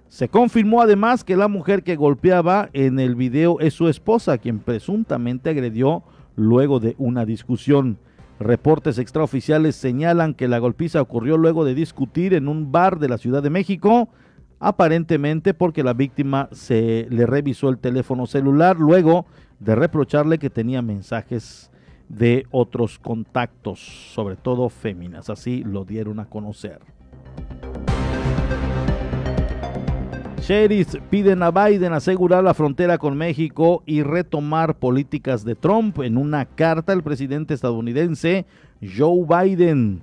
Se 0.07 0.29
confirmó 0.29 0.81
además 0.81 1.23
que 1.23 1.36
la 1.36 1.47
mujer 1.47 1.84
que 1.84 1.95
golpeaba 1.95 2.69
en 2.73 2.99
el 2.99 3.15
video 3.15 3.59
es 3.59 3.73
su 3.73 3.88
esposa, 3.88 4.38
quien 4.38 4.59
presuntamente 4.59 5.49
agredió 5.49 6.03
luego 6.36 6.79
de 6.79 6.95
una 6.97 7.25
discusión. 7.25 7.97
Reportes 8.43 8.97
extraoficiales 8.97 9.77
señalan 9.77 10.33
que 10.33 10.49
la 10.49 10.59
golpiza 10.59 11.01
ocurrió 11.01 11.37
luego 11.37 11.63
de 11.63 11.73
discutir 11.73 12.33
en 12.33 12.49
un 12.49 12.73
bar 12.73 12.99
de 12.99 13.07
la 13.07 13.17
Ciudad 13.17 13.41
de 13.41 13.49
México, 13.49 14.09
aparentemente 14.59 15.53
porque 15.53 15.81
la 15.81 15.93
víctima 15.93 16.49
se 16.51 17.07
le 17.09 17.25
revisó 17.25 17.69
el 17.69 17.77
teléfono 17.77 18.25
celular 18.25 18.75
luego 18.77 19.25
de 19.61 19.75
reprocharle 19.75 20.39
que 20.39 20.49
tenía 20.49 20.81
mensajes 20.81 21.71
de 22.09 22.45
otros 22.51 22.99
contactos, 22.99 23.79
sobre 24.13 24.35
todo 24.35 24.67
féminas, 24.67 25.29
así 25.29 25.63
lo 25.63 25.85
dieron 25.85 26.19
a 26.19 26.25
conocer. 26.25 26.81
Sheriffs 30.45 30.97
piden 31.09 31.41
a 31.41 31.51
Biden 31.51 31.93
asegurar 31.93 32.43
la 32.43 32.53
frontera 32.53 32.97
con 32.97 33.15
México 33.15 33.81
y 33.85 34.03
retomar 34.03 34.75
políticas 34.75 35.45
de 35.45 35.55
Trump. 35.55 35.99
En 35.99 36.17
una 36.17 36.43
carta, 36.43 36.91
el 36.91 37.01
presidente 37.01 37.53
estadounidense 37.53 38.45
Joe 38.81 39.25
Biden, 39.25 40.01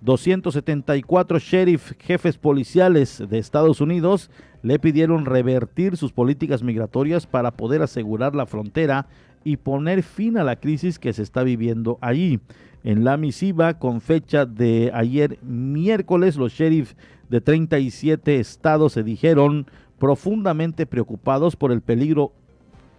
274 0.00 1.38
sheriff 1.38 1.92
jefes 1.98 2.38
policiales 2.38 3.22
de 3.28 3.38
Estados 3.38 3.82
Unidos 3.82 4.30
le 4.62 4.78
pidieron 4.78 5.26
revertir 5.26 5.98
sus 5.98 6.12
políticas 6.12 6.62
migratorias 6.62 7.26
para 7.26 7.50
poder 7.50 7.82
asegurar 7.82 8.34
la 8.34 8.46
frontera 8.46 9.06
y 9.44 9.58
poner 9.58 10.02
fin 10.02 10.38
a 10.38 10.44
la 10.44 10.56
crisis 10.56 10.98
que 10.98 11.12
se 11.12 11.22
está 11.22 11.42
viviendo 11.42 11.98
allí. 12.00 12.40
En 12.84 13.04
la 13.04 13.18
misiva 13.18 13.78
con 13.78 14.00
fecha 14.00 14.46
de 14.46 14.90
ayer 14.94 15.38
miércoles, 15.42 16.36
los 16.36 16.52
sheriffs 16.52 16.96
de 17.28 17.40
37 17.40 18.38
estados 18.38 18.92
se 18.92 19.02
dijeron 19.02 19.66
profundamente 19.98 20.86
preocupados 20.86 21.56
por 21.56 21.72
el 21.72 21.80
peligro 21.80 22.32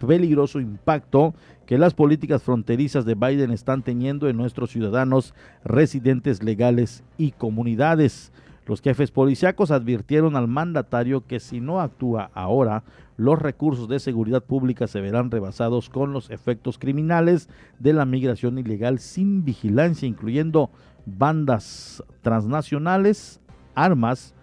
peligroso 0.06 0.60
impacto 0.60 1.34
que 1.66 1.78
las 1.78 1.94
políticas 1.94 2.44
fronterizas 2.44 3.06
de 3.06 3.16
Biden 3.16 3.52
están 3.52 3.82
teniendo 3.82 4.28
en 4.30 4.38
nuestros 4.38 4.72
ciudadanos 4.72 5.34
residentes 5.64 6.44
legales 6.44 7.04
y 7.18 7.32
comunidades. 7.32 8.32
Los 8.68 8.82
jefes 8.82 9.12
policíacos 9.12 9.72
advirtieron 9.72 10.36
al 10.36 10.48
mandatario 10.48 11.26
que 11.26 11.40
si 11.40 11.60
no 11.62 11.82
actúa 11.82 12.32
ahora, 12.34 12.84
los 13.18 13.40
recursos 13.40 13.88
de 13.88 14.00
seguridad 14.00 14.44
pública 14.44 14.88
se 14.88 15.02
verán 15.02 15.32
rebasados 15.32 15.90
con 15.90 16.14
los 16.14 16.30
efectos 16.30 16.78
criminales 16.78 17.48
de 17.80 17.94
la 17.94 18.06
migración 18.06 18.58
ilegal 18.58 19.00
sin 19.00 19.46
vigilancia, 19.46 20.08
incluyendo 20.08 20.72
bandas 21.06 22.04
transnacionales, 22.22 23.40
armas, 23.76 24.34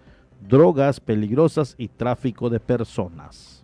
drogas 0.47 0.99
peligrosas 0.99 1.75
y 1.77 1.87
tráfico 1.87 2.49
de 2.49 2.59
personas. 2.59 3.63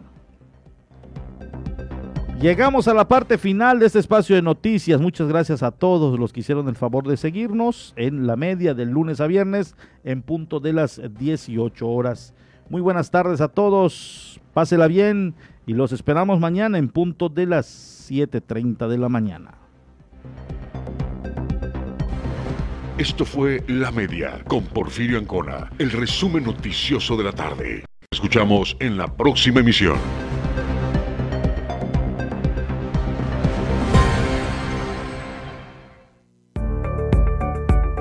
Llegamos 2.41 2.87
a 2.87 2.93
la 2.93 3.05
parte 3.05 3.37
final 3.37 3.79
de 3.79 3.87
este 3.87 3.99
espacio 3.99 4.33
de 4.33 4.41
noticias. 4.41 5.01
Muchas 5.01 5.27
gracias 5.27 5.61
a 5.61 5.71
todos 5.71 6.17
los 6.17 6.31
que 6.31 6.39
hicieron 6.39 6.69
el 6.69 6.77
favor 6.77 7.05
de 7.05 7.17
seguirnos 7.17 7.93
en 7.97 8.27
la 8.27 8.37
media 8.37 8.73
del 8.73 8.91
lunes 8.91 9.19
a 9.19 9.27
viernes 9.27 9.75
en 10.05 10.21
punto 10.21 10.61
de 10.61 10.71
las 10.71 11.01
18 11.19 11.85
horas. 11.85 12.33
Muy 12.69 12.79
buenas 12.79 13.11
tardes 13.11 13.41
a 13.41 13.49
todos. 13.49 14.39
Pásela 14.53 14.87
bien 14.87 15.35
y 15.67 15.73
los 15.73 15.91
esperamos 15.91 16.39
mañana 16.39 16.77
en 16.77 16.87
punto 16.87 17.27
de 17.27 17.45
las 17.45 18.09
7.30 18.09 18.87
de 18.87 18.97
la 18.97 19.09
mañana. 19.09 19.55
Esto 22.97 23.25
fue 23.25 23.65
La 23.67 23.91
Media 23.91 24.45
con 24.47 24.63
Porfirio 24.63 25.17
Ancona, 25.17 25.69
el 25.77 25.91
resumen 25.91 26.45
noticioso 26.45 27.17
de 27.17 27.23
la 27.25 27.33
tarde. 27.33 27.83
Escuchamos 28.09 28.77
en 28.79 28.95
la 28.95 29.07
próxima 29.07 29.59
emisión. 29.59 29.97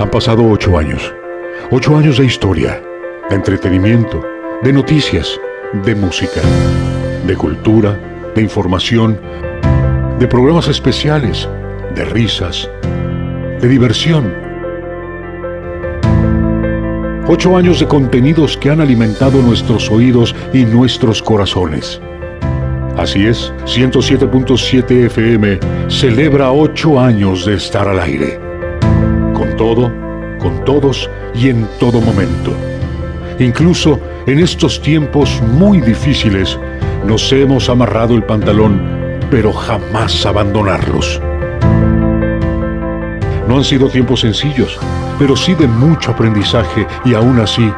Han 0.00 0.10
pasado 0.10 0.42
ocho 0.48 0.78
años. 0.78 1.14
Ocho 1.70 1.94
años 1.94 2.16
de 2.16 2.24
historia, 2.24 2.82
de 3.28 3.36
entretenimiento, 3.36 4.24
de 4.62 4.72
noticias, 4.72 5.38
de 5.84 5.94
música, 5.94 6.40
de 7.26 7.36
cultura, 7.36 8.00
de 8.34 8.40
información, 8.40 9.20
de 10.18 10.26
programas 10.26 10.68
especiales, 10.68 11.46
de 11.94 12.06
risas, 12.06 12.70
de 13.60 13.68
diversión. 13.68 14.32
Ocho 17.28 17.58
años 17.58 17.78
de 17.78 17.86
contenidos 17.86 18.56
que 18.56 18.70
han 18.70 18.80
alimentado 18.80 19.42
nuestros 19.42 19.90
oídos 19.90 20.34
y 20.54 20.64
nuestros 20.64 21.22
corazones. 21.22 22.00
Así 22.96 23.26
es, 23.26 23.52
107.7 23.66 25.04
FM 25.08 25.60
celebra 25.88 26.52
ocho 26.52 26.98
años 26.98 27.44
de 27.44 27.56
estar 27.56 27.86
al 27.86 28.00
aire 28.00 28.49
todo, 29.60 29.92
con 30.38 30.64
todos 30.64 31.10
y 31.34 31.50
en 31.50 31.68
todo 31.78 32.00
momento. 32.00 32.50
Incluso 33.38 34.00
en 34.26 34.38
estos 34.38 34.80
tiempos 34.80 35.42
muy 35.42 35.82
difíciles 35.82 36.58
nos 37.06 37.30
hemos 37.30 37.68
amarrado 37.68 38.14
el 38.14 38.22
pantalón, 38.22 38.80
pero 39.30 39.52
jamás 39.52 40.24
abandonarlos. 40.24 41.20
No 43.46 43.58
han 43.58 43.64
sido 43.64 43.90
tiempos 43.90 44.20
sencillos, 44.20 44.78
pero 45.18 45.36
sí 45.36 45.54
de 45.54 45.66
mucho 45.66 46.12
aprendizaje 46.12 46.86
y 47.04 47.12
aún 47.12 47.38
así, 47.38 47.70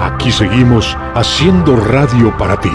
aquí 0.00 0.32
seguimos 0.32 0.96
haciendo 1.14 1.76
radio 1.76 2.36
para 2.36 2.58
ti. 2.58 2.72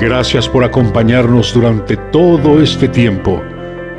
Gracias 0.00 0.48
por 0.48 0.64
acompañarnos 0.64 1.54
durante 1.54 1.96
todo 1.96 2.60
este 2.60 2.88
tiempo 2.88 3.40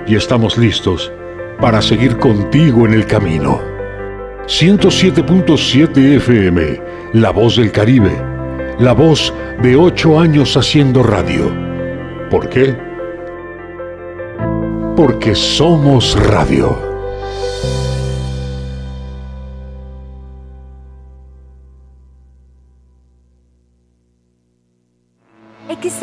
y 0.07 0.15
estamos 0.15 0.57
listos 0.57 1.11
para 1.59 1.81
seguir 1.81 2.17
contigo 2.17 2.85
en 2.85 2.93
el 2.93 3.05
camino. 3.05 3.61
107.7 4.45 6.17
FM, 6.17 6.81
La 7.13 7.31
Voz 7.31 7.57
del 7.57 7.71
Caribe, 7.71 8.11
la 8.77 8.93
voz 8.93 9.33
de 9.61 9.75
ocho 9.75 10.19
años 10.19 10.55
haciendo 10.55 11.01
radio. 11.01 11.51
¿Por 12.29 12.49
qué? 12.49 12.75
Porque 14.95 15.33
somos 15.33 16.15
radio. 16.27 16.84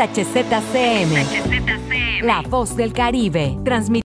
XHZCM, 0.03 1.15
La 2.25 2.43
Voz 2.43 2.75
del 2.75 2.93
Caribe, 2.93 3.57
transmitiendo 3.63 3.93